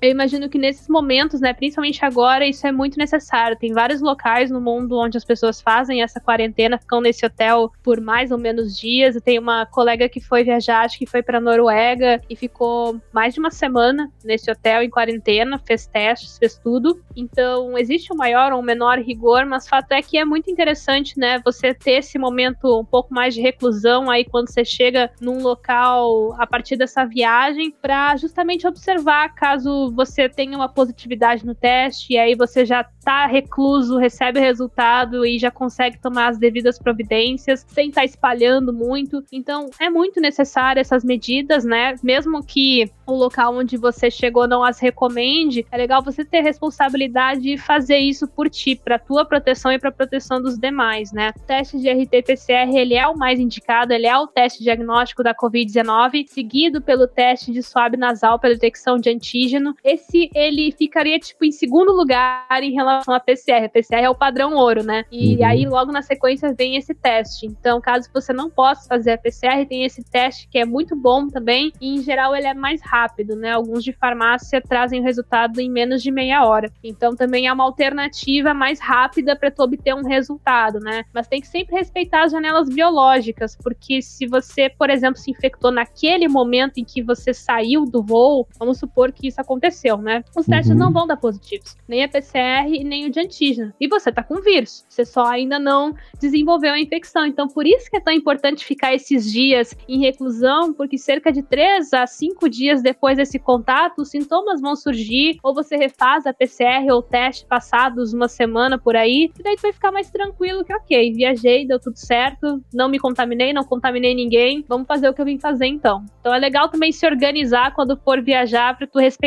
eu 0.00 0.10
imagino 0.10 0.48
que 0.48 0.58
nesses 0.58 0.88
momentos, 0.88 1.40
né, 1.40 1.52
principalmente 1.52 2.04
agora, 2.04 2.46
isso 2.46 2.66
é 2.66 2.72
muito 2.72 2.98
necessário. 2.98 3.56
Tem 3.56 3.72
vários 3.72 4.00
locais 4.00 4.50
no 4.50 4.60
mundo 4.60 4.98
onde 4.98 5.16
as 5.16 5.24
pessoas 5.24 5.60
fazem 5.60 6.02
essa 6.02 6.20
quarentena, 6.20 6.78
ficam 6.78 7.00
nesse 7.00 7.24
hotel 7.24 7.72
por 7.82 8.00
mais 8.00 8.30
ou 8.30 8.38
menos 8.38 8.78
dias. 8.78 9.14
Eu 9.14 9.20
tenho 9.20 9.40
uma 9.40 9.64
colega 9.66 10.08
que 10.08 10.20
foi 10.20 10.44
viajar, 10.44 10.84
acho 10.84 10.98
que 10.98 11.06
foi 11.06 11.22
para 11.22 11.40
Noruega 11.40 12.20
e 12.28 12.36
ficou 12.36 13.00
mais 13.12 13.34
de 13.34 13.40
uma 13.40 13.50
semana 13.50 14.10
nesse 14.24 14.50
hotel 14.50 14.82
em 14.82 14.90
quarentena, 14.90 15.58
fez 15.58 15.86
testes, 15.86 16.38
fez 16.38 16.58
tudo. 16.58 17.02
Então, 17.16 17.78
existe 17.78 18.12
um 18.12 18.16
maior 18.16 18.52
ou 18.52 18.60
um 18.60 18.62
menor 18.62 18.98
rigor, 18.98 19.46
mas 19.46 19.68
fato 19.68 19.92
é 19.92 20.02
que 20.02 20.18
é 20.18 20.24
muito 20.24 20.50
interessante, 20.50 21.18
né, 21.18 21.40
você 21.44 21.72
ter 21.72 21.98
esse 21.98 22.18
momento 22.18 22.78
um 22.78 22.84
pouco 22.84 23.12
mais 23.14 23.34
de 23.34 23.40
reclusão 23.40 24.10
aí 24.10 24.24
quando 24.24 24.50
você 24.50 24.64
chega 24.64 25.10
num 25.20 25.42
local 25.42 26.34
a 26.38 26.46
partir 26.46 26.76
dessa 26.76 27.04
viagem 27.04 27.70
para 27.70 28.16
justamente 28.16 28.66
observar 28.66 29.34
caso 29.34 29.63
você 29.92 30.28
tenha 30.28 30.56
uma 30.56 30.68
positividade 30.68 31.44
no 31.44 31.54
teste 31.54 32.14
e 32.14 32.18
aí 32.18 32.34
você 32.34 32.64
já 32.64 32.84
tá 33.04 33.26
recluso, 33.26 33.98
recebe 33.98 34.38
o 34.38 34.42
resultado 34.42 35.26
e 35.26 35.38
já 35.38 35.50
consegue 35.50 35.98
tomar 35.98 36.28
as 36.28 36.38
devidas 36.38 36.78
providências 36.78 37.64
sem 37.68 37.88
estar 37.88 38.00
tá 38.00 38.04
espalhando 38.04 38.72
muito. 38.72 39.22
Então, 39.30 39.68
é 39.78 39.90
muito 39.90 40.20
necessário 40.20 40.80
essas 40.80 41.04
medidas, 41.04 41.64
né? 41.64 41.94
Mesmo 42.02 42.42
que 42.42 42.90
o 43.06 43.12
local 43.12 43.54
onde 43.54 43.76
você 43.76 44.10
chegou 44.10 44.48
não 44.48 44.64
as 44.64 44.78
recomende, 44.78 45.66
é 45.70 45.76
legal 45.76 46.02
você 46.02 46.24
ter 46.24 46.40
responsabilidade 46.40 47.42
de 47.42 47.58
fazer 47.58 47.98
isso 47.98 48.26
por 48.26 48.48
ti, 48.48 48.74
para 48.74 48.98
tua 48.98 49.24
proteção 49.24 49.70
e 49.70 49.78
para 49.78 49.92
proteção 49.92 50.40
dos 50.40 50.58
demais, 50.58 51.12
né? 51.12 51.32
O 51.36 51.40
teste 51.40 51.78
de 51.78 51.90
RT-PCR, 51.90 52.74
ele 52.74 52.94
é 52.94 53.06
o 53.06 53.16
mais 53.16 53.38
indicado, 53.38 53.92
ele 53.92 54.06
é 54.06 54.16
o 54.16 54.26
teste 54.26 54.62
diagnóstico 54.62 55.22
da 55.22 55.34
COVID-19, 55.34 56.26
seguido 56.28 56.80
pelo 56.80 57.06
teste 57.06 57.52
de 57.52 57.62
swab 57.62 57.96
nasal 57.96 58.38
para 58.38 58.50
detecção 58.50 58.98
de 58.98 59.10
antígeno. 59.10 59.53
Esse 59.82 60.30
ele 60.34 60.72
ficaria 60.72 61.18
tipo 61.18 61.44
em 61.44 61.52
segundo 61.52 61.92
lugar 61.92 62.62
em 62.62 62.72
relação 62.72 63.14
à 63.14 63.20
PCR. 63.20 63.64
A 63.64 63.68
PCR 63.68 64.04
é 64.04 64.10
o 64.10 64.14
padrão 64.14 64.54
ouro, 64.54 64.82
né? 64.82 65.04
E 65.10 65.36
uhum. 65.36 65.46
aí 65.46 65.66
logo 65.66 65.92
na 65.92 66.02
sequência 66.02 66.54
vem 66.54 66.76
esse 66.76 66.94
teste. 66.94 67.46
Então, 67.46 67.80
caso 67.80 68.08
você 68.12 68.32
não 68.32 68.50
possa 68.50 68.88
fazer 68.88 69.12
a 69.12 69.18
PCR, 69.18 69.66
tem 69.66 69.84
esse 69.84 70.02
teste 70.04 70.48
que 70.48 70.58
é 70.58 70.64
muito 70.64 70.94
bom 70.96 71.28
também, 71.28 71.72
e 71.80 71.96
em 71.96 72.02
geral 72.02 72.34
ele 72.34 72.46
é 72.46 72.54
mais 72.54 72.80
rápido 72.82 73.24
rápido, 73.24 73.36
né? 73.36 73.52
Alguns 73.52 73.82
de 73.82 73.92
farmácia 73.92 74.60
trazem 74.60 75.00
o 75.00 75.02
resultado 75.02 75.60
em 75.60 75.70
menos 75.70 76.02
de 76.02 76.10
meia 76.10 76.44
hora. 76.44 76.70
Então 76.82 77.14
também 77.14 77.46
é 77.46 77.52
uma 77.52 77.64
alternativa 77.64 78.52
mais 78.52 78.80
rápida 78.80 79.36
para 79.36 79.50
tu 79.50 79.62
obter 79.62 79.94
um 79.94 80.06
resultado, 80.06 80.78
né? 80.80 81.04
Mas 81.12 81.28
tem 81.28 81.40
que 81.40 81.46
sempre 81.46 81.76
respeitar 81.76 82.24
as 82.24 82.32
janelas 82.32 82.68
biológicas, 82.68 83.56
porque 83.56 84.02
se 84.02 84.26
você, 84.26 84.68
por 84.68 84.90
exemplo, 84.90 85.18
se 85.18 85.30
infectou 85.30 85.70
naquele 85.70 86.28
momento 86.28 86.78
em 86.78 86.84
que 86.84 87.02
você 87.02 87.32
saiu 87.32 87.84
do 87.84 88.02
voo, 88.02 88.46
vamos 88.58 88.78
supor 88.78 89.12
que 89.12 89.28
isso 89.28 89.40
aconteceu, 89.44 89.96
né? 89.98 90.24
Os 90.36 90.46
testes 90.46 90.72
Uhum. 90.72 90.78
não 90.78 90.92
vão 90.92 91.06
dar 91.06 91.16
positivos, 91.16 91.76
nem 91.86 92.02
a 92.02 92.08
PCR 92.08 92.68
e 92.68 92.82
nem 92.82 93.06
o 93.06 93.10
de 93.10 93.20
antígeno. 93.20 93.72
E 93.80 93.86
você 93.86 94.10
tá 94.10 94.22
com 94.22 94.40
vírus, 94.40 94.84
você 94.88 95.04
só 95.04 95.26
ainda 95.26 95.58
não 95.58 95.94
desenvolveu 96.20 96.72
a 96.72 96.80
infecção. 96.80 97.26
Então, 97.26 97.46
por 97.48 97.66
isso 97.66 97.90
que 97.90 97.96
é 97.96 98.00
tão 98.00 98.12
importante 98.12 98.64
ficar 98.64 98.94
esses 98.94 99.30
dias 99.30 99.76
em 99.88 100.00
reclusão, 100.00 100.72
porque 100.72 100.98
cerca 100.98 101.30
de 101.32 101.42
3 101.42 101.92
a 101.92 102.06
5 102.06 102.48
dias 102.48 102.82
depois 102.82 103.16
desse 103.16 103.38
contato, 103.38 104.00
os 104.02 104.10
sintomas 104.10 104.60
vão 104.60 104.74
surgir, 104.74 105.38
ou 105.42 105.54
você 105.54 105.76
refaz 105.76 106.26
a 106.26 106.32
PCR 106.32 106.90
ou 106.90 106.98
o 106.98 107.02
teste 107.02 107.46
passados 107.46 108.12
uma 108.12 108.28
semana 108.28 108.78
por 108.78 108.96
aí, 108.96 109.30
e 109.38 109.42
daí 109.42 109.56
tu 109.56 109.62
vai 109.62 109.72
ficar 109.72 109.92
mais 109.92 110.10
tranquilo 110.10 110.64
que, 110.64 110.72
ok, 110.74 111.12
viajei, 111.12 111.66
deu 111.66 111.78
tudo 111.78 111.96
certo, 111.96 112.62
não 112.72 112.88
me 112.88 112.98
contaminei, 112.98 113.52
não 113.52 113.64
contaminei 113.64 114.14
ninguém, 114.14 114.64
vamos 114.66 114.86
fazer 114.86 115.08
o 115.08 115.14
que 115.14 115.20
eu 115.20 115.24
vim 115.26 115.38
fazer 115.38 115.66
então. 115.66 116.04
Então 116.20 116.34
é 116.34 116.38
legal 116.38 116.68
também 116.68 116.90
se 116.92 117.06
organizar 117.06 117.74
quando 117.74 117.96
for 117.96 118.22
viajar 118.22 118.76
para 118.76 118.86
tu 118.86 118.98
respeitar 118.98 119.23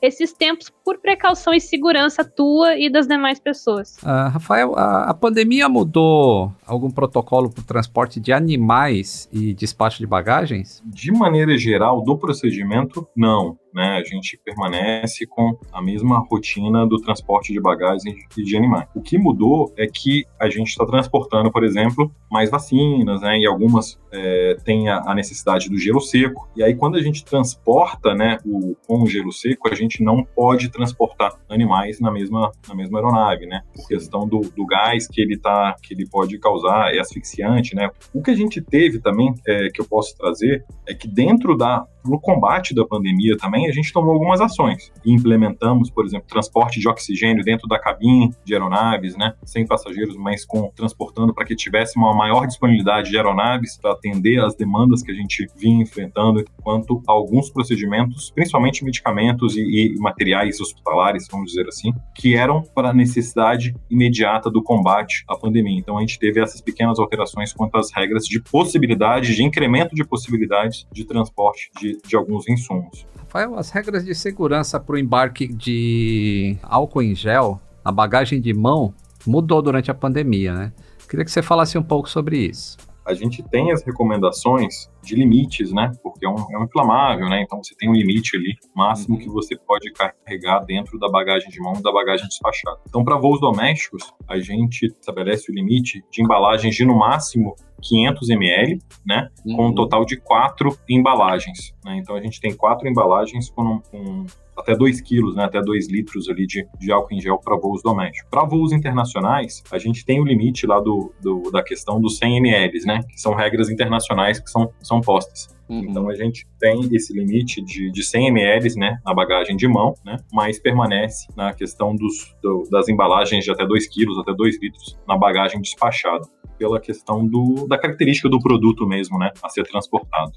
esses 0.00 0.32
tempos 0.32 0.70
por 0.84 0.98
precaução 0.98 1.54
e 1.54 1.60
segurança 1.60 2.24
tua 2.24 2.76
e 2.76 2.90
das 2.90 3.06
demais 3.06 3.38
pessoas. 3.38 3.96
Ah, 4.04 4.28
Rafael, 4.28 4.74
a, 4.76 5.10
a 5.10 5.14
pandemia 5.14 5.68
mudou 5.68 6.52
algum 6.66 6.90
protocolo 6.90 7.50
para 7.50 7.60
o 7.60 7.64
transporte 7.64 8.20
de 8.20 8.32
animais 8.32 9.28
e 9.32 9.54
despacho 9.54 9.98
de 9.98 10.06
bagagens? 10.06 10.82
De 10.84 11.12
maneira 11.12 11.56
geral, 11.56 12.02
do 12.02 12.16
procedimento, 12.16 13.06
não. 13.16 13.58
Né? 13.74 13.96
A 13.96 14.04
gente 14.04 14.38
permanece 14.44 15.26
com 15.26 15.58
a 15.72 15.80
mesma 15.80 16.18
rotina 16.30 16.86
do 16.86 17.00
transporte 17.00 17.52
de 17.52 17.60
bagagens 17.60 18.16
e 18.36 18.42
de 18.42 18.56
animais. 18.56 18.86
O 18.94 19.00
que 19.00 19.16
mudou 19.16 19.72
é 19.78 19.86
que 19.86 20.26
a 20.38 20.50
gente 20.50 20.68
está 20.68 20.84
transportando, 20.84 21.50
por 21.50 21.64
exemplo, 21.64 22.12
mais 22.30 22.50
vacinas, 22.50 23.22
né? 23.22 23.38
E 23.38 23.46
algumas 23.46 23.98
é, 24.12 24.56
têm 24.62 24.90
a, 24.90 24.98
a 25.06 25.14
necessidade 25.14 25.70
do 25.70 25.78
gelo 25.78 26.00
seco. 26.00 26.48
E 26.54 26.62
aí, 26.62 26.74
quando 26.74 26.96
a 26.96 27.02
gente 27.02 27.24
transporta, 27.24 28.14
né, 28.14 28.38
o, 28.44 28.76
com 28.86 29.02
o 29.02 29.06
gelo 29.06 29.32
seco, 29.32 29.68
a 29.70 29.74
gente 29.74 30.02
não 30.02 30.22
pode 30.22 30.68
transportar 30.72 31.32
animais 31.48 32.00
na 32.00 32.10
mesma, 32.10 32.50
na 32.68 32.74
mesma 32.74 32.98
aeronave, 32.98 33.46
né? 33.46 33.62
Por 33.74 33.86
questão 33.86 34.26
do, 34.26 34.40
do 34.40 34.66
gás 34.66 35.06
que 35.06 35.20
ele 35.20 35.38
tá, 35.38 35.76
que 35.82 35.94
ele 35.94 36.08
pode 36.08 36.38
causar, 36.38 36.94
é 36.94 36.98
asfixiante, 36.98 37.74
né? 37.74 37.90
O 38.12 38.22
que 38.22 38.30
a 38.30 38.36
gente 38.36 38.60
teve 38.60 38.98
também, 38.98 39.34
é, 39.46 39.68
que 39.68 39.80
eu 39.80 39.84
posso 39.84 40.16
trazer, 40.16 40.64
é 40.88 40.94
que 40.94 41.06
dentro 41.06 41.56
da 41.56 41.86
no 42.04 42.20
combate 42.20 42.74
da 42.74 42.84
pandemia 42.84 43.36
também, 43.36 43.68
a 43.68 43.72
gente 43.72 43.92
tomou 43.92 44.12
algumas 44.12 44.40
ações. 44.40 44.92
Implementamos, 45.04 45.90
por 45.90 46.04
exemplo, 46.04 46.26
transporte 46.28 46.80
de 46.80 46.88
oxigênio 46.88 47.44
dentro 47.44 47.68
da 47.68 47.78
cabine 47.78 48.34
de 48.44 48.54
aeronaves, 48.54 49.16
né? 49.16 49.34
Sem 49.44 49.66
passageiros, 49.66 50.16
mas 50.16 50.44
com 50.44 50.70
transportando 50.74 51.34
para 51.34 51.44
que 51.44 51.54
tivesse 51.54 51.96
uma 51.96 52.14
maior 52.14 52.46
disponibilidade 52.46 53.10
de 53.10 53.16
aeronaves 53.16 53.78
para 53.80 53.92
atender 53.92 54.40
as 54.40 54.54
demandas 54.54 55.02
que 55.02 55.10
a 55.10 55.14
gente 55.14 55.46
vinha 55.56 55.82
enfrentando, 55.82 56.44
quanto 56.62 57.02
a 57.08 57.12
alguns 57.12 57.50
procedimentos, 57.50 58.30
principalmente 58.30 58.84
medicamentos 58.84 59.56
e, 59.56 59.60
e 59.60 59.94
materiais 59.98 60.60
hospitalares, 60.60 61.26
vamos 61.30 61.50
dizer 61.50 61.66
assim, 61.68 61.92
que 62.14 62.34
eram 62.34 62.62
para 62.74 62.90
a 62.90 62.94
necessidade 62.94 63.74
imediata 63.90 64.50
do 64.50 64.62
combate 64.62 65.24
à 65.28 65.36
pandemia. 65.36 65.78
Então 65.78 65.98
a 65.98 66.00
gente 66.00 66.18
teve 66.18 66.40
essas 66.40 66.60
pequenas 66.60 66.98
alterações 66.98 67.52
quanto 67.52 67.76
às 67.76 67.92
regras 67.92 68.24
de 68.24 68.40
possibilidade, 68.40 69.34
de 69.34 69.42
incremento 69.42 69.94
de 69.94 70.04
possibilidades 70.04 70.86
de 70.92 71.04
transporte 71.04 71.70
de, 71.80 71.91
de 72.06 72.16
alguns 72.16 72.48
insumos. 72.48 73.06
Rafael, 73.18 73.58
as 73.58 73.70
regras 73.70 74.04
de 74.04 74.14
segurança 74.14 74.78
para 74.78 74.94
o 74.94 74.98
embarque 74.98 75.48
de 75.48 76.56
álcool 76.62 77.02
em 77.02 77.14
gel 77.14 77.60
na 77.84 77.90
bagagem 77.90 78.40
de 78.40 78.52
mão 78.52 78.94
mudou 79.26 79.62
durante 79.62 79.90
a 79.90 79.94
pandemia, 79.94 80.54
né? 80.54 80.72
Queria 81.08 81.24
que 81.24 81.30
você 81.30 81.42
falasse 81.42 81.76
um 81.76 81.82
pouco 81.82 82.08
sobre 82.08 82.38
isso. 82.38 82.76
A 83.04 83.14
gente 83.14 83.42
tem 83.42 83.72
as 83.72 83.84
recomendações 83.84 84.90
de 85.02 85.14
limites, 85.14 85.72
né? 85.72 85.90
Porque 86.02 86.24
é 86.24 86.28
um, 86.28 86.36
é 86.52 86.58
um 86.58 86.64
inflamável, 86.64 87.28
né? 87.28 87.42
Então 87.42 87.62
você 87.62 87.74
tem 87.76 87.88
um 87.88 87.92
limite 87.92 88.36
ali 88.36 88.56
máximo 88.74 89.18
que 89.18 89.28
você 89.28 89.56
pode 89.56 89.92
carregar 89.92 90.60
dentro 90.60 90.98
da 90.98 91.08
bagagem 91.08 91.50
de 91.50 91.60
mão 91.60 91.74
e 91.76 91.82
da 91.82 91.92
bagagem 91.92 92.26
despachada. 92.26 92.78
Então, 92.88 93.04
para 93.04 93.18
voos 93.18 93.40
domésticos, 93.40 94.12
a 94.28 94.38
gente 94.38 94.86
estabelece 94.86 95.50
o 95.50 95.54
limite 95.54 96.04
de 96.10 96.22
embalagens 96.22 96.74
de 96.74 96.84
no 96.84 96.96
máximo 96.96 97.54
500 97.82 98.30
ml, 98.30 98.78
né? 99.04 99.28
Com 99.44 99.66
um 99.66 99.74
total 99.74 100.04
de 100.04 100.16
quatro 100.16 100.76
embalagens. 100.88 101.74
Né? 101.84 101.98
Então 101.98 102.14
a 102.14 102.20
gente 102.20 102.40
tem 102.40 102.54
quatro 102.54 102.88
embalagens 102.88 103.50
com, 103.50 103.80
com 103.90 104.26
até 104.62 104.76
2 104.76 105.00
quilos, 105.00 105.34
né, 105.34 105.44
até 105.44 105.60
2 105.60 105.88
litros 105.90 106.28
ali 106.28 106.46
de, 106.46 106.66
de 106.78 106.92
álcool 106.92 107.14
em 107.14 107.20
gel 107.20 107.38
para 107.38 107.56
voos 107.56 107.82
domésticos. 107.82 108.30
Para 108.30 108.44
voos 108.44 108.72
internacionais, 108.72 109.62
a 109.70 109.78
gente 109.78 110.04
tem 110.04 110.20
o 110.20 110.24
limite 110.24 110.66
lá 110.66 110.80
do, 110.80 111.12
do, 111.20 111.50
da 111.50 111.62
questão 111.62 112.00
dos 112.00 112.18
100 112.18 112.38
ml, 112.38 112.86
né, 112.86 113.00
que 113.08 113.20
são 113.20 113.34
regras 113.34 113.68
internacionais 113.68 114.40
que 114.40 114.50
são, 114.50 114.72
são 114.80 115.00
postas. 115.00 115.48
Uhum. 115.68 115.86
Então 115.88 116.08
a 116.08 116.14
gente 116.14 116.46
tem 116.58 116.88
esse 116.92 117.12
limite 117.12 117.62
de, 117.62 117.90
de 117.90 118.02
100 118.04 118.28
ml 118.28 118.74
né, 118.76 118.98
na 119.04 119.14
bagagem 119.14 119.56
de 119.56 119.66
mão, 119.66 119.94
né, 120.04 120.16
mas 120.32 120.58
permanece 120.58 121.26
na 121.36 121.52
questão 121.52 121.94
dos, 121.94 122.34
do, 122.42 122.68
das 122.70 122.88
embalagens 122.88 123.44
de 123.44 123.50
até 123.50 123.66
2 123.66 123.86
quilos, 123.88 124.18
até 124.18 124.32
2 124.32 124.60
litros 124.60 124.98
na 125.06 125.16
bagagem 125.16 125.60
despachada, 125.60 126.26
pela 126.58 126.78
questão 126.78 127.26
do, 127.26 127.66
da 127.66 127.76
característica 127.76 128.28
do 128.28 128.38
produto 128.38 128.86
mesmo 128.86 129.18
né, 129.18 129.30
a 129.42 129.48
ser 129.48 129.64
transportado. 129.64 130.32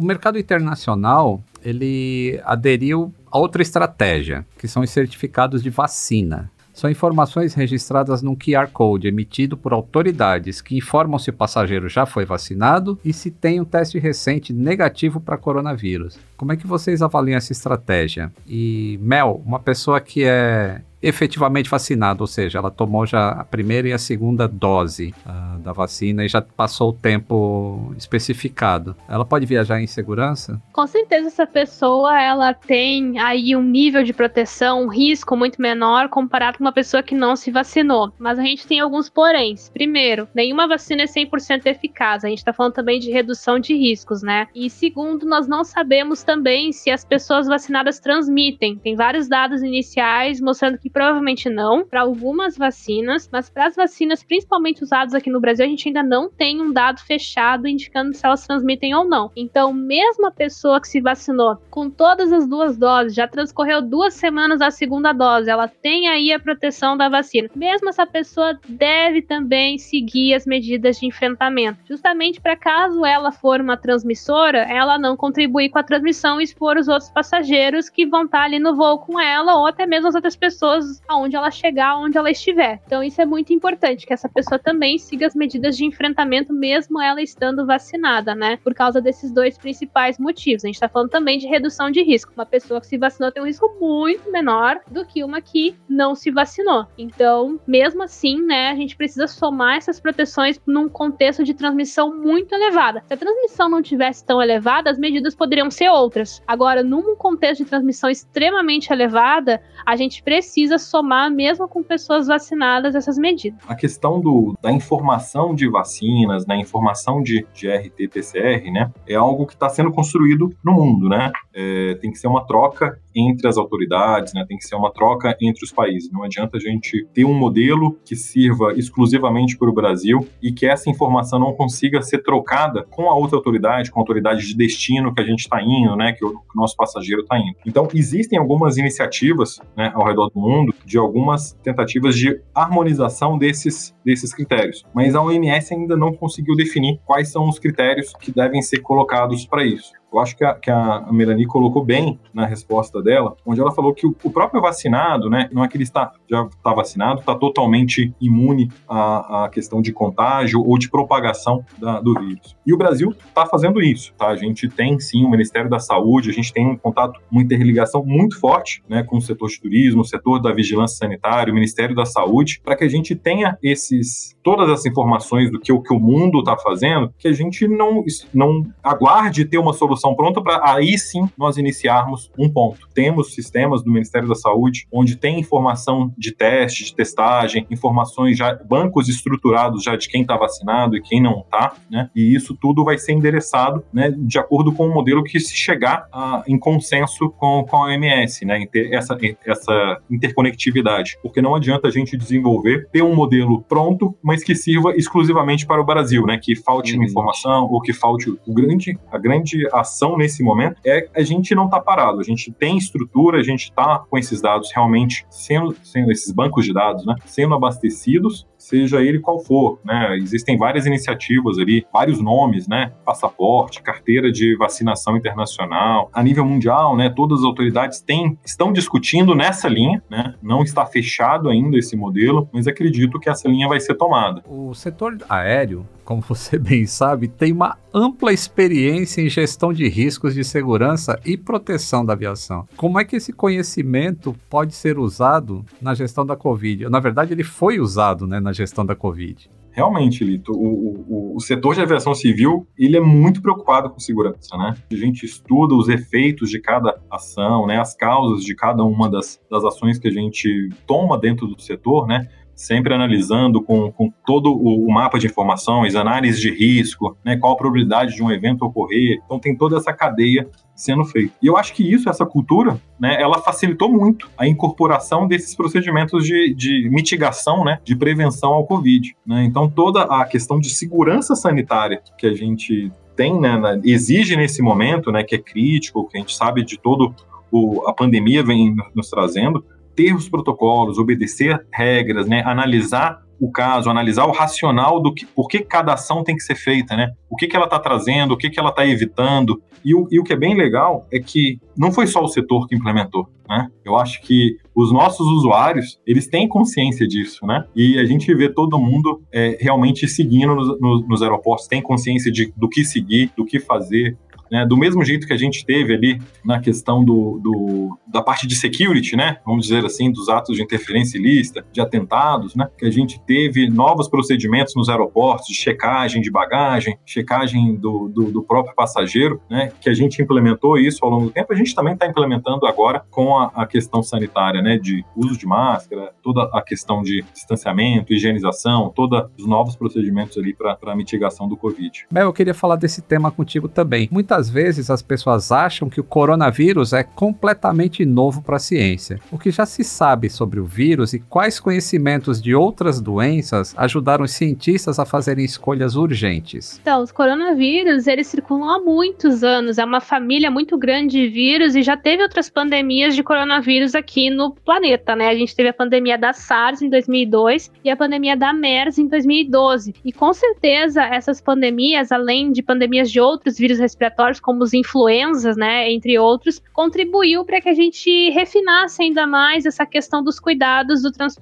O 0.00 0.02
mercado 0.02 0.38
internacional 0.38 1.44
ele 1.62 2.40
aderiu 2.46 3.12
a 3.30 3.38
outra 3.38 3.60
estratégia, 3.60 4.46
que 4.58 4.66
são 4.66 4.82
os 4.82 4.88
certificados 4.88 5.62
de 5.62 5.68
vacina. 5.68 6.50
São 6.72 6.88
informações 6.88 7.52
registradas 7.52 8.22
num 8.22 8.34
QR 8.34 8.70
Code 8.72 9.08
emitido 9.08 9.58
por 9.58 9.74
autoridades 9.74 10.62
que 10.62 10.74
informam 10.74 11.18
se 11.18 11.28
o 11.28 11.34
passageiro 11.34 11.86
já 11.86 12.06
foi 12.06 12.24
vacinado 12.24 12.98
e 13.04 13.12
se 13.12 13.30
tem 13.30 13.60
um 13.60 13.64
teste 13.66 13.98
recente 13.98 14.54
negativo 14.54 15.20
para 15.20 15.36
coronavírus. 15.36 16.18
Como 16.34 16.50
é 16.50 16.56
que 16.56 16.66
vocês 16.66 17.02
avaliam 17.02 17.36
essa 17.36 17.52
estratégia? 17.52 18.32
E 18.48 18.98
Mel, 19.02 19.42
uma 19.44 19.60
pessoa 19.60 20.00
que 20.00 20.24
é 20.24 20.80
efetivamente 21.02 21.70
vacinada, 21.70 22.22
ou 22.22 22.26
seja, 22.26 22.58
ela 22.58 22.70
tomou 22.70 23.06
já 23.06 23.30
a 23.30 23.44
primeira 23.44 23.88
e 23.88 23.92
a 23.92 23.98
segunda 23.98 24.46
dose 24.46 25.14
uh, 25.24 25.58
da 25.60 25.72
vacina 25.72 26.24
e 26.24 26.28
já 26.28 26.42
passou 26.42 26.90
o 26.90 26.92
tempo 26.92 27.94
especificado. 27.96 28.94
Ela 29.08 29.24
pode 29.24 29.46
viajar 29.46 29.80
em 29.80 29.86
segurança? 29.86 30.60
Com 30.72 30.86
certeza 30.86 31.28
essa 31.28 31.46
pessoa 31.46 32.20
ela 32.20 32.52
tem 32.52 33.18
aí 33.18 33.56
um 33.56 33.62
nível 33.62 34.02
de 34.02 34.12
proteção, 34.12 34.84
um 34.84 34.88
risco 34.88 35.36
muito 35.36 35.60
menor 35.60 36.08
comparado 36.08 36.58
com 36.58 36.64
uma 36.64 36.72
pessoa 36.72 37.02
que 37.02 37.14
não 37.14 37.34
se 37.34 37.50
vacinou. 37.50 38.12
Mas 38.18 38.38
a 38.38 38.42
gente 38.42 38.66
tem 38.66 38.80
alguns 38.80 39.08
poréns. 39.08 39.70
Primeiro, 39.70 40.28
nenhuma 40.34 40.68
vacina 40.68 41.02
é 41.02 41.06
100% 41.06 41.66
eficaz. 41.66 42.24
A 42.24 42.28
gente 42.28 42.38
está 42.38 42.52
falando 42.52 42.74
também 42.74 43.00
de 43.00 43.10
redução 43.10 43.58
de 43.58 43.74
riscos, 43.74 44.22
né? 44.22 44.48
E 44.54 44.68
segundo, 44.68 45.26
nós 45.26 45.48
não 45.48 45.64
sabemos 45.64 46.22
também 46.22 46.72
se 46.72 46.90
as 46.90 47.04
pessoas 47.04 47.46
vacinadas 47.46 47.98
transmitem. 47.98 48.76
Tem 48.76 48.94
vários 48.94 49.28
dados 49.28 49.62
iniciais 49.62 50.40
mostrando 50.40 50.78
que 50.78 50.89
provavelmente 50.92 51.48
não, 51.48 51.86
para 51.86 52.00
algumas 52.02 52.56
vacinas, 52.56 53.28
mas 53.32 53.48
para 53.48 53.66
as 53.66 53.76
vacinas, 53.76 54.22
principalmente 54.22 54.82
usadas 54.82 55.14
aqui 55.14 55.30
no 55.30 55.40
Brasil, 55.40 55.64
a 55.64 55.68
gente 55.68 55.88
ainda 55.88 56.02
não 56.02 56.28
tem 56.28 56.60
um 56.60 56.72
dado 56.72 57.00
fechado 57.00 57.66
indicando 57.66 58.14
se 58.14 58.24
elas 58.24 58.46
transmitem 58.46 58.94
ou 58.94 59.04
não. 59.04 59.30
Então, 59.36 59.72
mesmo 59.72 60.26
a 60.26 60.30
pessoa 60.30 60.80
que 60.80 60.88
se 60.88 61.00
vacinou 61.00 61.56
com 61.70 61.88
todas 61.88 62.32
as 62.32 62.46
duas 62.46 62.76
doses, 62.76 63.14
já 63.14 63.26
transcorreu 63.26 63.82
duas 63.82 64.14
semanas 64.14 64.60
da 64.60 64.70
segunda 64.70 65.12
dose, 65.12 65.50
ela 65.50 65.68
tem 65.68 66.08
aí 66.08 66.32
a 66.32 66.40
proteção 66.40 66.96
da 66.96 67.08
vacina. 67.08 67.48
Mesmo 67.54 67.88
essa 67.88 68.06
pessoa 68.06 68.58
deve 68.68 69.22
também 69.22 69.78
seguir 69.78 70.34
as 70.34 70.46
medidas 70.46 70.98
de 70.98 71.06
enfrentamento, 71.06 71.78
justamente 71.88 72.40
para 72.40 72.56
caso 72.56 73.04
ela 73.04 73.32
for 73.32 73.60
uma 73.60 73.76
transmissora, 73.76 74.58
ela 74.58 74.98
não 74.98 75.16
contribuir 75.16 75.70
com 75.70 75.78
a 75.78 75.82
transmissão 75.82 76.40
e 76.40 76.44
expor 76.44 76.76
os 76.76 76.88
outros 76.88 77.10
passageiros 77.10 77.88
que 77.88 78.06
vão 78.06 78.24
estar 78.24 78.42
ali 78.42 78.58
no 78.58 78.74
voo 78.74 78.98
com 78.98 79.20
ela 79.20 79.56
ou 79.56 79.66
até 79.66 79.86
mesmo 79.86 80.08
as 80.08 80.14
outras 80.14 80.36
pessoas 80.36 80.79
aonde 81.08 81.36
ela 81.36 81.50
chegar, 81.50 81.96
onde 81.98 82.16
ela 82.16 82.30
estiver. 82.30 82.80
Então 82.86 83.02
isso 83.02 83.20
é 83.20 83.26
muito 83.26 83.52
importante, 83.52 84.06
que 84.06 84.12
essa 84.12 84.28
pessoa 84.28 84.58
também 84.58 84.98
siga 84.98 85.26
as 85.26 85.34
medidas 85.34 85.76
de 85.76 85.84
enfrentamento, 85.84 86.52
mesmo 86.52 87.00
ela 87.00 87.22
estando 87.22 87.66
vacinada, 87.66 88.34
né? 88.34 88.58
Por 88.62 88.74
causa 88.74 89.00
desses 89.00 89.32
dois 89.32 89.56
principais 89.56 90.18
motivos. 90.18 90.64
A 90.64 90.68
gente 90.68 90.80
tá 90.80 90.88
falando 90.88 91.10
também 91.10 91.38
de 91.38 91.46
redução 91.46 91.90
de 91.90 92.02
risco. 92.02 92.32
Uma 92.34 92.46
pessoa 92.46 92.80
que 92.80 92.86
se 92.86 92.98
vacinou 92.98 93.32
tem 93.32 93.42
um 93.42 93.46
risco 93.46 93.68
muito 93.80 94.30
menor 94.30 94.80
do 94.90 95.04
que 95.04 95.24
uma 95.24 95.40
que 95.40 95.76
não 95.88 96.14
se 96.14 96.30
vacinou. 96.30 96.86
Então, 96.96 97.60
mesmo 97.66 98.02
assim, 98.02 98.42
né, 98.42 98.70
a 98.70 98.74
gente 98.74 98.96
precisa 98.96 99.26
somar 99.26 99.76
essas 99.76 100.00
proteções 100.00 100.60
num 100.66 100.88
contexto 100.88 101.44
de 101.44 101.54
transmissão 101.54 102.16
muito 102.16 102.54
elevada. 102.54 103.02
Se 103.06 103.14
a 103.14 103.16
transmissão 103.16 103.68
não 103.68 103.82
tivesse 103.82 104.24
tão 104.24 104.42
elevada, 104.42 104.90
as 104.90 104.98
medidas 104.98 105.34
poderiam 105.34 105.70
ser 105.70 105.88
outras. 105.88 106.42
Agora, 106.46 106.82
num 106.82 107.14
contexto 107.16 107.64
de 107.64 107.70
transmissão 107.70 108.10
extremamente 108.10 108.92
elevada, 108.92 109.62
a 109.84 109.96
gente 109.96 110.22
precisa 110.22 110.69
precisa 110.70 110.78
somar, 110.78 111.30
mesmo 111.30 111.68
com 111.68 111.82
pessoas 111.82 112.26
vacinadas, 112.28 112.94
essas 112.94 113.18
medidas. 113.18 113.58
A 113.66 113.74
questão 113.74 114.20
do, 114.20 114.56
da 114.62 114.70
informação 114.70 115.54
de 115.54 115.68
vacinas, 115.68 116.44
da 116.44 116.56
informação 116.56 117.22
de, 117.22 117.46
de 117.52 117.68
RT-PCR, 117.68 118.70
né, 118.70 118.90
é 119.06 119.14
algo 119.14 119.46
que 119.46 119.54
está 119.54 119.68
sendo 119.68 119.90
construído 119.90 120.50
no 120.64 120.72
mundo, 120.72 121.08
né? 121.08 121.32
É, 121.52 121.94
tem 121.94 122.10
que 122.10 122.18
ser 122.18 122.28
uma 122.28 122.46
troca 122.46 122.98
entre 123.14 123.48
as 123.48 123.56
autoridades, 123.56 124.32
né? 124.32 124.44
Tem 124.46 124.56
que 124.56 124.64
ser 124.64 124.76
uma 124.76 124.92
troca 124.92 125.36
entre 125.40 125.64
os 125.64 125.72
países. 125.72 126.10
Não 126.12 126.22
adianta 126.22 126.56
a 126.56 126.60
gente 126.60 127.06
ter 127.12 127.24
um 127.24 127.34
modelo 127.34 127.98
que 128.04 128.14
sirva 128.14 128.72
exclusivamente 128.74 129.58
para 129.58 129.68
o 129.68 129.72
Brasil 129.72 130.26
e 130.40 130.52
que 130.52 130.66
essa 130.66 130.88
informação 130.88 131.38
não 131.38 131.52
consiga 131.52 132.00
ser 132.02 132.18
trocada 132.22 132.84
com 132.88 133.10
a 133.10 133.14
outra 133.14 133.36
autoridade, 133.36 133.90
com 133.90 133.98
a 133.98 134.02
autoridade 134.02 134.46
de 134.46 134.56
destino 134.56 135.12
que 135.12 135.20
a 135.20 135.24
gente 135.24 135.40
está 135.40 135.60
indo, 135.60 135.96
né? 135.96 136.12
Que 136.12 136.24
o, 136.24 136.30
que 136.30 136.56
o 136.56 136.60
nosso 136.60 136.76
passageiro 136.76 137.22
está 137.22 137.36
indo. 137.36 137.56
Então, 137.66 137.88
existem 137.92 138.38
algumas 138.38 138.76
iniciativas 138.76 139.60
né, 139.76 139.90
ao 139.94 140.04
redor 140.04 140.30
do 140.30 140.38
mundo 140.38 140.59
de 140.84 140.98
algumas 140.98 141.52
tentativas 141.62 142.16
de 142.16 142.40
harmonização 142.54 143.38
desses, 143.38 143.94
desses 144.04 144.34
critérios, 144.34 144.84
mas 144.94 145.14
a 145.14 145.22
OMS 145.22 145.74
ainda 145.74 145.96
não 145.96 146.12
conseguiu 146.12 146.54
definir 146.56 147.00
quais 147.04 147.30
são 147.30 147.48
os 147.48 147.58
critérios 147.58 148.12
que 148.20 148.32
devem 148.32 148.62
ser 148.62 148.80
colocados 148.80 149.46
para 149.46 149.64
isso. 149.64 149.92
Eu 150.12 150.18
acho 150.18 150.36
que 150.36 150.44
a, 150.44 150.54
que 150.54 150.70
a 150.70 151.06
Melanie 151.10 151.46
colocou 151.46 151.84
bem 151.84 152.18
na 152.34 152.46
resposta 152.46 153.02
dela, 153.02 153.36
onde 153.46 153.60
ela 153.60 153.72
falou 153.72 153.94
que 153.94 154.06
o, 154.06 154.14
o 154.24 154.30
próprio 154.30 154.60
vacinado, 154.60 155.30
né, 155.30 155.48
não 155.52 155.64
é 155.64 155.68
que 155.68 155.76
ele 155.76 155.84
está, 155.84 156.12
já 156.28 156.44
está 156.44 156.74
vacinado, 156.74 157.20
está 157.20 157.34
totalmente 157.34 158.12
imune 158.20 158.68
à, 158.88 159.44
à, 159.44 159.48
questão 159.48 159.80
de 159.80 159.92
contágio 159.92 160.60
ou 160.60 160.78
de 160.78 160.90
propagação 160.90 161.64
da, 161.78 162.00
do 162.00 162.14
vírus. 162.14 162.56
E 162.66 162.72
o 162.72 162.76
Brasil 162.76 163.10
está 163.10 163.46
fazendo 163.46 163.80
isso, 163.80 164.12
tá? 164.14 164.28
A 164.28 164.36
gente 164.36 164.68
tem 164.68 164.98
sim 164.98 165.24
o 165.24 165.30
Ministério 165.30 165.70
da 165.70 165.78
Saúde, 165.78 166.30
a 166.30 166.32
gente 166.32 166.52
tem 166.52 166.66
um 166.66 166.76
contato, 166.76 167.20
uma 167.30 167.42
interligação 167.42 168.04
muito 168.04 168.38
forte, 168.38 168.82
né, 168.88 169.02
com 169.02 169.16
o 169.16 169.20
setor 169.20 169.48
de 169.48 169.60
turismo, 169.60 170.02
o 170.02 170.04
setor 170.04 170.40
da 170.40 170.52
vigilância 170.52 170.98
sanitária, 170.98 171.50
o 171.50 171.54
Ministério 171.54 171.94
da 171.94 172.04
Saúde, 172.04 172.60
para 172.64 172.76
que 172.76 172.84
a 172.84 172.88
gente 172.88 173.14
tenha 173.14 173.56
esses 173.62 174.36
todas 174.42 174.68
as 174.70 174.86
informações 174.86 175.50
do 175.50 175.60
que 175.60 175.72
o 175.72 175.80
que 175.80 175.92
o 175.92 176.00
mundo 176.00 176.40
está 176.40 176.56
fazendo, 176.56 177.12
que 177.18 177.28
a 177.28 177.32
gente 177.32 177.68
não 177.68 178.04
não 178.32 178.62
aguarde 178.82 179.44
ter 179.44 179.58
uma 179.58 179.72
solução 179.72 179.99
solução 180.00 180.14
pronta 180.14 180.42
para 180.42 180.60
aí 180.64 180.98
sim 180.98 181.28
nós 181.36 181.58
iniciarmos 181.58 182.30
um 182.38 182.48
ponto. 182.48 182.88
Temos 182.94 183.34
sistemas 183.34 183.82
do 183.82 183.90
Ministério 183.90 184.28
da 184.28 184.34
Saúde 184.34 184.86
onde 184.90 185.16
tem 185.16 185.38
informação 185.38 186.12
de 186.16 186.32
teste, 186.32 186.84
de 186.84 186.94
testagem, 186.94 187.66
informações 187.70 188.38
já, 188.38 188.54
bancos 188.54 189.08
estruturados 189.08 189.84
já 189.84 189.96
de 189.96 190.08
quem 190.08 190.22
está 190.22 190.36
vacinado 190.36 190.96
e 190.96 191.02
quem 191.02 191.20
não 191.20 191.40
está, 191.40 191.74
né? 191.90 192.08
E 192.16 192.34
isso 192.34 192.56
tudo 192.56 192.84
vai 192.84 192.98
ser 192.98 193.12
endereçado, 193.12 193.84
né, 193.92 194.10
de 194.16 194.38
acordo 194.38 194.72
com 194.72 194.86
o 194.86 194.94
modelo 194.94 195.22
que 195.22 195.38
se 195.38 195.54
chegar 195.54 196.06
a, 196.12 196.42
em 196.46 196.58
consenso 196.58 197.30
com, 197.30 197.64
com 197.64 197.76
a 197.76 197.86
OMS, 197.86 198.44
né? 198.44 198.64
Ter 198.70 198.92
essa, 198.94 199.16
essa 199.44 200.00
interconectividade. 200.10 201.18
Porque 201.22 201.42
não 201.42 201.54
adianta 201.54 201.88
a 201.88 201.90
gente 201.90 202.16
desenvolver, 202.16 202.88
ter 202.90 203.02
um 203.02 203.14
modelo 203.14 203.62
pronto, 203.62 204.16
mas 204.22 204.42
que 204.42 204.54
sirva 204.54 204.94
exclusivamente 204.96 205.66
para 205.66 205.80
o 205.80 205.84
Brasil, 205.84 206.24
né? 206.24 206.38
Que 206.42 206.56
falte 206.56 206.96
uhum. 206.96 207.04
informação 207.04 207.68
ou 207.70 207.80
que 207.80 207.92
falte 207.92 208.30
o 208.30 208.54
grande, 208.54 208.98
a 209.10 209.18
grande 209.18 209.66
preocupação 209.90 210.16
nesse 210.16 210.42
momento 210.42 210.80
é 210.86 211.08
a 211.14 211.22
gente 211.22 211.54
não 211.54 211.68
tá 211.68 211.80
parado, 211.80 212.20
a 212.20 212.22
gente 212.22 212.52
tem 212.52 212.78
estrutura, 212.78 213.38
a 213.38 213.42
gente 213.42 213.72
tá 213.72 214.04
com 214.08 214.16
esses 214.16 214.40
dados 214.40 214.70
realmente 214.72 215.26
sendo, 215.28 215.76
sendo 215.82 216.12
esses 216.12 216.32
bancos 216.32 216.64
de 216.64 216.72
dados, 216.72 217.04
né, 217.04 217.16
sendo 217.26 217.54
abastecidos 217.54 218.46
seja 218.60 219.02
ele 219.02 219.18
qual 219.18 219.40
for, 219.40 219.80
né? 219.84 220.16
Existem 220.18 220.56
várias 220.56 220.86
iniciativas 220.86 221.58
ali, 221.58 221.84
vários 221.92 222.20
nomes, 222.20 222.68
né? 222.68 222.92
Passaporte, 223.04 223.82
carteira 223.82 224.30
de 224.30 224.56
vacinação 224.56 225.16
internacional, 225.16 226.10
a 226.12 226.22
nível 226.22 226.44
mundial, 226.44 226.96
né? 226.96 227.08
Todas 227.10 227.40
as 227.40 227.44
autoridades 227.44 228.00
têm, 228.00 228.38
estão 228.44 228.72
discutindo 228.72 229.34
nessa 229.34 229.68
linha, 229.68 230.02
né? 230.10 230.34
Não 230.42 230.62
está 230.62 230.84
fechado 230.84 231.48
ainda 231.48 231.78
esse 231.78 231.96
modelo, 231.96 232.48
mas 232.52 232.66
acredito 232.66 233.18
que 233.18 233.30
essa 233.30 233.48
linha 233.48 233.66
vai 233.66 233.80
ser 233.80 233.94
tomada. 233.94 234.42
O 234.46 234.74
setor 234.74 235.16
aéreo, 235.28 235.86
como 236.04 236.20
você 236.20 236.58
bem 236.60 236.86
sabe, 236.86 237.28
tem 237.28 237.52
uma 237.52 237.78
ampla 237.92 238.32
experiência 238.32 239.20
em 239.20 239.28
gestão 239.28 239.72
de 239.72 239.88
riscos 239.88 240.34
de 240.34 240.44
segurança 240.44 241.18
e 241.24 241.36
proteção 241.36 242.04
da 242.04 242.12
aviação. 242.12 242.68
Como 242.76 242.98
é 242.98 243.04
que 243.04 243.16
esse 243.16 243.32
conhecimento 243.32 244.34
pode 244.48 244.74
ser 244.74 244.98
usado 244.98 245.64
na 245.80 245.94
gestão 245.94 246.24
da 246.24 246.36
Covid? 246.36 246.88
Na 246.88 247.00
verdade, 247.00 247.32
ele 247.32 247.44
foi 247.44 247.80
usado 247.80 248.26
né, 248.26 248.40
na 248.40 248.49
gestão 248.52 248.84
da 248.84 248.94
Covid. 248.94 249.50
Realmente, 249.72 250.24
Lito, 250.24 250.52
o, 250.52 251.04
o, 251.08 251.36
o, 251.36 251.40
setor 251.40 251.74
de 251.74 251.80
aviação 251.80 252.12
civil, 252.12 252.66
ele 252.76 252.96
é 252.96 253.00
muito 253.00 253.40
preocupado 253.40 253.88
com 253.88 254.00
segurança, 254.00 254.56
né? 254.56 254.74
A 254.90 254.96
gente 254.96 255.24
estuda 255.24 255.76
os 255.76 255.88
efeitos 255.88 256.50
de 256.50 256.60
cada 256.60 257.00
ação, 257.08 257.68
né? 257.68 257.78
As 257.78 257.94
causas 257.94 258.44
de 258.44 258.54
cada 258.56 258.82
uma 258.82 259.08
das, 259.08 259.40
das 259.48 259.64
ações 259.64 259.96
que 259.96 260.08
a 260.08 260.10
gente 260.10 260.70
toma 260.86 261.16
dentro 261.16 261.46
do 261.46 261.60
setor, 261.62 262.08
né? 262.08 262.28
Sempre 262.60 262.92
analisando 262.92 263.62
com, 263.62 263.90
com 263.90 264.12
todo 264.26 264.52
o, 264.52 264.86
o, 264.86 264.92
mapa 264.92 265.18
de 265.18 265.26
informações, 265.26 265.96
análise 265.96 266.38
de 266.38 266.50
risco, 266.50 267.16
né, 267.24 267.34
qual 267.34 267.54
a 267.54 267.56
probabilidade 267.56 268.14
de 268.14 268.22
um 268.22 268.30
evento 268.30 268.66
ocorrer. 268.66 269.18
Então 269.24 269.38
tem 269.38 269.56
toda 269.56 269.78
essa 269.78 269.94
cadeia 269.94 270.46
sendo 270.76 271.02
feita. 271.06 271.32
E 271.42 271.46
eu 271.46 271.56
acho 271.56 271.72
que 271.72 271.82
isso, 271.90 272.10
essa 272.10 272.26
cultura, 272.26 272.78
né, 273.00 273.16
ela 273.18 273.40
facilitou 273.40 273.90
muito 273.90 274.30
a 274.36 274.46
incorporação 274.46 275.26
desses 275.26 275.56
procedimentos 275.56 276.22
de, 276.22 276.54
de 276.54 276.86
mitigação, 276.90 277.64
né, 277.64 277.78
de 277.82 277.96
prevenção 277.96 278.50
ao 278.50 278.66
Covid. 278.66 279.16
Né? 279.26 279.44
Então 279.44 279.66
toda 279.66 280.02
a 280.02 280.26
questão 280.26 280.60
de 280.60 280.68
segurança 280.68 281.34
sanitária 281.34 282.02
que 282.18 282.26
a 282.26 282.34
gente 282.34 282.92
tem, 283.16 283.40
né, 283.40 283.58
exige 283.84 284.36
nesse 284.36 284.60
momento, 284.60 285.10
né, 285.10 285.24
que 285.24 285.34
é 285.34 285.38
crítico, 285.38 286.06
que 286.08 286.18
a 286.18 286.20
gente 286.20 286.36
sabe 286.36 286.62
de 286.62 286.78
todo 286.78 287.14
o, 287.50 287.88
a 287.88 287.92
pandemia 287.92 288.44
vem 288.44 288.76
nos 288.94 289.08
trazendo, 289.08 289.64
ter 290.00 290.14
os 290.14 290.30
protocolos, 290.30 290.96
obedecer 290.96 291.62
regras, 291.70 292.26
né, 292.26 292.42
analisar 292.46 293.22
o 293.38 293.50
caso, 293.50 293.90
analisar 293.90 294.24
o 294.24 294.32
racional 294.32 295.00
do 295.00 295.12
que, 295.14 295.26
por 295.26 295.46
que 295.46 295.60
cada 295.60 295.94
ação 295.94 296.24
tem 296.24 296.36
que 296.36 296.42
ser 296.42 296.54
feita, 296.54 296.94
né? 296.94 297.12
O 297.28 297.36
que, 297.36 297.46
que 297.46 297.56
ela 297.56 297.64
está 297.64 297.78
trazendo, 297.78 298.34
o 298.34 298.36
que, 298.36 298.50
que 298.50 298.60
ela 298.60 298.68
está 298.68 298.86
evitando. 298.86 299.62
E 299.82 299.94
o, 299.94 300.06
e 300.10 300.20
o 300.20 300.22
que 300.22 300.34
é 300.34 300.36
bem 300.36 300.54
legal 300.54 301.06
é 301.10 301.18
que 301.18 301.58
não 301.74 301.90
foi 301.90 302.06
só 302.06 302.22
o 302.22 302.28
setor 302.28 302.68
que 302.68 302.74
implementou, 302.74 303.26
né? 303.48 303.68
Eu 303.82 303.96
acho 303.96 304.20
que 304.20 304.58
os 304.76 304.92
nossos 304.92 305.26
usuários, 305.26 305.98
eles 306.06 306.28
têm 306.28 306.46
consciência 306.46 307.08
disso, 307.08 307.46
né? 307.46 307.64
E 307.74 307.98
a 307.98 308.04
gente 308.04 308.34
vê 308.34 308.52
todo 308.52 308.78
mundo 308.78 309.22
é, 309.32 309.56
realmente 309.58 310.06
seguindo 310.06 310.54
nos, 310.54 310.78
nos, 310.78 311.08
nos 311.08 311.22
aeroportos, 311.22 311.66
tem 311.66 311.80
consciência 311.80 312.30
de, 312.30 312.52
do 312.54 312.68
que 312.68 312.84
seguir, 312.84 313.32
do 313.34 313.46
que 313.46 313.58
fazer, 313.58 314.18
né? 314.50 314.66
Do 314.66 314.76
mesmo 314.76 315.04
jeito 315.04 315.26
que 315.26 315.32
a 315.32 315.36
gente 315.36 315.64
teve 315.64 315.94
ali 315.94 316.20
na 316.44 316.60
questão 316.60 317.04
do, 317.04 317.38
do, 317.42 317.98
da 318.06 318.22
parte 318.22 318.46
de 318.46 318.54
security, 318.56 319.16
né? 319.16 319.38
Vamos 319.44 319.66
dizer 319.66 319.84
assim, 319.84 320.10
dos 320.10 320.28
atos 320.28 320.56
de 320.56 320.62
interferência 320.62 321.18
ilícita, 321.18 321.64
de 321.72 321.80
atentados, 321.80 322.54
né? 322.54 322.68
Que 322.76 322.86
a 322.86 322.90
gente 322.90 323.20
teve 323.20 323.68
novos 323.68 324.08
procedimentos 324.08 324.74
nos 324.74 324.88
aeroportos 324.88 325.46
de 325.46 325.54
checagem 325.54 326.20
de 326.20 326.30
bagagem, 326.30 326.98
checagem 327.04 327.76
do, 327.76 328.08
do, 328.08 328.30
do 328.30 328.42
próprio 328.42 328.74
passageiro, 328.74 329.40
né? 329.48 329.72
Que 329.80 329.88
a 329.88 329.94
gente 329.94 330.20
implementou 330.20 330.78
isso 330.78 331.04
ao 331.04 331.10
longo 331.10 331.26
do 331.26 331.30
tempo, 331.30 331.52
a 331.52 331.56
gente 331.56 331.74
também 331.74 331.94
está 331.94 332.06
implementando 332.06 332.66
agora 332.66 333.02
com 333.10 333.36
a, 333.38 333.50
a, 333.54 333.66
questão 333.66 334.02
sanitária, 334.02 334.62
né? 334.62 334.78
De 334.78 335.04
uso 335.16 335.38
de 335.38 335.46
máscara, 335.46 336.12
toda 336.22 336.42
a 336.52 336.62
questão 336.62 337.02
de 337.02 337.24
distanciamento, 337.32 338.12
higienização, 338.12 338.92
todos 338.94 339.28
os 339.38 339.46
novos 339.46 339.76
procedimentos 339.76 340.36
ali 340.38 340.54
para 340.54 340.96
mitigação 340.96 341.48
do 341.48 341.56
Covid. 341.56 342.06
Mel, 342.10 342.26
eu 342.26 342.32
queria 342.32 342.54
falar 342.54 342.76
desse 342.76 343.02
tema 343.02 343.30
contigo 343.30 343.68
também. 343.68 344.08
Muitas 344.10 344.39
muitas 344.40 344.48
vezes 344.48 344.88
as 344.90 345.02
pessoas 345.02 345.52
acham 345.52 345.90
que 345.90 346.00
o 346.00 346.04
coronavírus 346.04 346.94
é 346.94 347.02
completamente 347.02 348.06
novo 348.06 348.40
para 348.42 348.56
a 348.56 348.58
ciência. 348.58 349.20
O 349.30 349.38
que 349.38 349.50
já 349.50 349.66
se 349.66 349.84
sabe 349.84 350.30
sobre 350.30 350.58
o 350.58 350.64
vírus 350.64 351.12
e 351.12 351.18
quais 351.18 351.60
conhecimentos 351.60 352.40
de 352.40 352.54
outras 352.54 353.00
doenças 353.00 353.74
ajudaram 353.76 354.24
os 354.24 354.30
cientistas 354.30 354.98
a 354.98 355.04
fazerem 355.04 355.44
escolhas 355.44 355.94
urgentes? 355.94 356.78
Então, 356.80 357.02
os 357.02 357.12
coronavírus, 357.12 358.06
eles 358.06 358.28
circulam 358.28 358.70
há 358.70 358.80
muitos 358.80 359.44
anos. 359.44 359.76
É 359.76 359.84
uma 359.84 360.00
família 360.00 360.50
muito 360.50 360.78
grande 360.78 361.20
de 361.20 361.28
vírus 361.28 361.74
e 361.74 361.82
já 361.82 361.96
teve 361.96 362.22
outras 362.22 362.48
pandemias 362.48 363.14
de 363.14 363.22
coronavírus 363.22 363.94
aqui 363.94 364.30
no 364.30 364.52
planeta, 364.52 365.14
né? 365.14 365.28
A 365.28 365.34
gente 365.34 365.54
teve 365.54 365.68
a 365.68 365.74
pandemia 365.74 366.16
da 366.16 366.32
SARS 366.32 366.80
em 366.80 366.88
2002 366.88 367.70
e 367.84 367.90
a 367.90 367.96
pandemia 367.96 368.36
da 368.36 368.52
MERS 368.52 368.98
em 368.98 369.06
2012. 369.06 369.94
E 370.04 370.12
com 370.12 370.32
certeza 370.32 371.02
essas 371.02 371.40
pandemias, 371.40 372.12
além 372.12 372.52
de 372.52 372.62
pandemias 372.62 373.10
de 373.10 373.20
outros 373.20 373.58
vírus 373.58 373.78
respiratórios, 373.78 374.29
como 374.38 374.62
os 374.62 374.74
influenzas, 374.74 375.56
né, 375.56 375.90
entre 375.90 376.18
outros, 376.18 376.62
contribuiu 376.72 377.44
para 377.44 377.60
que 377.60 377.68
a 377.68 377.74
gente 377.74 378.30
refinasse 378.30 379.02
ainda 379.02 379.26
mais 379.26 379.64
essa 379.64 379.86
questão 379.86 380.22
dos 380.22 380.38
cuidados 380.38 381.02
do 381.02 381.10
transporte 381.10 381.40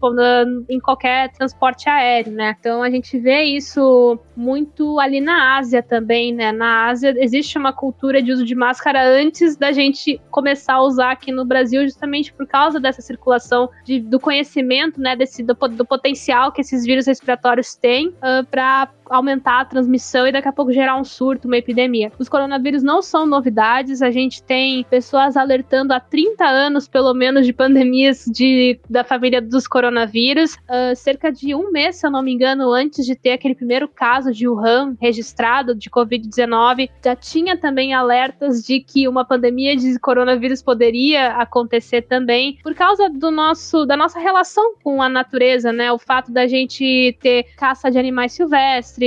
em 0.69 0.79
qualquer 0.79 1.31
transporte 1.33 1.89
aéreo, 1.89 2.33
né? 2.33 2.57
Então 2.59 2.83
a 2.83 2.91
gente 2.91 3.19
vê 3.19 3.43
isso 3.43 4.19
muito 4.37 5.01
ali 5.01 5.21
na 5.21 5.59
Ásia 5.59 5.83
também, 5.83 6.33
né? 6.33 6.53
Na 6.53 6.87
Ásia 6.87 7.15
existe 7.19 7.59
uma 7.59 7.73
cultura 7.73 8.23
de 8.23 8.33
uso 8.33 8.45
de 8.45 8.55
máscara 8.55 9.05
antes 9.05 9.57
da 9.57 9.73
gente 9.73 10.21
começar 10.31 10.75
a 10.75 10.83
usar 10.83 11.11
aqui 11.11 11.33
no 11.33 11.45
Brasil, 11.45 11.83
justamente 11.83 12.33
por 12.33 12.47
causa 12.47 12.79
dessa 12.79 13.03
circulação 13.03 13.69
de, 13.85 14.01
do 14.01 14.21
conhecimento, 14.21 15.01
né, 15.01 15.17
desse 15.17 15.43
do, 15.43 15.55
do 15.55 15.85
potencial 15.85 16.53
que 16.53 16.61
esses 16.61 16.85
vírus 16.85 17.07
respiratórios 17.07 17.75
têm 17.75 18.09
uh, 18.09 18.47
para 18.51 18.89
aumentar 19.11 19.61
a 19.61 19.65
transmissão 19.65 20.27
e 20.27 20.33
daqui 20.33 20.49
a 20.49 20.53
pouco 20.53 20.73
gerar 20.73 20.97
um 20.97 21.05
surto, 21.05 21.47
uma 21.47 21.57
epidemia. 21.57 22.13
Os 22.19 22.29
coronavírus 22.29 22.79
vírus 22.79 22.83
não 22.83 23.03
são 23.03 23.27
novidades. 23.27 24.03
A 24.03 24.11
gente 24.11 24.43
tem 24.43 24.85
pessoas 24.85 25.37
alertando 25.37 25.93
há 25.93 26.01
30 26.01 26.45
anos, 26.45 26.89
pelo 26.89 27.13
menos, 27.15 27.47
de 27.47 27.53
pandemias 27.53 28.25
de, 28.27 28.79
da 28.89 29.03
família 29.05 29.41
dos 29.41 29.67
coronavírus. 29.67 30.55
Uh, 30.55 30.95
cerca 30.95 31.33
de 31.33 31.55
um 31.55 31.71
mês, 31.71 31.97
se 31.97 32.07
eu 32.07 32.11
não 32.11 32.23
me 32.23 32.33
engano, 32.33 32.73
antes 32.73 33.05
de 33.05 33.15
ter 33.15 33.33
aquele 33.33 33.55
primeiro 33.55 33.89
caso 33.89 34.33
de 34.33 34.49
Wuhan 34.49 34.97
registrado 35.01 35.75
de 35.75 35.91
Covid-19, 35.91 36.91
já 37.05 37.17
tinha 37.17 37.57
também 37.57 37.95
alertas 37.95 38.63
de 38.63 38.81
que 38.81 39.09
uma 39.09 39.25
pandemia 39.25 39.77
de 39.77 39.99
coronavírus 39.99 40.63
poderia 40.63 41.29
acontecer 41.37 42.03
também 42.03 42.59
por 42.63 42.75
causa 42.75 43.09
do 43.09 43.31
nosso 43.31 43.85
da 43.87 43.97
nossa 43.97 44.19
relação 44.19 44.75
com 44.83 45.03
a 45.03 45.09
natureza, 45.09 45.73
né? 45.73 45.91
O 45.91 45.99
fato 45.99 46.31
da 46.31 46.47
gente 46.47 47.17
ter 47.21 47.45
caça 47.57 47.91
de 47.91 47.99
animais 47.99 48.33
silvestres, 48.33 48.98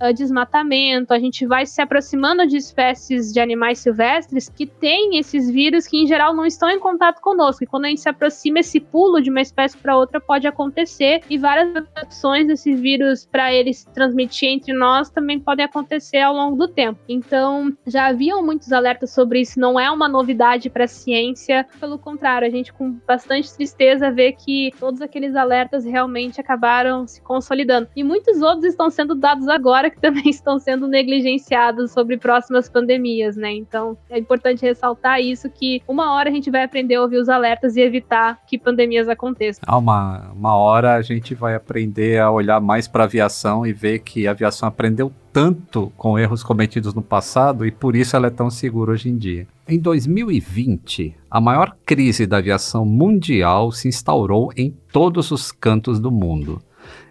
uh, 0.00 0.12
desmatamento, 0.12 1.12
a 1.12 1.18
gente 1.18 1.46
vai 1.46 1.66
se 1.66 1.80
aproximando 1.80 2.46
de 2.46 2.56
espécies 2.56 3.32
de 3.32 3.40
animais 3.40 3.78
silvestres 3.78 4.48
que 4.48 4.66
têm 4.66 5.18
esses 5.18 5.50
vírus 5.50 5.86
que 5.86 5.96
em 5.96 6.06
geral 6.06 6.34
não 6.34 6.44
estão 6.46 6.70
em 6.70 6.78
contato 6.78 7.20
conosco. 7.20 7.64
E 7.64 7.66
quando 7.66 7.86
a 7.86 7.88
gente 7.88 8.00
se 8.00 8.08
aproxima, 8.08 8.60
esse 8.60 8.80
pulo 8.80 9.20
de 9.20 9.30
uma 9.30 9.40
espécie 9.40 9.76
para 9.76 9.96
outra 9.96 10.20
pode 10.20 10.46
acontecer 10.46 11.22
e 11.28 11.38
várias 11.38 11.70
adaptações 11.70 12.46
desse 12.46 12.74
vírus 12.74 13.26
para 13.26 13.52
ele 13.52 13.72
se 13.72 13.88
transmitir 13.90 14.48
entre 14.48 14.72
nós 14.72 15.10
também 15.10 15.38
podem 15.38 15.64
acontecer 15.64 16.18
ao 16.18 16.34
longo 16.34 16.56
do 16.56 16.68
tempo. 16.68 17.00
Então, 17.08 17.76
já 17.86 18.06
haviam 18.06 18.44
muitos 18.44 18.72
alertas 18.72 19.12
sobre 19.12 19.40
isso, 19.40 19.58
não 19.58 19.78
é 19.78 19.90
uma 19.90 20.08
novidade 20.08 20.68
para 20.70 20.84
a 20.84 20.88
ciência, 20.88 21.66
pelo 21.78 21.98
contrário, 21.98 22.46
a 22.46 22.50
gente 22.50 22.72
com 22.72 22.92
bastante 23.06 23.52
tristeza 23.54 24.10
vê 24.10 24.32
que 24.32 24.72
todos 24.78 25.00
aqueles 25.00 25.34
alertas 25.34 25.84
realmente 25.84 26.40
acabaram 26.40 27.06
se 27.06 27.20
consolidando. 27.22 27.88
E 27.94 28.04
muitos 28.04 28.40
outros 28.42 28.64
estão 28.64 28.90
sendo 28.90 29.14
dados 29.14 29.39
agora 29.48 29.90
que 29.90 29.98
também 30.00 30.28
estão 30.28 30.58
sendo 30.58 30.86
negligenciados 30.86 31.92
sobre 31.92 32.16
próximas 32.16 32.68
pandemias, 32.68 33.36
né? 33.36 33.52
Então, 33.52 33.96
é 34.08 34.18
importante 34.18 34.62
ressaltar 34.62 35.20
isso 35.20 35.50
que 35.50 35.82
uma 35.86 36.14
hora 36.14 36.30
a 36.30 36.32
gente 36.32 36.50
vai 36.50 36.64
aprender 36.64 36.96
a 36.96 37.02
ouvir 37.02 37.18
os 37.18 37.28
alertas 37.28 37.76
e 37.76 37.80
evitar 37.80 38.40
que 38.46 38.58
pandemias 38.58 39.08
aconteçam. 39.08 39.62
Ah, 39.66 39.78
uma, 39.78 40.30
uma 40.32 40.54
hora 40.56 40.94
a 40.94 41.02
gente 41.02 41.34
vai 41.34 41.54
aprender 41.54 42.18
a 42.18 42.30
olhar 42.30 42.60
mais 42.60 42.86
para 42.86 43.04
a 43.04 43.06
aviação 43.06 43.66
e 43.66 43.72
ver 43.72 44.00
que 44.00 44.26
a 44.26 44.32
aviação 44.32 44.68
aprendeu 44.68 45.12
tanto 45.32 45.92
com 45.96 46.18
erros 46.18 46.42
cometidos 46.42 46.92
no 46.94 47.02
passado 47.02 47.64
e 47.64 47.70
por 47.70 47.94
isso 47.94 48.16
ela 48.16 48.26
é 48.26 48.30
tão 48.30 48.50
segura 48.50 48.92
hoje 48.92 49.08
em 49.08 49.16
dia. 49.16 49.46
Em 49.68 49.78
2020, 49.78 51.14
a 51.30 51.40
maior 51.40 51.76
crise 51.86 52.26
da 52.26 52.38
aviação 52.38 52.84
mundial 52.84 53.70
se 53.70 53.86
instaurou 53.86 54.52
em 54.56 54.74
todos 54.92 55.30
os 55.30 55.52
cantos 55.52 56.00
do 56.00 56.10
mundo. 56.10 56.60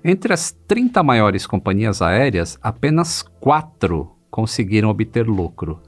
Entre 0.04 0.34
as 0.34 0.52
30 0.68 1.04
maiores 1.04 1.45
companhias 1.45 2.02
aéreas, 2.02 2.58
apenas 2.62 3.22
quatro 3.22 4.16
conseguiram 4.32 4.89
obter 4.89 5.28
lucro, 5.28 5.82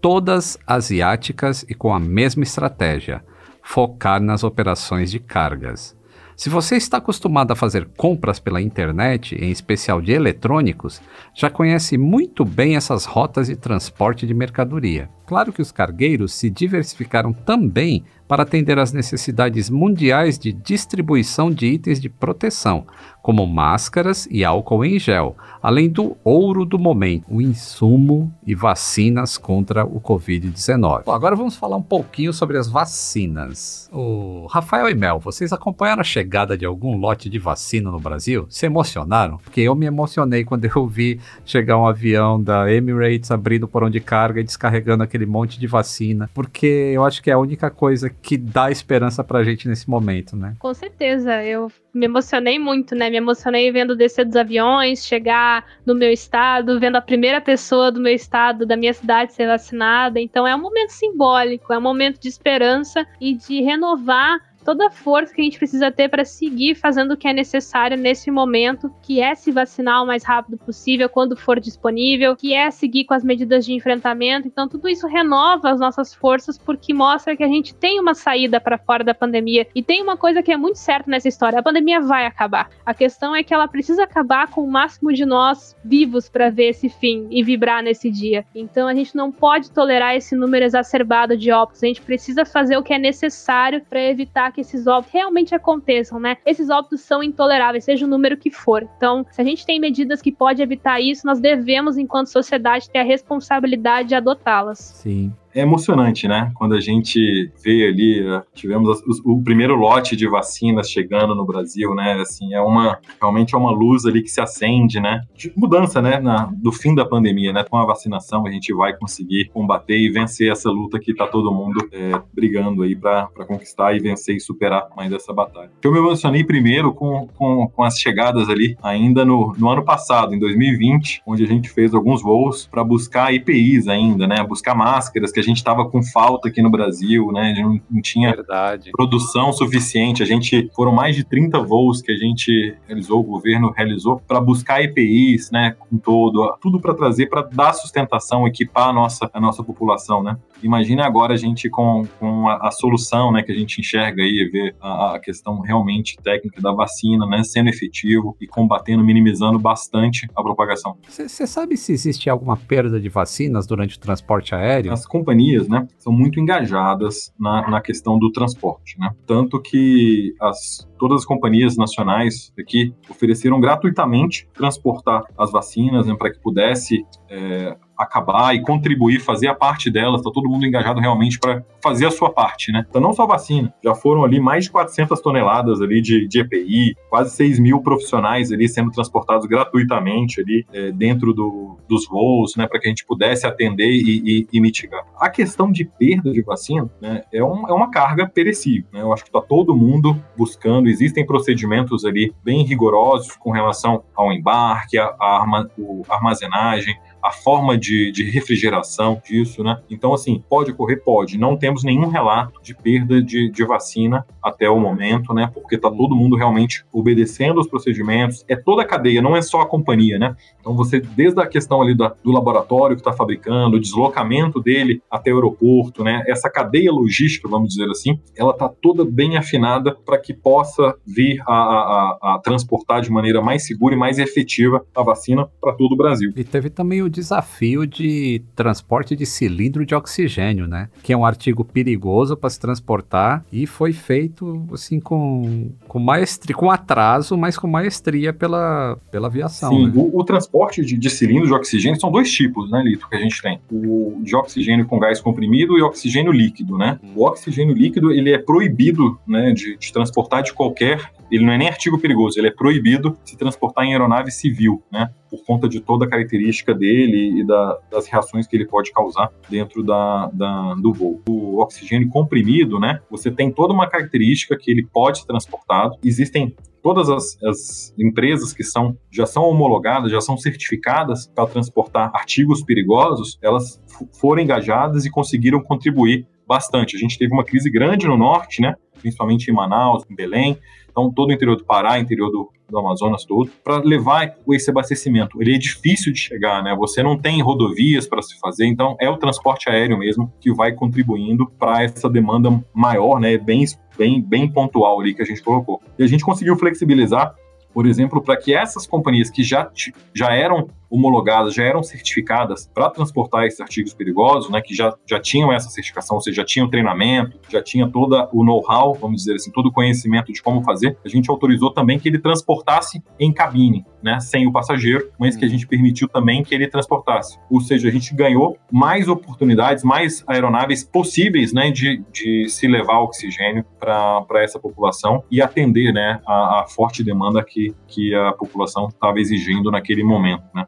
todas 0.00 0.58
asiáticas 0.66 1.64
e 1.68 1.74
com 1.74 1.94
a 1.94 1.98
mesma 1.98 2.42
estratégia: 2.42 3.24
focar 3.62 4.20
nas 4.20 4.44
operações 4.44 5.10
de 5.10 5.18
cargas. 5.18 5.96
Se 6.36 6.50
você 6.50 6.76
está 6.76 6.96
acostumado 6.98 7.52
a 7.52 7.56
fazer 7.56 7.88
compras 7.96 8.40
pela 8.40 8.60
internet, 8.60 9.36
em 9.36 9.50
especial 9.50 10.02
de 10.02 10.12
eletrônicos, 10.12 11.00
já 11.32 11.48
conhece 11.48 11.96
muito 11.96 12.44
bem 12.44 12.74
essas 12.74 13.04
rotas 13.04 13.46
de 13.46 13.54
transporte 13.54 14.26
de 14.26 14.34
mercadoria. 14.34 15.08
Claro 15.26 15.52
que 15.52 15.62
os 15.62 15.72
cargueiros 15.72 16.34
se 16.34 16.50
diversificaram 16.50 17.32
também 17.32 18.04
para 18.28 18.42
atender 18.42 18.78
às 18.78 18.92
necessidades 18.92 19.68
mundiais 19.68 20.38
de 20.38 20.52
distribuição 20.52 21.50
de 21.50 21.66
itens 21.66 22.00
de 22.00 22.08
proteção, 22.08 22.86
como 23.22 23.46
máscaras 23.46 24.26
e 24.30 24.44
álcool 24.44 24.84
em 24.84 24.98
gel, 24.98 25.36
além 25.62 25.88
do 25.88 26.16
ouro 26.22 26.64
do 26.64 26.78
momento, 26.78 27.24
o 27.28 27.40
insumo 27.40 28.32
e 28.46 28.54
vacinas 28.54 29.38
contra 29.38 29.84
o 29.84 30.00
Covid-19. 30.00 31.04
Agora 31.06 31.36
vamos 31.36 31.56
falar 31.56 31.76
um 31.76 31.82
pouquinho 31.82 32.32
sobre 32.32 32.58
as 32.58 32.68
vacinas. 32.68 33.88
O 33.92 34.46
Rafael 34.50 34.88
e 34.90 34.94
Mel, 34.94 35.18
vocês 35.18 35.52
acompanharam 35.52 36.00
a 36.00 36.04
chegada 36.04 36.56
de 36.56 36.66
algum 36.66 36.96
lote 36.96 37.30
de 37.30 37.38
vacina 37.38 37.90
no 37.90 37.98
Brasil? 37.98 38.46
Se 38.50 38.66
emocionaram? 38.66 39.38
Porque 39.38 39.60
eu 39.60 39.74
me 39.74 39.86
emocionei 39.86 40.44
quando 40.44 40.64
eu 40.66 40.86
vi 40.86 41.18
chegar 41.44 41.78
um 41.78 41.86
avião 41.86 42.42
da 42.42 42.70
Emirates 42.70 43.30
abrindo 43.30 43.64
o 43.64 43.68
porão 43.68 43.88
de 43.88 44.00
carga 44.00 44.40
e 44.40 44.44
descarregando 44.44 45.02
aquele 45.02 45.23
monte 45.26 45.58
de 45.58 45.66
vacina, 45.66 46.28
porque 46.34 46.66
eu 46.66 47.04
acho 47.04 47.22
que 47.22 47.30
é 47.30 47.34
a 47.34 47.38
única 47.38 47.70
coisa 47.70 48.10
que 48.10 48.36
dá 48.36 48.70
esperança 48.70 49.22
pra 49.22 49.42
gente 49.44 49.68
nesse 49.68 49.88
momento, 49.88 50.36
né? 50.36 50.54
Com 50.58 50.72
certeza, 50.74 51.42
eu 51.42 51.70
me 51.92 52.06
emocionei 52.06 52.58
muito, 52.58 52.94
né? 52.94 53.08
Me 53.08 53.16
emocionei 53.16 53.70
vendo 53.70 53.96
descer 53.96 54.24
dos 54.24 54.36
aviões, 54.36 55.06
chegar 55.06 55.64
no 55.86 55.94
meu 55.94 56.10
estado, 56.10 56.78
vendo 56.80 56.96
a 56.96 57.02
primeira 57.02 57.40
pessoa 57.40 57.90
do 57.92 58.00
meu 58.00 58.14
estado, 58.14 58.66
da 58.66 58.76
minha 58.76 58.92
cidade 58.92 59.32
ser 59.32 59.46
vacinada. 59.46 60.20
Então 60.20 60.46
é 60.46 60.54
um 60.54 60.60
momento 60.60 60.90
simbólico, 60.90 61.72
é 61.72 61.78
um 61.78 61.82
momento 61.82 62.20
de 62.20 62.28
esperança 62.28 63.06
e 63.20 63.34
de 63.34 63.62
renovar 63.62 64.40
toda 64.64 64.86
a 64.86 64.90
força 64.90 65.34
que 65.34 65.40
a 65.40 65.44
gente 65.44 65.58
precisa 65.58 65.90
ter 65.92 66.08
para 66.08 66.24
seguir 66.24 66.74
fazendo 66.74 67.12
o 67.12 67.16
que 67.16 67.28
é 67.28 67.32
necessário 67.32 67.96
nesse 67.96 68.30
momento, 68.30 68.92
que 69.02 69.20
é 69.20 69.34
se 69.34 69.52
vacinar 69.52 70.02
o 70.02 70.06
mais 70.06 70.24
rápido 70.24 70.56
possível 70.56 71.08
quando 71.08 71.36
for 71.36 71.60
disponível, 71.60 72.34
que 72.34 72.54
é 72.54 72.70
seguir 72.70 73.04
com 73.04 73.14
as 73.14 73.22
medidas 73.22 73.64
de 73.64 73.74
enfrentamento. 73.74 74.48
Então, 74.48 74.66
tudo 74.66 74.88
isso 74.88 75.06
renova 75.06 75.70
as 75.70 75.78
nossas 75.78 76.14
forças 76.14 76.56
porque 76.56 76.94
mostra 76.94 77.36
que 77.36 77.44
a 77.44 77.48
gente 77.48 77.74
tem 77.74 78.00
uma 78.00 78.14
saída 78.14 78.60
para 78.60 78.78
fora 78.78 79.04
da 79.04 79.14
pandemia. 79.14 79.66
E 79.74 79.82
tem 79.82 80.02
uma 80.02 80.16
coisa 80.16 80.42
que 80.42 80.50
é 80.50 80.56
muito 80.56 80.78
certa 80.78 81.10
nessa 81.10 81.28
história: 81.28 81.58
a 81.58 81.62
pandemia 81.62 82.00
vai 82.00 82.24
acabar. 82.24 82.70
A 82.86 82.94
questão 82.94 83.36
é 83.36 83.42
que 83.42 83.52
ela 83.52 83.68
precisa 83.68 84.04
acabar 84.04 84.48
com 84.48 84.62
o 84.62 84.70
máximo 84.70 85.12
de 85.12 85.26
nós 85.26 85.76
vivos 85.84 86.28
para 86.28 86.50
ver 86.50 86.70
esse 86.70 86.88
fim 86.88 87.26
e 87.30 87.42
vibrar 87.42 87.82
nesse 87.82 88.10
dia. 88.10 88.46
Então, 88.54 88.88
a 88.88 88.94
gente 88.94 89.14
não 89.14 89.30
pode 89.30 89.70
tolerar 89.70 90.16
esse 90.16 90.34
número 90.34 90.64
exacerbado 90.64 91.36
de 91.36 91.50
óbitos. 91.50 91.82
A 91.82 91.86
gente 91.86 92.00
precisa 92.00 92.44
fazer 92.44 92.78
o 92.78 92.82
que 92.82 92.94
é 92.94 92.98
necessário 92.98 93.82
para 93.88 94.00
evitar 94.00 94.53
que 94.54 94.60
esses 94.60 94.86
óbitos 94.86 95.12
realmente 95.12 95.54
aconteçam, 95.54 96.18
né? 96.18 96.36
Esses 96.46 96.70
óbitos 96.70 97.00
são 97.00 97.22
intoleráveis, 97.22 97.84
seja 97.84 98.06
o 98.06 98.08
número 98.08 98.36
que 98.36 98.50
for. 98.50 98.88
Então, 98.96 99.26
se 99.30 99.40
a 99.40 99.44
gente 99.44 99.66
tem 99.66 99.80
medidas 99.80 100.22
que 100.22 100.32
pode 100.32 100.62
evitar 100.62 101.00
isso, 101.00 101.26
nós 101.26 101.40
devemos, 101.40 101.98
enquanto 101.98 102.28
sociedade, 102.28 102.88
ter 102.88 103.00
a 103.00 103.04
responsabilidade 103.04 104.08
de 104.08 104.14
adotá-las. 104.14 104.78
Sim 104.78 105.32
é 105.54 105.60
emocionante, 105.60 106.26
né? 106.26 106.50
Quando 106.54 106.74
a 106.74 106.80
gente 106.80 107.50
vê 107.62 107.86
ali, 107.86 108.20
eh, 108.20 108.42
tivemos 108.54 109.00
o, 109.24 109.42
primeiro 109.42 109.76
lote 109.76 110.16
de 110.16 110.28
vacinas 110.28 110.90
chegando 110.90 111.34
no 111.34 111.46
Brasil, 111.46 111.94
né? 111.94 112.14
Assim, 112.20 112.52
é 112.52 112.60
uma 112.60 112.98
realmente 113.20 113.54
é 113.54 113.58
uma 113.58 113.70
luz 113.70 114.04
ali 114.04 114.22
que 114.22 114.28
se 114.28 114.40
acende, 114.40 115.00
né? 115.00 115.22
De 115.36 115.52
mudança, 115.56 116.02
né? 116.02 116.18
Na, 116.18 116.50
do 116.52 116.72
fim 116.72 116.94
da 116.94 117.04
pandemia, 117.04 117.52
né? 117.52 117.64
Com 117.64 117.76
a 117.76 117.86
vacinação 117.86 118.46
a 118.46 118.50
gente 118.50 118.74
vai 118.74 118.96
conseguir 118.96 119.50
combater 119.52 119.96
e 119.96 120.10
vencer 120.10 120.50
essa 120.50 120.70
luta 120.70 120.98
que 120.98 121.14
tá 121.14 121.26
todo 121.26 121.54
mundo 121.54 121.88
é, 121.92 122.20
brigando 122.34 122.82
aí 122.82 122.96
para 122.96 123.28
conquistar 123.46 123.94
e 123.94 124.00
vencer 124.00 124.36
e 124.36 124.40
superar 124.40 124.88
mais 124.96 125.12
essa 125.12 125.32
batalha. 125.32 125.70
Eu 125.82 125.92
me 125.92 125.98
emocionei 125.98 126.42
primeiro 126.42 126.92
com, 126.92 127.28
com, 127.34 127.68
com 127.68 127.82
as 127.84 127.98
chegadas 127.98 128.48
ali 128.48 128.76
ainda 128.82 129.24
no, 129.24 129.54
no 129.56 129.68
ano 129.68 129.84
passado, 129.84 130.34
em 130.34 130.38
2020, 130.38 131.22
onde 131.26 131.44
a 131.44 131.46
gente 131.46 131.68
fez 131.68 131.94
alguns 131.94 132.22
voos 132.22 132.66
para 132.66 132.82
buscar 132.82 133.32
EPIs 133.32 133.86
ainda, 133.86 134.26
né? 134.26 134.42
Buscar 134.42 134.74
máscaras 134.74 135.30
que 135.30 135.40
a 135.40 135.42
gente 135.44 135.58
estava 135.58 135.88
com 135.88 136.02
falta 136.02 136.48
aqui 136.48 136.62
no 136.62 136.70
Brasil, 136.70 137.30
né? 137.32 137.54
Não, 137.56 137.80
não, 137.90 138.02
tinha 138.02 138.30
Verdade. 138.30 138.90
produção 138.92 139.52
suficiente. 139.52 140.22
A 140.22 140.26
gente 140.26 140.70
foram 140.74 140.92
mais 140.92 141.14
de 141.14 141.24
30 141.24 141.60
voos 141.60 142.02
que 142.02 142.12
a 142.12 142.16
gente 142.16 142.76
realizou, 142.86 143.20
o 143.20 143.24
governo 143.24 143.70
realizou 143.70 144.20
para 144.26 144.40
buscar 144.40 144.82
EPIs, 144.82 145.50
né? 145.50 145.76
Com 145.78 145.96
todo, 145.98 146.56
tudo 146.60 146.80
para 146.80 146.94
trazer 146.94 147.26
para 147.26 147.42
dar 147.42 147.72
sustentação, 147.72 148.46
equipar 148.46 148.88
a 148.88 148.92
nossa 148.92 149.30
a 149.32 149.40
nossa 149.40 149.62
população, 149.62 150.22
né? 150.22 150.36
Imagina 150.62 151.04
agora 151.04 151.34
a 151.34 151.36
gente 151.36 151.68
com, 151.68 152.06
com 152.18 152.48
a, 152.48 152.68
a 152.68 152.70
solução, 152.70 153.30
né? 153.30 153.42
Que 153.42 153.52
a 153.52 153.54
gente 153.54 153.80
enxerga 153.80 154.22
aí, 154.22 154.48
ver 154.50 154.74
a, 154.80 155.16
a 155.16 155.20
questão 155.20 155.60
realmente 155.60 156.16
técnica 156.22 156.60
da 156.60 156.72
vacina, 156.72 157.26
né? 157.26 157.42
Sendo 157.44 157.68
efetivo 157.68 158.36
e 158.40 158.46
combatendo, 158.46 159.04
minimizando 159.04 159.58
bastante 159.58 160.28
a 160.34 160.42
propagação. 160.42 160.96
Você 161.08 161.46
sabe 161.46 161.76
se 161.76 161.92
existe 161.92 162.30
alguma 162.30 162.56
perda 162.56 162.98
de 163.00 163.08
vacinas 163.08 163.66
durante 163.66 163.96
o 163.96 164.00
transporte 164.00 164.54
aéreo? 164.54 164.92
As 164.92 165.06
companhias 165.06 165.33
companhias 165.34 165.68
né, 165.68 165.86
são 165.98 166.12
muito 166.12 166.38
engajadas 166.38 167.32
na, 167.38 167.68
na 167.68 167.80
questão 167.80 168.18
do 168.18 168.30
transporte. 168.30 168.98
Né? 168.98 169.10
Tanto 169.26 169.60
que 169.60 170.34
as, 170.40 170.88
todas 170.98 171.20
as 171.20 171.24
companhias 171.24 171.76
nacionais 171.76 172.52
aqui 172.58 172.94
ofereceram 173.10 173.60
gratuitamente 173.60 174.48
transportar 174.54 175.24
as 175.36 175.50
vacinas 175.50 176.06
né, 176.06 176.14
para 176.16 176.32
que 176.32 176.38
pudesse 176.38 177.04
é, 177.28 177.76
acabar 177.96 178.54
e 178.54 178.62
contribuir, 178.62 179.20
fazer 179.20 179.48
a 179.48 179.54
parte 179.54 179.90
delas, 179.90 180.20
está 180.20 180.30
todo 180.30 180.48
mundo 180.48 180.66
engajado 180.66 181.00
realmente 181.00 181.38
para 181.38 181.62
fazer 181.82 182.06
a 182.06 182.10
sua 182.10 182.30
parte, 182.30 182.72
né? 182.72 182.84
Então 182.88 183.00
não 183.00 183.12
só 183.12 183.26
vacina, 183.26 183.74
já 183.82 183.94
foram 183.94 184.24
ali 184.24 184.40
mais 184.40 184.64
de 184.64 184.70
400 184.70 185.20
toneladas 185.20 185.80
ali 185.80 186.00
de, 186.00 186.26
de 186.26 186.40
EPI, 186.40 186.96
quase 187.08 187.34
6 187.36 187.58
mil 187.58 187.80
profissionais 187.80 188.50
ali 188.50 188.68
sendo 188.68 188.90
transportados 188.90 189.46
gratuitamente 189.46 190.40
ali 190.40 190.66
é, 190.72 190.90
dentro 190.92 191.32
do, 191.32 191.78
dos 191.88 192.06
voos, 192.08 192.56
né, 192.56 192.66
para 192.66 192.80
que 192.80 192.86
a 192.86 192.90
gente 192.90 193.04
pudesse 193.06 193.46
atender 193.46 193.90
e, 193.90 194.22
e, 194.24 194.46
e, 194.52 194.60
mitigar. 194.60 195.04
A 195.18 195.28
questão 195.28 195.70
de 195.70 195.84
perda 195.84 196.32
de 196.32 196.42
vacina, 196.42 196.90
né, 197.00 197.22
é, 197.32 197.42
um, 197.44 197.68
é 197.68 197.72
uma 197.72 197.90
carga 197.90 198.26
perecível, 198.26 198.88
né? 198.92 199.02
Eu 199.02 199.12
acho 199.12 199.22
que 199.22 199.28
está 199.28 199.40
todo 199.40 199.76
mundo 199.76 200.20
buscando, 200.36 200.88
existem 200.88 201.26
procedimentos 201.26 202.04
ali 202.04 202.32
bem 202.42 202.64
rigorosos 202.64 203.36
com 203.36 203.50
relação 203.50 204.02
ao 204.14 204.32
embarque, 204.32 204.98
a, 204.98 205.14
a, 205.20 205.40
arma, 205.40 205.70
a 206.08 206.14
armazenagem, 206.14 206.94
a 207.24 207.30
forma 207.30 207.78
de, 207.78 208.12
de 208.12 208.22
refrigeração 208.24 209.20
disso, 209.24 209.64
né? 209.64 209.80
Então, 209.88 210.12
assim, 210.12 210.44
pode 210.46 210.72
ocorrer? 210.72 211.02
Pode. 211.02 211.38
Não 211.38 211.56
temos 211.56 211.82
nenhum 211.82 212.08
relato 212.08 212.60
de 212.62 212.74
perda 212.74 213.22
de, 213.22 213.50
de 213.50 213.64
vacina 213.64 214.26
até 214.42 214.68
o 214.68 214.78
momento, 214.78 215.32
né? 215.32 215.50
Porque 215.54 215.78
tá 215.78 215.90
todo 215.90 216.14
mundo 216.14 216.36
realmente 216.36 216.84
obedecendo 216.92 217.58
os 217.58 217.66
procedimentos. 217.66 218.44
É 218.46 218.54
toda 218.54 218.82
a 218.82 218.84
cadeia, 218.84 219.22
não 219.22 219.34
é 219.34 219.40
só 219.40 219.62
a 219.62 219.66
companhia, 219.66 220.18
né? 220.18 220.36
Então, 220.60 220.76
você, 220.76 221.00
desde 221.00 221.40
a 221.40 221.46
questão 221.46 221.80
ali 221.80 221.96
da, 221.96 222.14
do 222.22 222.30
laboratório 222.30 222.94
que 222.94 223.00
está 223.00 223.12
fabricando, 223.12 223.76
o 223.76 223.80
deslocamento 223.80 224.60
dele 224.60 225.00
até 225.10 225.32
o 225.32 225.36
aeroporto, 225.36 226.04
né? 226.04 226.22
Essa 226.26 226.50
cadeia 226.50 226.92
logística, 226.92 227.48
vamos 227.48 227.70
dizer 227.70 227.90
assim, 227.90 228.20
ela 228.36 228.52
tá 228.52 228.68
toda 228.68 229.02
bem 229.02 229.38
afinada 229.38 229.96
para 230.04 230.18
que 230.18 230.34
possa 230.34 230.94
vir 231.06 231.40
a, 231.46 231.54
a, 231.54 232.18
a, 232.34 232.38
transportar 232.42 233.00
de 233.00 233.10
maneira 233.10 233.40
mais 233.40 233.66
segura 233.66 233.94
e 233.94 233.98
mais 233.98 234.18
efetiva 234.18 234.84
a 234.94 235.02
vacina 235.02 235.48
para 235.58 235.72
todo 235.72 235.92
o 235.92 235.96
Brasil. 235.96 236.32
E 236.36 236.44
teve 236.44 236.68
também 236.68 237.00
o 237.00 237.13
desafio 237.14 237.86
de 237.86 238.42
transporte 238.54 239.14
de 239.14 239.24
cilindro 239.24 239.86
de 239.86 239.94
oxigênio, 239.94 240.66
né? 240.66 240.88
Que 241.02 241.12
é 241.12 241.16
um 241.16 241.24
artigo 241.24 241.64
perigoso 241.64 242.36
para 242.36 242.50
se 242.50 242.60
transportar 242.60 243.44
e 243.52 243.66
foi 243.66 243.92
feito 243.92 244.66
assim 244.72 245.00
com, 245.00 245.70
com 245.86 245.98
maestria, 245.98 246.54
com 246.54 246.70
atraso, 246.70 247.36
mas 247.36 247.56
com 247.56 247.66
maestria 247.66 248.32
pela, 248.32 248.98
pela 249.10 249.28
aviação. 249.28 249.70
Sim, 249.70 249.86
né? 249.86 249.92
o, 249.94 250.18
o, 250.18 250.24
transporte 250.24 250.84
de, 250.84 250.96
de 250.96 251.10
cilindro 251.10 251.46
de 251.46 251.54
oxigênio 251.54 251.98
são 252.00 252.10
dois 252.10 252.30
tipos, 252.30 252.70
né, 252.70 252.82
Lito, 252.82 253.08
que 253.08 253.16
a 253.16 253.20
gente 253.20 253.40
tem. 253.40 253.60
O 253.70 254.20
de 254.22 254.34
oxigênio 254.34 254.86
com 254.86 254.98
gás 254.98 255.20
comprimido 255.20 255.78
e 255.78 255.82
oxigênio 255.82 256.32
líquido, 256.32 256.76
né? 256.76 256.98
O 257.14 257.24
oxigênio 257.24 257.74
líquido, 257.74 258.10
ele 258.10 258.32
é 258.32 258.38
proibido, 258.38 259.18
né, 259.26 259.52
de, 259.52 259.76
de 259.76 259.92
transportar 259.92 260.42
de 260.42 260.52
qualquer 260.52 261.12
ele 261.30 261.44
não 261.44 261.52
é 261.52 261.58
nem 261.58 261.68
artigo 261.68 261.98
perigoso, 261.98 262.38
ele 262.38 262.48
é 262.48 262.50
proibido 262.50 263.16
se 263.24 263.36
transportar 263.36 263.84
em 263.84 263.92
aeronave 263.92 264.30
civil, 264.30 264.82
né? 264.90 265.10
Por 265.34 265.44
conta 265.44 265.68
de 265.68 265.80
toda 265.80 266.04
a 266.04 266.08
característica 266.08 266.72
dele 266.72 267.40
e 267.40 267.44
da, 267.44 267.78
das 267.90 268.06
reações 268.06 268.46
que 268.46 268.54
ele 268.54 268.66
pode 268.66 268.92
causar 268.92 269.32
dentro 269.50 269.82
da, 269.82 270.30
da, 270.32 270.74
do 270.74 270.92
voo. 270.92 271.20
O 271.28 271.60
oxigênio 271.60 272.08
comprimido, 272.08 272.78
né? 272.78 273.00
Você 273.10 273.32
tem 273.32 273.50
toda 273.50 273.72
uma 273.72 273.88
característica 273.88 274.56
que 274.56 274.70
ele 274.70 274.86
pode 274.86 275.18
ser 275.18 275.26
transportado. 275.26 275.96
Existem 276.04 276.54
todas 276.80 277.08
as, 277.08 277.42
as, 277.42 277.94
empresas 277.98 278.52
que 278.52 278.62
são 278.62 278.96
já 279.10 279.26
são 279.26 279.42
homologadas, 279.44 280.12
já 280.12 280.20
são 280.20 280.36
certificadas 280.36 281.26
para 281.26 281.48
transportar 281.48 282.12
artigos 282.14 282.62
perigosos, 282.62 283.36
elas 283.42 283.82
foram 284.12 284.42
engajadas 284.42 285.04
e 285.04 285.10
conseguiram 285.10 285.60
contribuir 285.60 286.28
bastante. 286.46 286.94
A 286.94 286.98
gente 286.98 287.18
teve 287.18 287.32
uma 287.32 287.44
crise 287.44 287.70
grande 287.70 288.06
no 288.06 288.16
norte, 288.16 288.62
né? 288.62 288.76
Principalmente 289.00 289.50
em 289.50 289.54
Manaus, 289.54 290.04
em 290.08 290.14
Belém, 290.14 290.58
então 290.94 291.12
todo 291.12 291.30
o 291.30 291.32
interior 291.32 291.56
do 291.56 291.64
Pará, 291.64 291.98
interior 291.98 292.30
do, 292.30 292.48
do 292.70 292.78
Amazonas 292.78 293.24
todo, 293.24 293.50
para 293.64 293.78
levar 293.78 294.32
esse 294.52 294.70
abastecimento. 294.70 295.42
Ele 295.42 295.56
é 295.56 295.58
difícil 295.58 296.12
de 296.12 296.20
chegar, 296.20 296.62
né? 296.62 296.72
Você 296.76 297.02
não 297.02 297.18
tem 297.18 297.42
rodovias 297.42 298.06
para 298.06 298.22
se 298.22 298.38
fazer, 298.38 298.66
então 298.66 298.96
é 299.00 299.10
o 299.10 299.16
transporte 299.16 299.68
aéreo 299.68 299.98
mesmo 299.98 300.32
que 300.40 300.54
vai 300.54 300.72
contribuindo 300.72 301.50
para 301.58 301.82
essa 301.82 302.08
demanda 302.08 302.48
maior, 302.72 303.18
né? 303.18 303.36
Bem, 303.36 303.64
bem, 303.98 304.22
bem 304.22 304.48
pontual 304.48 305.00
ali 305.00 305.12
que 305.12 305.22
a 305.22 305.26
gente 305.26 305.42
colocou. 305.42 305.82
E 305.98 306.04
a 306.04 306.06
gente 306.06 306.24
conseguiu 306.24 306.56
flexibilizar 306.56 307.34
por 307.74 307.88
exemplo, 307.88 308.22
para 308.22 308.36
que 308.36 308.54
essas 308.54 308.86
companhias 308.86 309.28
que 309.28 309.42
já, 309.42 309.68
já 310.14 310.32
eram 310.32 310.68
homologadas, 310.94 311.54
já 311.54 311.64
eram 311.64 311.82
certificadas 311.82 312.70
para 312.72 312.88
transportar 312.88 313.44
esses 313.44 313.60
artigos 313.60 313.92
perigosos, 313.92 314.50
né, 314.50 314.60
que 314.60 314.74
já, 314.74 314.94
já 315.04 315.18
tinham 315.18 315.52
essa 315.52 315.68
certificação, 315.68 316.16
ou 316.16 316.22
seja, 316.22 316.36
já 316.36 316.44
tinham 316.44 316.70
treinamento, 316.70 317.38
já 317.48 317.60
tinha 317.60 317.88
todo 317.88 318.28
o 318.32 318.44
know-how, 318.44 318.94
vamos 318.94 319.22
dizer 319.22 319.34
assim, 319.34 319.50
todo 319.50 319.66
o 319.66 319.72
conhecimento 319.72 320.32
de 320.32 320.40
como 320.40 320.62
fazer, 320.62 320.96
a 321.04 321.08
gente 321.08 321.28
autorizou 321.28 321.72
também 321.72 321.98
que 321.98 322.08
ele 322.08 322.18
transportasse 322.18 323.02
em 323.18 323.32
cabine, 323.32 323.84
né, 324.02 324.20
sem 324.20 324.46
o 324.46 324.52
passageiro, 324.52 325.10
mas 325.18 325.36
que 325.36 325.44
a 325.44 325.48
gente 325.48 325.66
permitiu 325.66 326.06
também 326.06 326.44
que 326.44 326.54
ele 326.54 326.68
transportasse. 326.68 327.38
Ou 327.50 327.60
seja, 327.60 327.88
a 327.88 327.90
gente 327.90 328.14
ganhou 328.14 328.56
mais 328.70 329.08
oportunidades, 329.08 329.82
mais 329.82 330.22
aeronaves 330.28 330.84
possíveis 330.84 331.52
né, 331.52 331.70
de, 331.70 332.04
de 332.12 332.48
se 332.48 332.68
levar 332.68 333.00
oxigênio 333.00 333.64
para 333.80 334.42
essa 334.42 334.58
população 334.58 335.24
e 335.30 335.40
atender 335.40 335.92
né, 335.92 336.20
a, 336.26 336.60
a 336.60 336.66
forte 336.68 337.02
demanda 337.02 337.42
que, 337.42 337.74
que 337.88 338.14
a 338.14 338.32
população 338.32 338.88
estava 338.88 339.18
exigindo 339.18 339.70
naquele 339.70 340.04
momento. 340.04 340.44
Né. 340.54 340.66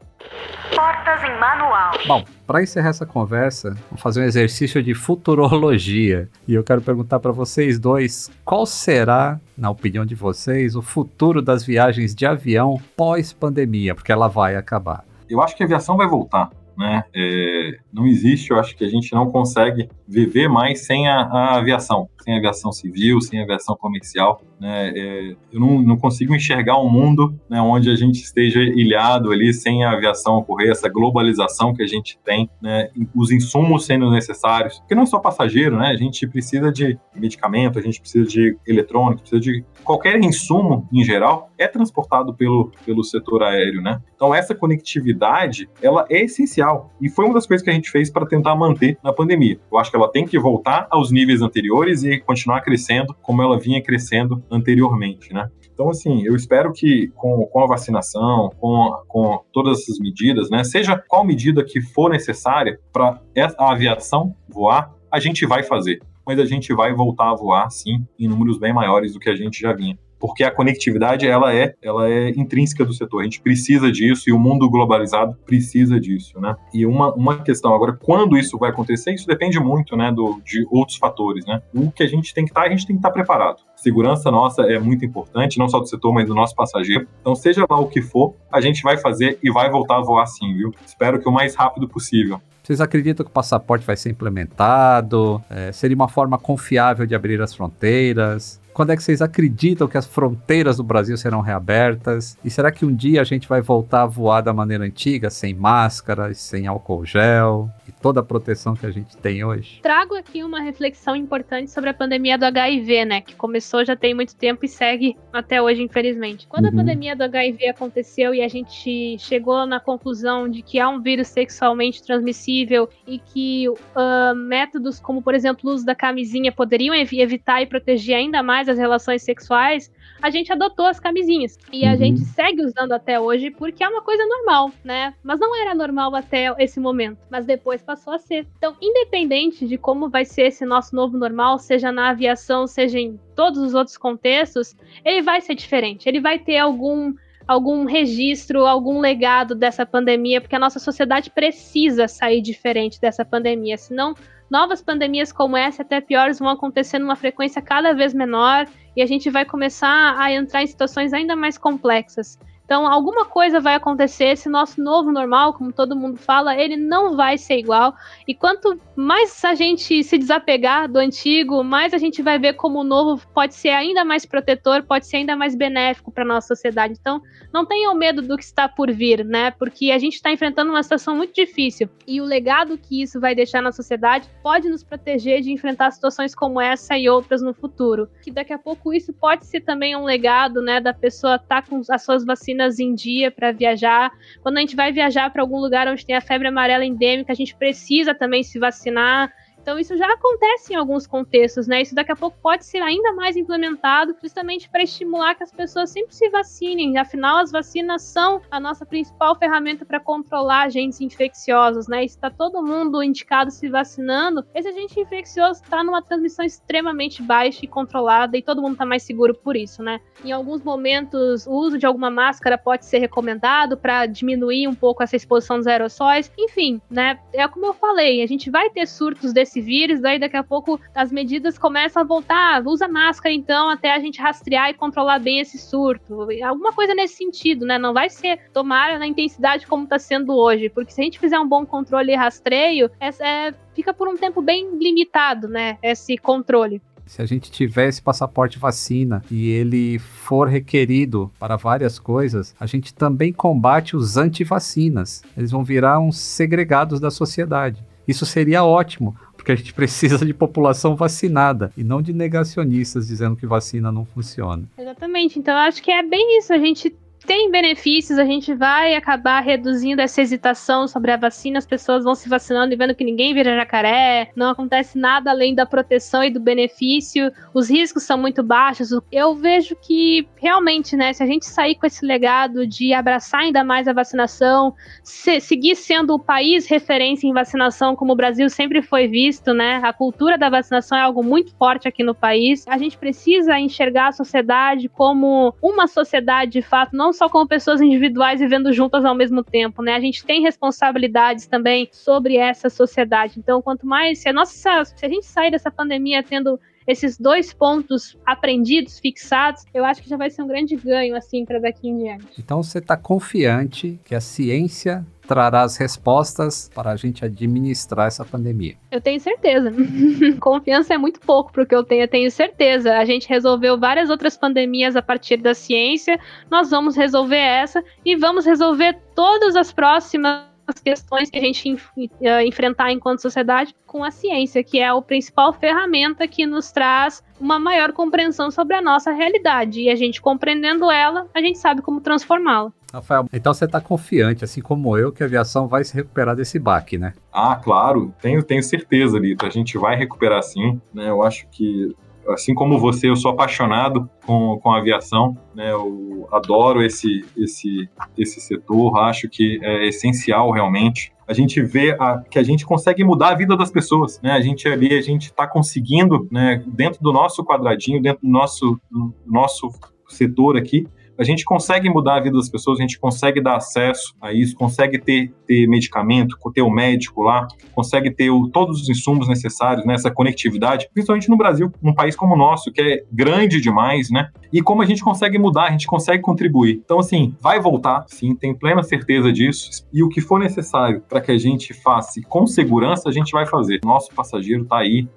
Portas 0.75 1.23
em 1.25 1.39
manual. 1.39 1.93
Bom, 2.07 2.25
para 2.47 2.63
encerrar 2.63 2.91
essa 2.91 3.07
conversa, 3.07 3.71
vamos 3.89 4.03
fazer 4.03 4.21
um 4.21 4.25
exercício 4.25 4.83
de 4.83 4.95
futurologia. 4.95 6.29
E 6.47 6.55
eu 6.55 6.63
quero 6.63 6.81
perguntar 6.83 7.19
para 7.21 7.33
vocês 7.33 7.79
dois, 7.79 8.31
qual 8.45 8.67
será, 8.67 9.41
na 9.57 9.71
opinião 9.71 10.05
de 10.05 10.15
vocês, 10.15 10.77
o 10.77 10.83
futuro 10.83 11.41
das 11.41 11.65
viagens 11.65 12.15
de 12.15 12.27
avião 12.27 12.81
pós-pandemia, 12.97 13.95
porque 13.95 14.13
ela 14.13 14.29
vai 14.29 14.57
acabar? 14.57 15.05
Eu 15.29 15.41
acho 15.41 15.57
que 15.57 15.63
a 15.63 15.67
aviação 15.67 15.97
vai 15.97 16.07
voltar. 16.07 16.51
Né? 16.77 17.05
É, 17.15 17.79
não 17.91 18.07
existe, 18.07 18.51
eu 18.51 18.61
acho 18.61 18.77
que 18.77 18.85
a 18.85 18.89
gente 18.89 19.15
não 19.15 19.31
consegue 19.31 19.89
viver 20.07 20.47
mais 20.47 20.85
sem 20.85 21.09
a, 21.09 21.23
a 21.23 21.57
aviação, 21.57 22.09
sem 22.23 22.35
a 22.35 22.39
aviação 22.39 22.71
civil, 22.71 23.21
sem 23.23 23.41
a 23.41 23.45
aviação 23.45 23.75
comercial. 23.77 24.43
Né? 24.59 24.93
É, 24.97 25.37
eu 25.53 25.61
não, 25.61 25.83
não, 25.83 25.97
consigo 25.97 26.35
enxergar 26.35 26.81
um 26.81 26.89
mundo 26.89 27.39
né, 27.49 27.61
onde 27.61 27.91
a 27.91 27.95
gente 27.95 28.17
esteja 28.23 28.61
ilhado 28.61 29.31
ali 29.31 29.53
sem 29.53 29.85
a 29.85 29.93
aviação 29.93 30.37
ocorrer, 30.37 30.71
essa 30.71 30.89
globalização 30.89 31.75
que 31.75 31.83
a 31.83 31.87
gente 31.87 32.19
tem, 32.25 32.49
né, 32.61 32.89
os 33.15 33.31
insumos 33.31 33.85
sendo 33.85 34.11
necessários, 34.11 34.79
porque 34.79 34.95
não 34.95 35.03
é 35.03 35.07
só 35.07 35.19
passageiro, 35.19 35.77
né, 35.77 35.89
a 35.89 35.97
gente 35.97 36.27
precisa 36.27 36.73
de 36.73 36.99
medicamento, 37.15 37.79
a 37.79 37.83
gente 37.83 38.01
precisa 38.01 38.27
de 38.27 38.57
eletrônico, 38.67 39.21
precisa 39.21 39.41
de 39.41 39.65
qualquer 39.85 40.19
insumo 40.23 40.89
em 40.93 41.05
geral 41.05 41.51
é 41.59 41.67
transportado 41.67 42.35
pelo, 42.35 42.71
pelo 42.85 43.03
setor 43.03 43.43
aéreo, 43.43 43.81
né? 43.81 44.01
Então 44.15 44.35
essa 44.35 44.55
conectividade 44.55 45.69
ela 45.83 46.07
é 46.11 46.25
essencial 46.25 46.93
e 47.01 47.09
foi 47.09 47.25
uma 47.25 47.35
das 47.35 47.47
coisas 47.47 47.65
que 47.65 47.71
a 47.71 47.73
gente 47.73 47.91
fez 47.91 48.11
para 48.11 48.27
tentar 48.27 48.55
manter 48.55 48.99
na 49.03 49.13
pandemia. 49.13 49.59
Eu 49.71 49.79
acho 49.79 49.91
que 49.91 49.97
ela 49.97 50.11
tem 50.11 50.27
que 50.27 50.39
voltar 50.39 50.87
aos 50.91 51.11
níveis 51.11 51.43
anteriores 51.43 52.03
e 52.03 52.19
continuar 52.21 52.61
crescendo 52.61 53.15
como 53.23 53.43
ela 53.43 53.59
vinha 53.59 53.83
crescendo 53.83 54.43
anteriormente, 54.51 55.33
né? 55.33 55.49
Então, 55.73 55.91
assim, 55.91 56.23
eu 56.25 56.35
espero 56.35 56.73
que 56.73 57.09
com, 57.09 57.45
com 57.47 57.61
a 57.61 57.67
vacinação, 57.67 58.51
com, 58.59 58.99
com 59.07 59.45
todas 59.53 59.81
essas 59.81 59.99
medidas, 59.99 60.49
né, 60.49 60.65
seja 60.65 60.97
qual 60.97 61.23
medida 61.23 61.63
que 61.63 61.83
for 61.83 62.11
necessária 62.11 62.81
para 62.91 63.21
a 63.59 63.73
aviação 63.73 64.35
voar, 64.49 64.95
a 65.13 65.21
gente 65.21 65.45
vai 65.45 65.63
fazer. 65.63 66.01
Mas 66.27 66.39
a 66.39 66.47
gente 66.47 66.75
vai 66.75 66.95
voltar 66.95 67.31
a 67.31 67.35
voar, 67.35 67.71
sim, 67.71 68.07
em 68.19 68.27
números 68.27 68.59
bem 68.59 68.73
maiores 68.73 69.13
do 69.13 69.21
que 69.21 69.29
a 69.29 69.37
gente 69.37 69.61
já 69.61 69.73
vinha 69.73 69.99
porque 70.19 70.45
a 70.45 70.51
conectividade 70.51 71.27
ela 71.27 71.55
é, 71.55 71.75
ela 71.83 72.09
é 72.09 72.31
intrínseca 72.31 72.85
do 72.85 72.93
setor. 72.93 73.21
A 73.21 73.25
gente 73.25 73.41
precisa 73.41 73.91
disso 73.91 74.29
e 74.29 74.33
o 74.33 74.39
mundo 74.39 74.69
globalizado 74.71 75.37
precisa 75.45 76.01
disso, 76.01 76.41
né? 76.41 76.55
E 76.73 76.87
uma, 76.87 77.13
uma 77.15 77.43
questão 77.43 77.75
agora, 77.75 77.93
quando 77.93 78.37
isso 78.37 78.59
vai 78.59 78.71
acontecer, 78.71 79.13
isso 79.15 79.27
depende 79.27 79.59
muito, 79.59 79.97
né, 79.97 80.11
do, 80.13 80.41
de 80.45 80.67
outros 80.71 80.97
fatores, 80.97 81.45
né? 81.47 81.63
O 81.75 81.91
que 81.91 82.03
a 82.03 82.07
gente 82.07 82.33
tem 82.35 82.45
que 82.45 82.51
estar, 82.51 82.63
tá, 82.63 82.67
a 82.67 82.71
gente 82.71 82.87
tem 82.87 82.97
que 82.97 83.01
estar 83.01 83.09
tá 83.09 83.15
preparado. 83.15 83.59
Segurança 83.77 84.31
nossa 84.31 84.63
é 84.63 84.79
muito 84.79 85.05
importante, 85.05 85.59
não 85.59 85.69
só 85.69 85.79
do 85.79 85.87
setor, 85.87 86.13
mas 86.13 86.27
do 86.27 86.35
nosso 86.35 86.55
passageiro. 86.55 87.07
Então, 87.21 87.35
seja 87.35 87.67
lá 87.69 87.79
o 87.79 87.89
que 87.89 88.01
for, 88.01 88.35
a 88.51 88.61
gente 88.61 88.83
vai 88.83 88.97
fazer 88.97 89.39
e 89.43 89.51
vai 89.51 89.71
voltar 89.71 89.99
a 89.99 90.03
voar 90.03 90.27
sim, 90.27 90.55
viu? 90.55 90.73
Espero 90.85 91.21
que 91.21 91.29
o 91.29 91.33
mais 91.33 91.55
rápido 91.55 91.89
possível. 91.89 92.41
Vocês 92.63 92.81
acreditam 92.81 93.25
que 93.25 93.31
o 93.31 93.33
passaporte 93.33 93.87
vai 93.87 93.97
ser 93.97 94.11
implementado? 94.11 95.41
É, 95.49 95.71
seria 95.71 95.95
uma 95.95 96.09
forma 96.09 96.37
confiável 96.37 97.07
de 97.07 97.15
abrir 97.15 97.41
as 97.41 97.55
fronteiras? 97.55 98.61
Quando 98.77 98.91
é 98.91 98.97
que 98.97 99.03
vocês 99.03 99.23
acreditam 99.23 99.89
que 99.89 99.97
as 99.97 100.05
fronteiras 100.05 100.77
do 100.77 100.85
Brasil 100.85 101.17
serão 101.17 101.41
reabertas? 101.41 102.37
E 102.45 102.51
será 102.51 102.71
que 102.71 102.85
um 102.85 102.95
dia 102.95 103.23
a 103.23 103.25
gente 103.25 103.49
vai 103.49 103.63
voltar 103.63 104.03
a 104.03 104.07
voar 104.07 104.43
da 104.43 104.53
maneira 104.53 104.85
antiga, 104.85 105.31
sem 105.31 105.55
máscaras, 105.55 106.37
sem 106.37 106.67
álcool 106.67 107.03
gel 107.07 107.71
e 107.89 107.93
toda 108.07 108.21
a 108.21 108.23
proteção 108.23 108.77
que 108.77 108.87
a 108.87 108.91
gente 108.93 109.17
tem 109.17 109.43
hoje? 109.43 109.81
Trago 109.83 110.15
aqui 110.15 110.45
uma 110.45 110.61
reflexão 110.61 111.17
importante 111.17 111.73
sobre 111.73 111.91
a 111.91 111.95
pandemia 111.95 112.39
do 112.39 112.45
HIV, 112.45 113.05
né? 113.05 113.21
Que 113.21 113.35
começou 113.35 113.85
já 113.85 113.97
tem 113.97 114.15
muito 114.15 114.37
tempo 114.37 114.65
e 114.65 114.69
segue 114.69 115.17
até 115.33 115.61
hoje, 115.61 115.83
infelizmente. 115.83 116.47
Quando 116.47 116.67
uhum. 116.67 116.71
a 116.71 116.75
pandemia 116.77 117.17
do 117.17 117.25
HIV 117.25 117.67
aconteceu 117.67 118.33
e 118.33 118.43
a 118.43 118.49
gente 118.49 119.19
chegou 119.19 119.67
na 119.67 119.81
conclusão 119.81 120.49
de 120.49 120.63
que 120.63 120.79
há 120.79 120.89
um 120.89 121.03
vírus 121.03 121.27
sexualmente 121.27 122.01
transmissível 122.01 122.89
e 123.09 123.19
que 123.19 123.69
uh, 123.69 124.37
métodos 124.37 125.01
como, 125.01 125.21
por 125.21 125.35
exemplo, 125.35 125.69
o 125.69 125.75
uso 125.75 125.85
da 125.85 125.95
camisinha 125.97 126.53
poderiam 126.53 126.95
evitar 126.95 127.61
e 127.61 127.67
proteger 127.67 128.15
ainda 128.15 128.41
mais 128.41 128.69
as 128.69 128.79
relações 128.79 129.23
sexuais, 129.23 129.91
a 130.23 130.31
gente 130.31 130.53
adotou 130.53 130.87
as 130.87 131.01
camisinhas. 131.01 131.59
E 131.73 131.87
a 131.87 131.93
uhum. 131.93 131.97
gente 131.97 132.21
segue 132.21 132.63
usando 132.65 132.93
até 132.93 133.19
hoje 133.19 133.51
porque 133.51 133.83
é 133.83 133.89
uma 133.89 134.03
coisa 134.03 134.25
normal, 134.27 134.71
né? 134.85 135.15
Mas 135.23 135.39
não 135.39 135.55
era 135.61 135.75
normal 135.75 136.15
até 136.15 136.55
esse 136.59 136.81
momento. 136.81 137.19
Mas 137.31 137.45
depois 137.45 137.83
passou 137.83 138.13
a 138.13 138.19
ser. 138.19 138.47
Então, 138.57 138.77
independente 138.81 139.67
de 139.67 139.77
como 139.77 140.09
vai 140.09 140.25
ser 140.25 140.43
esse 140.43 140.65
nosso 140.65 140.95
novo 140.95 141.17
normal, 141.17 141.59
seja 141.59 141.93
na 141.93 142.11
aviação, 142.11 142.67
seja 142.67 142.99
em 142.99 143.19
todos 143.35 143.61
os 143.61 143.75
outros 143.75 143.97
contextos, 143.97 144.75
ele 145.05 145.23
vai 145.23 145.41
ser 145.41 145.55
diferente. 145.55 146.09
Ele 146.09 146.21
vai 146.21 146.39
ter 146.39 146.59
algum 146.59 147.15
algum 147.47 147.85
registro, 147.85 148.67
algum 148.67 148.99
legado 148.99 149.55
dessa 149.55 149.87
pandemia, 149.87 150.41
porque 150.41 150.57
a 150.57 150.59
nossa 150.59 150.81
sociedade 150.81 151.31
precisa 151.31 152.09
sair 152.09 152.43
diferente 152.43 153.01
dessa 153.01 153.25
pandemia, 153.25 153.79
senão 153.79 154.15
novas 154.51 154.83
pandemias 154.83 155.33
como 155.33 155.57
essa, 155.57 155.83
até 155.83 156.01
piores, 156.01 156.39
vão 156.39 156.49
acontecer 156.49 156.99
numa 156.99 157.17
frequência 157.17 157.61
cada 157.61 157.93
vez 157.93 158.15
menor 158.15 158.67
e 158.97 159.03
a 159.03 159.07
gente 159.07 159.29
vai 159.31 159.45
começar 159.45 160.17
a 160.19 160.33
entrar 160.33 160.63
em 160.63 160.67
situações 160.67 161.13
ainda 161.13 161.37
mais 161.37 161.59
complexas. 161.59 162.39
Então, 162.67 162.85
alguma 162.85 163.25
coisa 163.25 163.61
vai 163.61 163.77
acontecer. 163.77 164.25
Esse 164.25 164.49
nosso 164.49 164.83
novo 164.83 165.13
normal, 165.13 165.55
como 165.55 165.73
todo 165.73 165.95
mundo 165.95 166.19
fala, 166.19 166.57
ele 166.57 166.77
não 166.77 167.17
vai 167.17 167.39
ser 167.39 167.59
igual. 167.59 167.95
E 168.27 168.35
quanto 168.35 168.77
mais 168.97 169.45
a 169.45 169.55
gente 169.55 170.03
se 170.03 170.19
desapegar 170.19 170.91
do 170.91 170.99
antigo, 170.99 171.63
mais 171.63 171.95
a 171.95 171.99
gente 171.99 172.21
vai 172.23 172.41
ver 172.41 172.55
como 172.55 172.81
o 172.81 172.85
novo 172.85 173.25
pode 173.33 173.55
ser 173.55 173.69
ainda 173.69 174.05
mais 174.05 174.27
protetor, 174.27 174.83
pode 174.83 175.07
ser 175.07 175.19
ainda 175.19 175.37
mais 175.37 175.55
benéfico 175.55 176.11
para 176.11 176.25
nossa 176.25 176.49
sociedade. 176.49 176.97
Então, 177.01 177.23
não 177.55 177.65
tenham 177.65 177.95
medo 177.95 178.21
do 178.21 178.37
que 178.37 178.43
está 178.43 178.69
por 178.69 178.91
vir, 178.91 179.25
né? 179.25 179.53
Porque 179.53 179.93
a 179.93 179.99
gente 179.99 180.15
está 180.15 180.33
enfrentando 180.33 180.73
uma 180.73 180.83
situação 180.83 181.15
muito 181.15 181.35
difícil. 181.35 181.89
E 182.05 182.21
o 182.21 182.25
legado 182.25 182.77
que 182.77 183.01
isso 183.01 183.21
vai 183.21 183.33
deixar 183.33 183.63
na 183.63 183.71
sociedade 183.71 184.29
pode 184.43 184.69
nos 184.69 184.83
proteger 184.83 185.41
de 185.41 185.53
enfrentar 185.53 185.93
situações 185.93 186.35
como 186.35 186.61
essa 186.61 186.99
e 186.99 187.09
outras 187.09 187.41
no 187.41 187.55
futuro. 187.55 188.09
Que 188.25 188.33
daqui 188.33 188.53
a 188.53 188.59
pouco 188.59 188.93
isso 188.93 189.13
pode 189.13 189.47
ser 189.47 189.61
também 189.61 189.95
um 189.95 190.05
legado, 190.05 190.61
né, 190.61 190.81
da 190.81 190.93
pessoa 190.93 191.37
estar 191.37 191.63
tá 191.63 191.69
com 191.69 191.81
as 191.89 192.03
suas 192.03 192.25
vacinas 192.25 192.56
em 192.79 192.95
dia 192.95 193.31
para 193.31 193.53
viajar. 193.53 194.11
Quando 194.43 194.59
a 194.59 194.61
gente 194.61 194.77
vai 194.77 194.93
viajar 194.93 195.31
para 195.31 195.43
algum 195.43 195.59
lugar 195.59 195.89
onde 195.89 196.05
tem 196.05 196.17
a 196.17 196.21
febre 196.21 196.49
amarela 196.49 196.85
endêmica, 196.85 197.33
a 197.33 197.37
gente 197.37 197.55
precisa 197.55 198.15
também 198.15 198.43
se 198.43 198.59
vacinar. 198.59 199.33
Então 199.67 199.81
isso 199.81 199.97
já 199.97 200.07
acontece 200.13 200.73
em 200.73 200.77
alguns 200.77 201.09
contextos, 201.09 201.67
né? 201.67 201.83
Isso 201.83 201.93
daqui 201.93 202.13
a 202.13 202.17
pouco 202.17 202.39
pode 202.41 202.65
ser 202.65 202.81
ainda 202.81 203.13
mais 203.15 203.37
implementado, 203.37 204.15
justamente 204.23 204.71
para 204.71 204.85
estimular 204.85 205.35
que 205.35 205.43
as 205.43 205.51
pessoas 205.51 205.91
sempre 205.91 206.15
se 206.15 206.31
vacinem. 206.31 206.97
Afinal, 206.99 207.39
as 207.39 207.51
vacinas 207.51 208.03
são 208.03 208.41
a 208.49 208.61
nossa 208.61 208.87
principal 208.87 209.37
ferramenta 209.37 209.85
para 209.85 209.99
controlar 209.99 210.67
agentes 210.67 211.01
infecciosos, 211.01 211.89
né? 211.89 212.05
Está 212.05 212.31
todo 212.31 212.63
mundo 212.63 213.03
indicado 213.03 213.51
se 213.51 213.69
vacinando, 213.69 214.47
esse 214.55 214.69
agente 214.69 215.01
infeccioso 215.01 215.61
está 215.61 215.83
numa 215.83 216.01
transmissão 216.01 216.45
extremamente 216.45 217.21
baixa 217.21 217.65
e 217.65 217.67
controlada 217.69 218.39
e 218.39 218.43
todo 218.43 218.63
mundo 218.63 218.75
está 218.75 218.87
mais 218.87 219.03
seguro 219.03 219.35
por 219.35 219.57
isso, 219.57 219.83
né? 219.83 220.01
Em 220.25 220.31
alguns 220.31 220.63
momentos, 220.63 221.45
o 221.45 221.51
uso 221.51 221.77
de 221.77 221.87
alguma 221.87 222.09
máscara 222.09 222.57
pode 222.57 222.87
ser 222.87 222.99
recomendado 222.99 223.77
para 223.77 224.07
diminuir 224.07 224.69
um 224.69 224.75
pouco 224.77 225.03
essa 225.03 225.17
exposição 225.17 225.57
dos 225.57 225.67
aerossóis. 225.67 226.31
Enfim, 226.39 226.81
né? 226.89 227.19
É 227.33 227.49
como 227.49 227.67
eu 227.67 227.75
falei, 227.75 228.23
a 228.23 228.27
gente 228.29 228.49
vai 228.49 228.71
ter 228.71 228.87
surtos 228.87 229.33
desse 229.33 229.56
esse 229.57 229.61
vírus, 229.61 230.01
daí 230.01 230.19
daqui 230.19 230.37
a 230.37 230.45
pouco 230.45 230.79
as 230.95 231.11
medidas 231.11 231.57
começam 231.59 232.03
a 232.03 232.05
voltar, 232.05 232.63
usa 232.67 232.87
máscara 232.87 233.35
então, 233.35 233.71
até 233.71 233.95
a 233.95 233.99
gente 233.99 234.21
rastrear 234.21 234.71
e 234.71 234.75
controlar 234.75 235.19
bem 235.19 235.41
esse 235.41 235.59
surto. 235.59 236.29
Alguma 236.45 236.73
coisa 236.73 236.95
nesse 236.95 237.17
sentido, 237.17 237.65
né? 237.65 237.79
Não 237.79 237.95
vai 237.95 238.11
ser 238.11 238.39
tomar 238.53 238.99
na 238.99 239.07
intensidade 239.07 239.67
como 239.67 239.85
está 239.85 239.99
sendo 239.99 240.35
hoje, 240.35 240.69
porque 240.69 240.93
se 240.93 241.01
a 241.01 241.05
gente 241.05 241.19
fizer 241.19 241.39
um 241.39 241.49
bom 241.49 241.65
controle 241.65 242.13
e 242.13 242.17
rastreio, 242.17 242.91
é, 243.01 243.09
é, 243.21 243.55
fica 243.75 243.95
por 243.95 244.09
um 244.09 244.17
tempo 244.17 244.43
bem 244.43 244.77
limitado, 244.79 245.49
né? 245.49 245.79
Esse 245.83 246.19
controle. 246.19 246.83
Se 247.07 247.23
a 247.23 247.25
gente 247.25 247.53
tiver 247.53 247.89
esse 247.89 248.03
passaporte 248.03 248.59
vacina 248.59 249.23
e 249.31 249.49
ele 249.49 249.97
for 250.01 250.49
requerido 250.49 251.31
para 251.39 251.55
várias 251.55 252.01
coisas, 252.01 252.53
a 252.59 252.67
gente 252.67 252.93
também 252.93 253.33
combate 253.33 253.95
os 253.95 254.17
antivacinas. 254.17 255.23
Eles 255.37 255.53
vão 255.53 255.63
virar 255.63 256.01
uns 256.01 256.19
segregados 256.19 256.99
da 256.99 257.11
sociedade. 257.11 257.85
Isso 258.07 258.25
seria 258.25 258.65
ótimo, 258.65 259.17
porque 259.47 259.53
a 259.53 259.57
gente 259.57 259.73
precisa 259.75 260.27
de 260.27 260.35
população 260.35 260.97
vacinada 260.97 261.73
e 261.77 261.85
não 261.85 262.03
de 262.03 262.13
negacionistas 262.13 263.07
dizendo 263.07 263.37
que 263.37 263.47
vacina 263.47 263.93
não 263.93 264.05
funciona. 264.05 264.65
Exatamente. 264.77 265.39
Então, 265.39 265.57
acho 265.57 265.81
que 265.81 265.93
é 265.93 266.03
bem 266.03 266.39
isso. 266.39 266.53
A 266.53 266.59
gente 266.59 266.93
tem 267.27 267.51
benefícios, 267.51 268.21
a 268.21 268.25
gente 268.25 268.55
vai 268.55 268.95
acabar 268.95 269.41
reduzindo 269.41 270.01
essa 270.01 270.23
hesitação 270.23 270.87
sobre 270.87 271.11
a 271.11 271.17
vacina, 271.17 271.59
as 271.59 271.67
pessoas 271.67 272.05
vão 272.05 272.15
se 272.15 272.29
vacinando 272.29 272.73
e 272.73 272.77
vendo 272.77 272.95
que 272.95 273.05
ninguém 273.05 273.35
vira 273.35 273.57
jacaré, 273.57 274.31
não 274.37 274.51
acontece 274.51 274.97
nada 274.97 275.33
além 275.33 275.53
da 275.53 275.67
proteção 275.67 276.23
e 276.23 276.31
do 276.31 276.39
benefício, 276.39 277.33
os 277.53 277.69
riscos 277.69 278.05
são 278.05 278.17
muito 278.17 278.45
baixos. 278.45 278.91
Eu 279.11 279.35
vejo 279.35 279.75
que 279.75 280.29
realmente, 280.37 280.97
né, 280.97 281.13
se 281.13 281.23
a 281.23 281.27
gente 281.27 281.47
sair 281.47 281.75
com 281.75 281.87
esse 281.87 282.07
legado 282.07 282.65
de 282.65 282.93
abraçar 282.93 283.41
ainda 283.41 283.65
mais 283.65 283.89
a 283.89 283.93
vacinação, 283.93 284.73
se, 285.03 285.41
seguir 285.41 285.75
sendo 285.75 286.15
o 286.15 286.21
país 286.21 286.69
referência 286.69 287.27
em 287.27 287.33
vacinação, 287.33 287.97
como 287.97 288.13
o 288.13 288.17
Brasil 288.17 288.49
sempre 288.49 288.83
foi 288.83 289.09
visto, 289.09 289.53
né, 289.53 289.81
a 289.83 289.93
cultura 289.93 290.39
da 290.39 290.49
vacinação 290.49 290.97
é 290.97 291.03
algo 291.03 291.25
muito 291.25 291.53
forte 291.57 291.89
aqui 291.89 292.05
no 292.05 292.15
país, 292.15 292.65
a 292.69 292.79
gente 292.79 292.97
precisa 292.97 293.59
enxergar 293.59 294.09
a 294.09 294.13
sociedade 294.13 294.89
como 294.89 295.53
uma 295.61 295.89
sociedade 295.89 296.53
de 296.53 296.63
fato, 296.63 296.97
não 296.97 297.13
só 297.17 297.29
como 297.29 297.47
pessoas 297.49 297.81
individuais 297.81 298.41
vivendo 298.41 298.73
juntas 298.73 299.05
ao 299.05 299.15
mesmo 299.15 299.43
tempo, 299.43 299.83
né? 299.83 299.95
A 299.95 300.01
gente 300.01 300.25
tem 300.25 300.43
responsabilidades 300.43 301.47
também 301.47 301.89
sobre 301.93 302.37
essa 302.37 302.69
sociedade. 302.71 303.39
Então, 303.39 303.61
quanto 303.63 303.87
mais 303.87 304.19
se 304.19 304.29
a 304.29 304.33
nossa, 304.33 304.85
se 304.85 305.05
a 305.05 305.09
gente 305.09 305.27
sair 305.27 305.51
dessa 305.51 305.71
pandemia 305.71 306.23
tendo 306.23 306.59
esses 306.87 307.19
dois 307.19 307.53
pontos 307.53 308.17
aprendidos, 308.25 309.01
fixados, 309.01 309.65
eu 309.75 309.85
acho 309.85 310.03
que 310.03 310.09
já 310.09 310.17
vai 310.17 310.31
ser 310.31 310.43
um 310.43 310.47
grande 310.47 310.77
ganho, 310.77 311.17
assim, 311.17 311.45
para 311.45 311.59
daqui 311.59 311.89
em 311.89 311.99
diante. 311.99 312.27
Então 312.39 312.63
você 312.63 312.79
está 312.79 312.97
confiante 312.97 313.99
que 314.05 314.15
a 314.15 314.21
ciência 314.21 315.05
trará 315.27 315.63
as 315.63 315.77
respostas 315.77 316.71
para 316.75 316.91
a 316.91 316.97
gente 316.97 317.25
administrar 317.25 318.07
essa 318.07 318.25
pandemia. 318.25 318.77
Eu 318.91 319.01
tenho 319.01 319.21
certeza. 319.21 319.73
Confiança 320.41 320.95
é 320.95 320.99
muito 320.99 321.21
pouco 321.21 321.53
porque 321.53 321.75
eu 321.75 321.85
tenho, 321.85 322.03
eu 322.03 322.09
tenho 322.09 322.31
certeza. 322.31 322.97
A 322.97 323.05
gente 323.05 323.29
resolveu 323.29 323.79
várias 323.79 324.11
outras 324.11 324.37
pandemias 324.37 324.97
a 324.97 325.03
partir 325.03 325.39
da 325.39 325.55
ciência, 325.55 326.19
nós 326.51 326.71
vamos 326.71 326.97
resolver 326.97 327.37
essa 327.37 327.83
e 328.05 328.17
vamos 328.17 328.47
resolver 328.47 328.99
todas 329.15 329.57
as 329.57 329.73
próximas 329.73 330.46
as 330.67 330.81
questões 330.81 331.31
que 331.31 331.39
a 331.39 331.41
gente 331.41 331.69
enf 331.69 331.89
uh, 331.97 332.41
enfrentar 332.45 332.93
enquanto 332.93 333.21
sociedade 333.21 333.75
com 333.87 334.03
a 334.03 334.11
ciência, 334.11 334.63
que 334.63 334.79
é 334.79 334.89
a 334.89 335.01
principal 335.01 335.53
ferramenta 335.53 336.27
que 336.27 336.47
nos 336.47 336.73
traz 336.73 337.23
uma 337.41 337.59
maior 337.59 337.93
compreensão 337.93 338.51
sobre 338.51 338.77
a 338.77 338.83
nossa 338.83 339.13
realidade. 339.13 339.83
E 339.83 339.91
a 339.91 339.97
gente 339.97 340.21
compreendendo 340.21 340.91
ela, 340.91 341.27
a 341.35 341.41
gente 341.41 341.59
sabe 341.59 341.83
como 341.83 342.01
transformá-la. 342.01 342.73
Rafael, 342.93 343.27
então 343.33 343.53
você 343.53 343.67
está 343.67 343.81
confiante, 343.81 344.45
assim 344.45 344.63
como 344.63 344.97
eu, 344.97 345.13
que 345.13 345.23
a 345.23 345.27
aviação 345.27 345.69
vai 345.69 345.85
se 345.85 345.95
recuperar 345.95 346.35
desse 346.35 346.59
baque, 346.59 346.97
né? 346.97 347.13
Ah, 347.33 347.57
claro, 347.57 348.15
tenho, 348.21 348.43
tenho 348.43 348.63
certeza, 348.63 349.19
Lito. 349.19 349.45
A 349.45 349.51
gente 349.51 349.77
vai 349.77 349.97
recuperar 349.97 350.43
sim. 350.43 350.81
Né? 350.95 351.11
Eu 351.11 351.23
acho 351.23 351.47
que 351.49 351.95
assim 352.31 352.55
como 352.55 352.79
você, 352.79 353.09
eu 353.09 353.17
sou 353.17 353.31
apaixonado 353.31 354.09
com, 354.25 354.59
com 354.63 354.71
a 354.71 354.79
aviação, 354.79 355.37
né? 355.55 355.73
Eu 355.73 356.29
adoro 356.33 356.83
esse, 356.83 357.25
esse, 357.37 357.89
esse 358.17 358.41
setor, 358.41 358.99
acho 358.99 359.29
que 359.29 359.59
é 359.63 359.87
essencial 359.87 360.51
realmente. 360.51 361.13
A 361.29 361.33
gente 361.33 361.61
vê 361.61 361.97
a, 361.99 362.23
que 362.31 362.39
a 362.39 362.43
gente 362.43 362.65
consegue 362.65 363.03
mudar 363.03 363.31
a 363.31 363.35
vida 363.35 363.57
das 363.57 363.71
pessoas, 363.71 364.21
né? 364.23 364.33
A 364.33 364.41
gente 364.41 364.69
ali, 364.69 364.97
a 364.97 365.03
gente 365.03 365.25
está 365.27 365.47
conseguindo, 365.47 366.29
né? 366.31 366.63
Dentro 366.67 367.03
do 367.03 367.13
nosso 367.13 367.45
quadradinho, 367.45 368.01
dentro 368.01 368.23
do 368.23 368.31
nosso, 368.31 368.81
do 368.91 369.15
nosso 369.27 369.71
setor 370.09 370.57
aqui, 370.57 370.87
a 371.19 371.25
gente 371.25 371.45
consegue 371.45 371.89
mudar 371.89 372.17
a 372.17 372.21
vida 372.21 372.37
das 372.37 372.49
pessoas, 372.49 372.79
a 372.79 372.83
gente 372.83 372.99
consegue 372.99 373.41
dar 373.41 373.57
acesso 373.57 374.15
a 374.21 374.33
isso, 374.33 374.55
consegue 374.55 374.99
ter, 374.99 375.33
ter 375.47 375.67
medicamento, 375.67 376.37
ter 376.53 376.63
o 376.63 376.71
médico 376.71 377.23
lá, 377.23 377.47
consegue 377.75 378.11
ter 378.11 378.31
o, 378.31 378.49
todos 378.49 378.83
os 378.83 378.89
insumos 378.89 379.29
necessários 379.29 379.85
nessa 379.87 380.09
né, 380.09 380.15
conectividade, 380.15 380.89
principalmente 380.93 381.29
no 381.29 381.37
Brasil, 381.37 381.71
num 381.83 381.95
país 381.95 382.17
como 382.17 382.35
o 382.35 382.39
nosso, 382.39 382.73
que 382.73 382.81
é 382.81 383.05
grande 383.13 383.61
demais, 383.61 384.11
né? 384.11 384.29
E 384.53 384.63
como 384.63 384.83
a 384.83 384.87
gente 384.87 385.03
consegue 385.03 385.39
mudar, 385.39 385.65
a 385.65 385.71
gente 385.71 385.87
consegue 385.87 386.23
contribuir. 386.23 386.81
Então, 386.85 386.99
assim, 386.99 387.35
vai 387.41 387.61
voltar, 387.61 388.05
sim, 388.09 388.35
tem 388.35 388.55
plena 388.55 388.83
certeza 388.83 389.33
disso. 389.33 389.87
E 389.93 390.03
o 390.03 390.09
que 390.09 390.21
for 390.21 390.39
necessário 390.39 391.03
para 391.09 391.21
que 391.21 391.33
a 391.33 391.39
gente 391.39 391.75
faça 391.75 392.21
com 392.29 392.47
segurança, 392.47 393.09
a 393.09 393.13
gente 393.13 393.33
vai 393.33 393.47
fazer. 393.47 393.81
Nosso 393.85 394.13
passageiro 394.15 394.63
está 394.63 394.79
aí, 394.79 395.09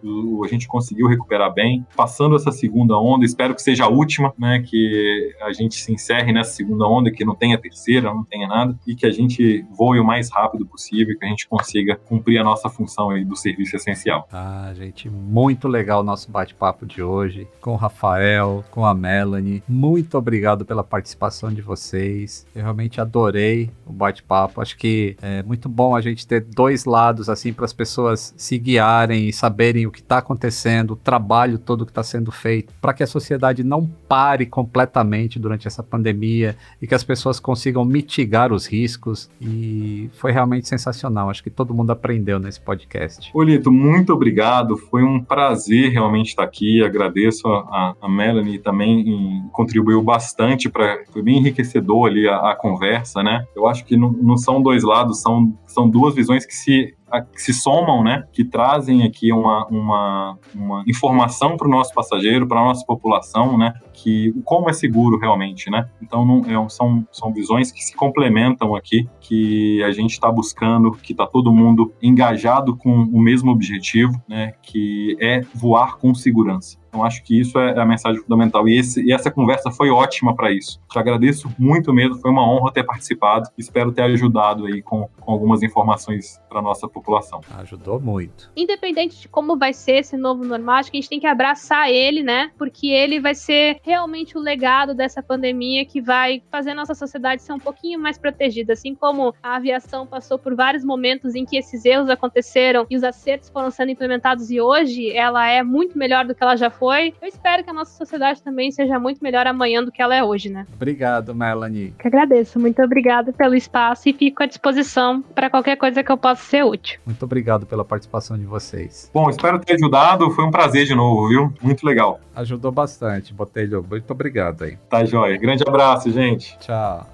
a 0.43 0.47
gente 0.47 0.67
conseguiu 0.67 1.07
recuperar 1.07 1.53
bem, 1.53 1.85
passando 1.95 2.35
essa 2.35 2.51
segunda 2.51 2.97
onda, 2.97 3.25
espero 3.25 3.55
que 3.55 3.61
seja 3.61 3.85
a 3.85 3.89
última, 3.89 4.33
né? 4.37 4.61
Que 4.65 5.33
a 5.41 5.53
gente 5.53 5.75
se 5.75 5.88
encerre 5.91 6.31
nessa 6.31 6.51
segunda 6.51 6.87
onda, 6.87 7.11
que 7.11 7.25
não 7.25 7.35
tenha 7.35 7.57
terceira, 7.57 8.13
não 8.13 8.23
tenha 8.23 8.47
nada, 8.47 8.77
e 8.85 8.95
que 8.95 9.05
a 9.05 9.11
gente 9.11 9.65
voe 9.71 9.99
o 9.99 10.03
mais 10.03 10.29
rápido 10.31 10.65
possível, 10.65 11.17
que 11.17 11.25
a 11.25 11.29
gente 11.29 11.47
consiga 11.47 11.95
cumprir 11.95 12.39
a 12.39 12.43
nossa 12.43 12.69
função 12.69 13.09
aí 13.09 13.23
do 13.23 13.35
serviço 13.35 13.75
essencial. 13.75 14.27
Ah, 14.31 14.71
gente, 14.75 15.09
muito 15.09 15.67
legal 15.67 16.01
o 16.01 16.03
nosso 16.03 16.31
bate-papo 16.31 16.85
de 16.85 17.01
hoje 17.01 17.47
com 17.61 17.73
o 17.73 17.75
Rafael, 17.75 18.63
com 18.71 18.85
a 18.85 18.93
Melanie. 18.93 19.63
Muito 19.67 20.17
obrigado 20.17 20.65
pela 20.65 20.83
participação 20.83 21.51
de 21.53 21.61
vocês. 21.61 22.45
Eu 22.55 22.63
realmente 22.63 23.01
adorei 23.01 23.71
o 23.85 23.91
bate-papo. 23.91 24.61
Acho 24.61 24.77
que 24.77 25.15
é 25.21 25.43
muito 25.43 25.69
bom 25.69 25.95
a 25.95 26.01
gente 26.01 26.27
ter 26.27 26.41
dois 26.41 26.85
lados 26.85 27.29
assim 27.29 27.53
para 27.53 27.65
as 27.65 27.73
pessoas 27.73 28.33
se 28.37 28.57
guiarem 28.57 29.27
e 29.27 29.33
saberem 29.33 29.85
o 29.85 29.91
que 29.91 29.99
está 29.99 30.17
acontecendo, 30.19 30.91
o 30.91 30.95
trabalho 30.95 31.57
todo 31.57 31.85
que 31.85 31.91
está 31.91 32.03
sendo 32.03 32.31
feito, 32.31 32.73
para 32.81 32.93
que 32.93 33.03
a 33.03 33.07
sociedade 33.07 33.63
não 33.63 33.85
pare 33.85 34.45
completamente 34.45 35.39
durante 35.39 35.67
essa 35.67 35.78
pandemia 35.83 36.55
e 36.81 36.87
que 36.87 36.95
as 36.95 37.03
pessoas 37.03 37.39
consigam 37.39 37.83
mitigar 37.85 38.51
os 38.51 38.65
riscos. 38.65 39.29
E 39.41 40.09
foi 40.13 40.31
realmente 40.31 40.67
sensacional. 40.67 41.29
Acho 41.29 41.43
que 41.43 41.49
todo 41.49 41.73
mundo 41.73 41.91
aprendeu 41.91 42.39
nesse 42.39 42.59
podcast. 42.59 43.31
Olito, 43.33 43.71
muito 43.71 44.13
obrigado. 44.13 44.77
Foi 44.77 45.03
um 45.03 45.23
prazer 45.23 45.91
realmente 45.91 46.29
estar 46.29 46.43
aqui. 46.43 46.83
Agradeço 46.83 47.47
a, 47.47 47.95
a 48.01 48.09
Melanie 48.09 48.59
também 48.59 49.49
contribuiu 49.51 50.01
bastante 50.01 50.69
para 50.69 50.99
foi 51.11 51.21
bem 51.21 51.37
enriquecedor 51.37 52.07
ali 52.07 52.27
a, 52.27 52.51
a, 52.51 52.55
conversa, 52.55 53.23
né? 53.23 53.45
Eu 53.55 53.67
acho 53.67 53.85
que 53.85 53.95
não, 53.95 54.11
não 54.11 54.37
são 54.37 54.61
dois 54.61 54.83
lados, 54.83 55.21
são, 55.21 55.57
são 55.71 55.89
duas 55.89 56.15
visões 56.15 56.45
que 56.45 56.55
se 56.55 56.95
que 57.33 57.41
se 57.41 57.53
somam, 57.53 58.03
né, 58.03 58.23
que 58.31 58.45
trazem 58.45 59.03
aqui 59.03 59.33
uma, 59.33 59.65
uma, 59.67 60.37
uma 60.53 60.83
informação 60.87 61.57
para 61.57 61.67
o 61.67 61.71
nosso 61.71 61.91
passageiro, 61.91 62.47
para 62.47 62.59
a 62.59 62.65
nossa 62.65 62.85
população, 62.85 63.57
né, 63.57 63.73
que 63.93 64.31
como 64.45 64.69
é 64.69 64.73
seguro 64.73 65.17
realmente, 65.17 65.69
né? 65.69 65.89
Então 66.01 66.25
não, 66.25 66.41
é, 66.45 66.69
são, 66.69 67.05
são 67.11 67.33
visões 67.33 67.71
que 67.71 67.83
se 67.83 67.95
complementam 67.95 68.75
aqui, 68.75 69.09
que 69.19 69.83
a 69.83 69.91
gente 69.91 70.11
está 70.11 70.31
buscando, 70.31 70.91
que 70.91 71.13
está 71.13 71.25
todo 71.25 71.51
mundo 71.51 71.91
engajado 72.01 72.77
com 72.77 72.91
o 72.91 73.19
mesmo 73.19 73.51
objetivo, 73.51 74.13
né? 74.27 74.53
Que 74.61 75.17
é 75.19 75.41
voar 75.53 75.97
com 75.97 76.13
segurança. 76.13 76.77
Então, 76.89 77.03
acho 77.03 77.23
que 77.23 77.39
isso 77.39 77.57
é 77.59 77.79
a 77.79 77.85
mensagem 77.85 78.21
fundamental. 78.21 78.67
E, 78.67 78.77
esse, 78.77 79.01
e 79.03 79.13
essa 79.13 79.31
conversa 79.31 79.71
foi 79.71 79.89
ótima 79.89 80.35
para 80.35 80.51
isso. 80.51 80.81
Te 80.89 80.99
agradeço 80.99 81.49
muito 81.57 81.93
mesmo, 81.93 82.15
foi 82.15 82.31
uma 82.31 82.47
honra 82.47 82.73
ter 82.73 82.83
participado. 82.83 83.49
Espero 83.57 83.91
ter 83.91 84.01
ajudado 84.01 84.65
aí 84.65 84.81
com, 84.81 85.07
com 85.19 85.31
algumas 85.31 85.63
informações 85.63 86.41
para 86.49 86.61
nossa 86.61 86.87
população. 86.87 87.41
Ajudou 87.59 87.99
muito. 87.99 88.51
Independente 88.55 89.21
de 89.21 89.27
como 89.27 89.57
vai 89.57 89.73
ser 89.73 89.97
esse 89.99 90.17
novo 90.17 90.43
normal, 90.43 90.77
acho 90.77 90.91
que 90.91 90.97
a 90.97 91.01
gente 91.01 91.09
tem 91.09 91.19
que 91.19 91.27
abraçar 91.27 91.89
ele, 91.89 92.23
né? 92.23 92.51
Porque 92.57 92.87
ele 92.87 93.19
vai 93.19 93.35
ser 93.35 93.79
realmente 93.83 94.37
o 94.37 94.41
legado 94.41 94.93
dessa 94.93 95.21
pandemia 95.21 95.85
que 95.85 96.01
vai 96.01 96.41
fazer 96.49 96.71
a 96.71 96.75
nossa 96.75 96.95
sociedade 96.95 97.43
ser 97.43 97.53
um 97.53 97.59
pouquinho 97.59 97.99
mais 97.99 98.17
protegida. 98.17 98.73
Assim 98.73 98.95
como 98.95 99.33
a 99.43 99.55
aviação 99.55 100.07
passou 100.07 100.39
por 100.39 100.55
vários 100.55 100.83
momentos 100.83 101.35
em 101.35 101.45
que 101.45 101.57
esses 101.57 101.85
erros 101.85 102.09
aconteceram 102.09 102.87
e 102.89 102.95
os 102.95 103.03
acertos 103.03 103.49
foram 103.49 103.69
sendo 103.69 103.91
implementados, 103.91 104.49
e 104.49 104.59
hoje 104.59 105.15
ela 105.15 105.47
é 105.47 105.61
muito 105.63 105.97
melhor 105.97 106.25
do 106.25 106.33
que 106.33 106.43
ela 106.43 106.55
já 106.55 106.69
foi. 106.79 107.13
Eu 107.21 107.27
espero 107.27 107.63
que 107.63 107.69
a 107.69 107.73
nossa 107.73 107.95
sociedade 107.95 108.41
também 108.41 108.71
seja 108.71 108.97
muito 108.97 109.21
melhor 109.21 109.45
amanhã 109.45 109.83
do 109.83 109.91
que 109.91 110.01
ela 110.01 110.15
é 110.15 110.23
hoje, 110.23 110.49
né? 110.49 110.65
Obrigado, 110.73 111.35
Melanie. 111.35 111.93
Que 111.99 112.07
agradeço. 112.07 112.59
Muito 112.59 112.81
obrigada 112.81 113.33
pelo 113.33 113.53
espaço 113.53 114.07
e 114.07 114.13
fico 114.13 114.41
à 114.41 114.45
disposição 114.45 115.21
para 115.21 115.49
qualquer 115.49 115.75
coisa 115.75 116.01
que 116.01 116.11
eu 116.11 116.17
possa 116.17 116.41
ser 116.41 116.63
útil. 116.63 116.99
Muito 117.05 117.23
obrigado 117.23 117.65
pela 117.65 117.83
participação 117.83 118.37
de 118.37 118.45
vocês. 118.45 119.11
Bom, 119.13 119.29
espero 119.29 119.59
ter 119.59 119.73
ajudado. 119.73 120.31
Foi 120.31 120.45
um 120.45 120.51
prazer 120.51 120.85
de 120.85 120.95
novo, 120.95 121.27
viu? 121.27 121.53
Muito 121.61 121.85
legal. 121.85 122.19
Ajudou 122.35 122.71
bastante, 122.71 123.33
Botelho. 123.33 123.85
Muito 123.87 124.09
obrigado 124.11 124.63
aí. 124.63 124.77
Tá 124.89 125.03
joia. 125.03 125.37
Grande 125.37 125.63
abraço, 125.67 126.09
gente. 126.11 126.57
Tchau. 126.59 127.05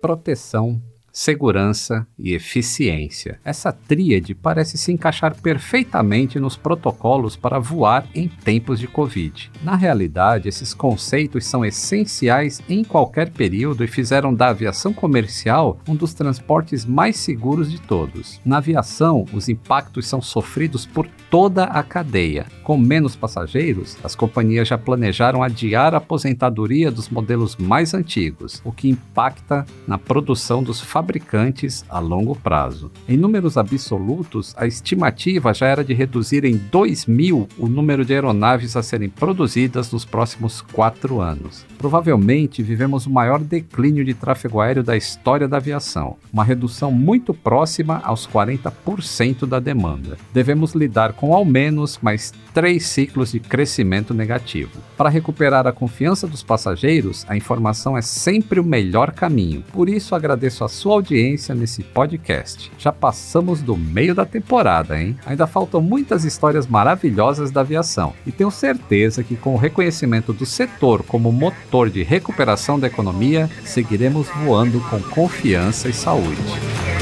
Proteção 0.00 0.80
segurança 1.12 2.06
e 2.18 2.32
eficiência. 2.32 3.38
Essa 3.44 3.70
tríade 3.70 4.34
parece 4.34 4.78
se 4.78 4.90
encaixar 4.90 5.36
perfeitamente 5.36 6.40
nos 6.40 6.56
protocolos 6.56 7.36
para 7.36 7.58
voar 7.58 8.06
em 8.14 8.26
tempos 8.26 8.80
de 8.80 8.88
Covid. 8.88 9.50
Na 9.62 9.76
realidade, 9.76 10.48
esses 10.48 10.72
conceitos 10.72 11.44
são 11.44 11.64
essenciais 11.64 12.62
em 12.68 12.82
qualquer 12.82 13.30
período 13.30 13.84
e 13.84 13.88
fizeram 13.88 14.32
da 14.32 14.48
aviação 14.48 14.94
comercial 14.94 15.78
um 15.86 15.94
dos 15.94 16.14
transportes 16.14 16.86
mais 16.86 17.16
seguros 17.16 17.70
de 17.70 17.80
todos. 17.80 18.40
Na 18.44 18.56
aviação, 18.56 19.26
os 19.32 19.50
impactos 19.50 20.06
são 20.06 20.22
sofridos 20.22 20.86
por 20.86 21.06
toda 21.30 21.64
a 21.64 21.82
cadeia. 21.82 22.46
Com 22.62 22.78
menos 22.78 23.14
passageiros, 23.14 23.98
as 24.02 24.14
companhias 24.14 24.68
já 24.68 24.78
planejaram 24.78 25.42
adiar 25.42 25.94
a 25.94 25.98
aposentadoria 25.98 26.90
dos 26.90 27.10
modelos 27.10 27.56
mais 27.56 27.92
antigos, 27.92 28.62
o 28.64 28.72
que 28.72 28.88
impacta 28.88 29.66
na 29.86 29.98
produção 29.98 30.62
dos 30.62 30.80
fabricantes 30.80 31.01
fabricantes 31.02 31.84
a 31.88 31.98
longo 31.98 32.36
prazo. 32.36 32.90
Em 33.08 33.16
números 33.16 33.56
absolutos, 33.58 34.54
a 34.56 34.68
estimativa 34.68 35.52
já 35.52 35.66
era 35.66 35.82
de 35.82 35.92
reduzir 35.92 36.44
em 36.44 36.56
2 36.56 37.06
mil 37.06 37.48
o 37.58 37.66
número 37.66 38.04
de 38.04 38.14
aeronaves 38.14 38.76
a 38.76 38.82
serem 38.84 39.08
produzidas 39.08 39.90
nos 39.90 40.04
próximos 40.04 40.62
quatro 40.62 41.20
anos. 41.20 41.66
Provavelmente 41.76 42.62
vivemos 42.62 43.06
o 43.06 43.10
maior 43.10 43.40
declínio 43.40 44.04
de 44.04 44.14
tráfego 44.14 44.60
aéreo 44.60 44.84
da 44.84 44.96
história 44.96 45.48
da 45.48 45.56
aviação, 45.56 46.16
uma 46.32 46.44
redução 46.44 46.92
muito 46.92 47.34
próxima 47.34 48.00
aos 48.04 48.24
40% 48.24 49.44
da 49.44 49.58
demanda. 49.58 50.16
Devemos 50.32 50.72
lidar 50.72 51.14
com 51.14 51.34
ao 51.34 51.44
menos 51.44 51.98
mais 52.00 52.32
três 52.54 52.86
ciclos 52.86 53.32
de 53.32 53.40
crescimento 53.40 54.14
negativo. 54.14 54.70
Para 54.96 55.08
recuperar 55.08 55.66
a 55.66 55.72
confiança 55.72 56.28
dos 56.28 56.44
passageiros, 56.44 57.26
a 57.28 57.36
informação 57.36 57.96
é 57.98 58.02
sempre 58.02 58.60
o 58.60 58.64
melhor 58.64 59.10
caminho. 59.10 59.64
Por 59.72 59.88
isso, 59.88 60.14
agradeço 60.14 60.62
a 60.62 60.68
sua 60.68 60.91
sua 60.92 60.96
audiência 60.96 61.54
nesse 61.54 61.82
podcast. 61.82 62.70
Já 62.76 62.92
passamos 62.92 63.62
do 63.62 63.76
meio 63.76 64.14
da 64.14 64.26
temporada, 64.26 65.00
hein? 65.00 65.16
Ainda 65.24 65.46
faltam 65.46 65.80
muitas 65.80 66.24
histórias 66.24 66.66
maravilhosas 66.66 67.50
da 67.50 67.62
aviação 67.62 68.12
e 68.26 68.32
tenho 68.32 68.50
certeza 68.50 69.22
que 69.22 69.36
com 69.36 69.54
o 69.54 69.58
reconhecimento 69.58 70.32
do 70.32 70.44
setor 70.44 71.02
como 71.02 71.32
motor 71.32 71.88
de 71.88 72.02
recuperação 72.02 72.78
da 72.78 72.88
economia, 72.88 73.48
seguiremos 73.64 74.28
voando 74.44 74.80
com 74.90 75.00
confiança 75.00 75.88
e 75.88 75.94
saúde. 75.94 77.01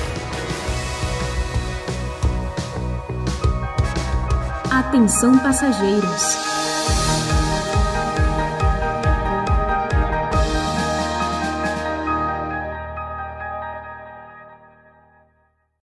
Atenção 4.71 5.37
passageiros. 5.37 6.60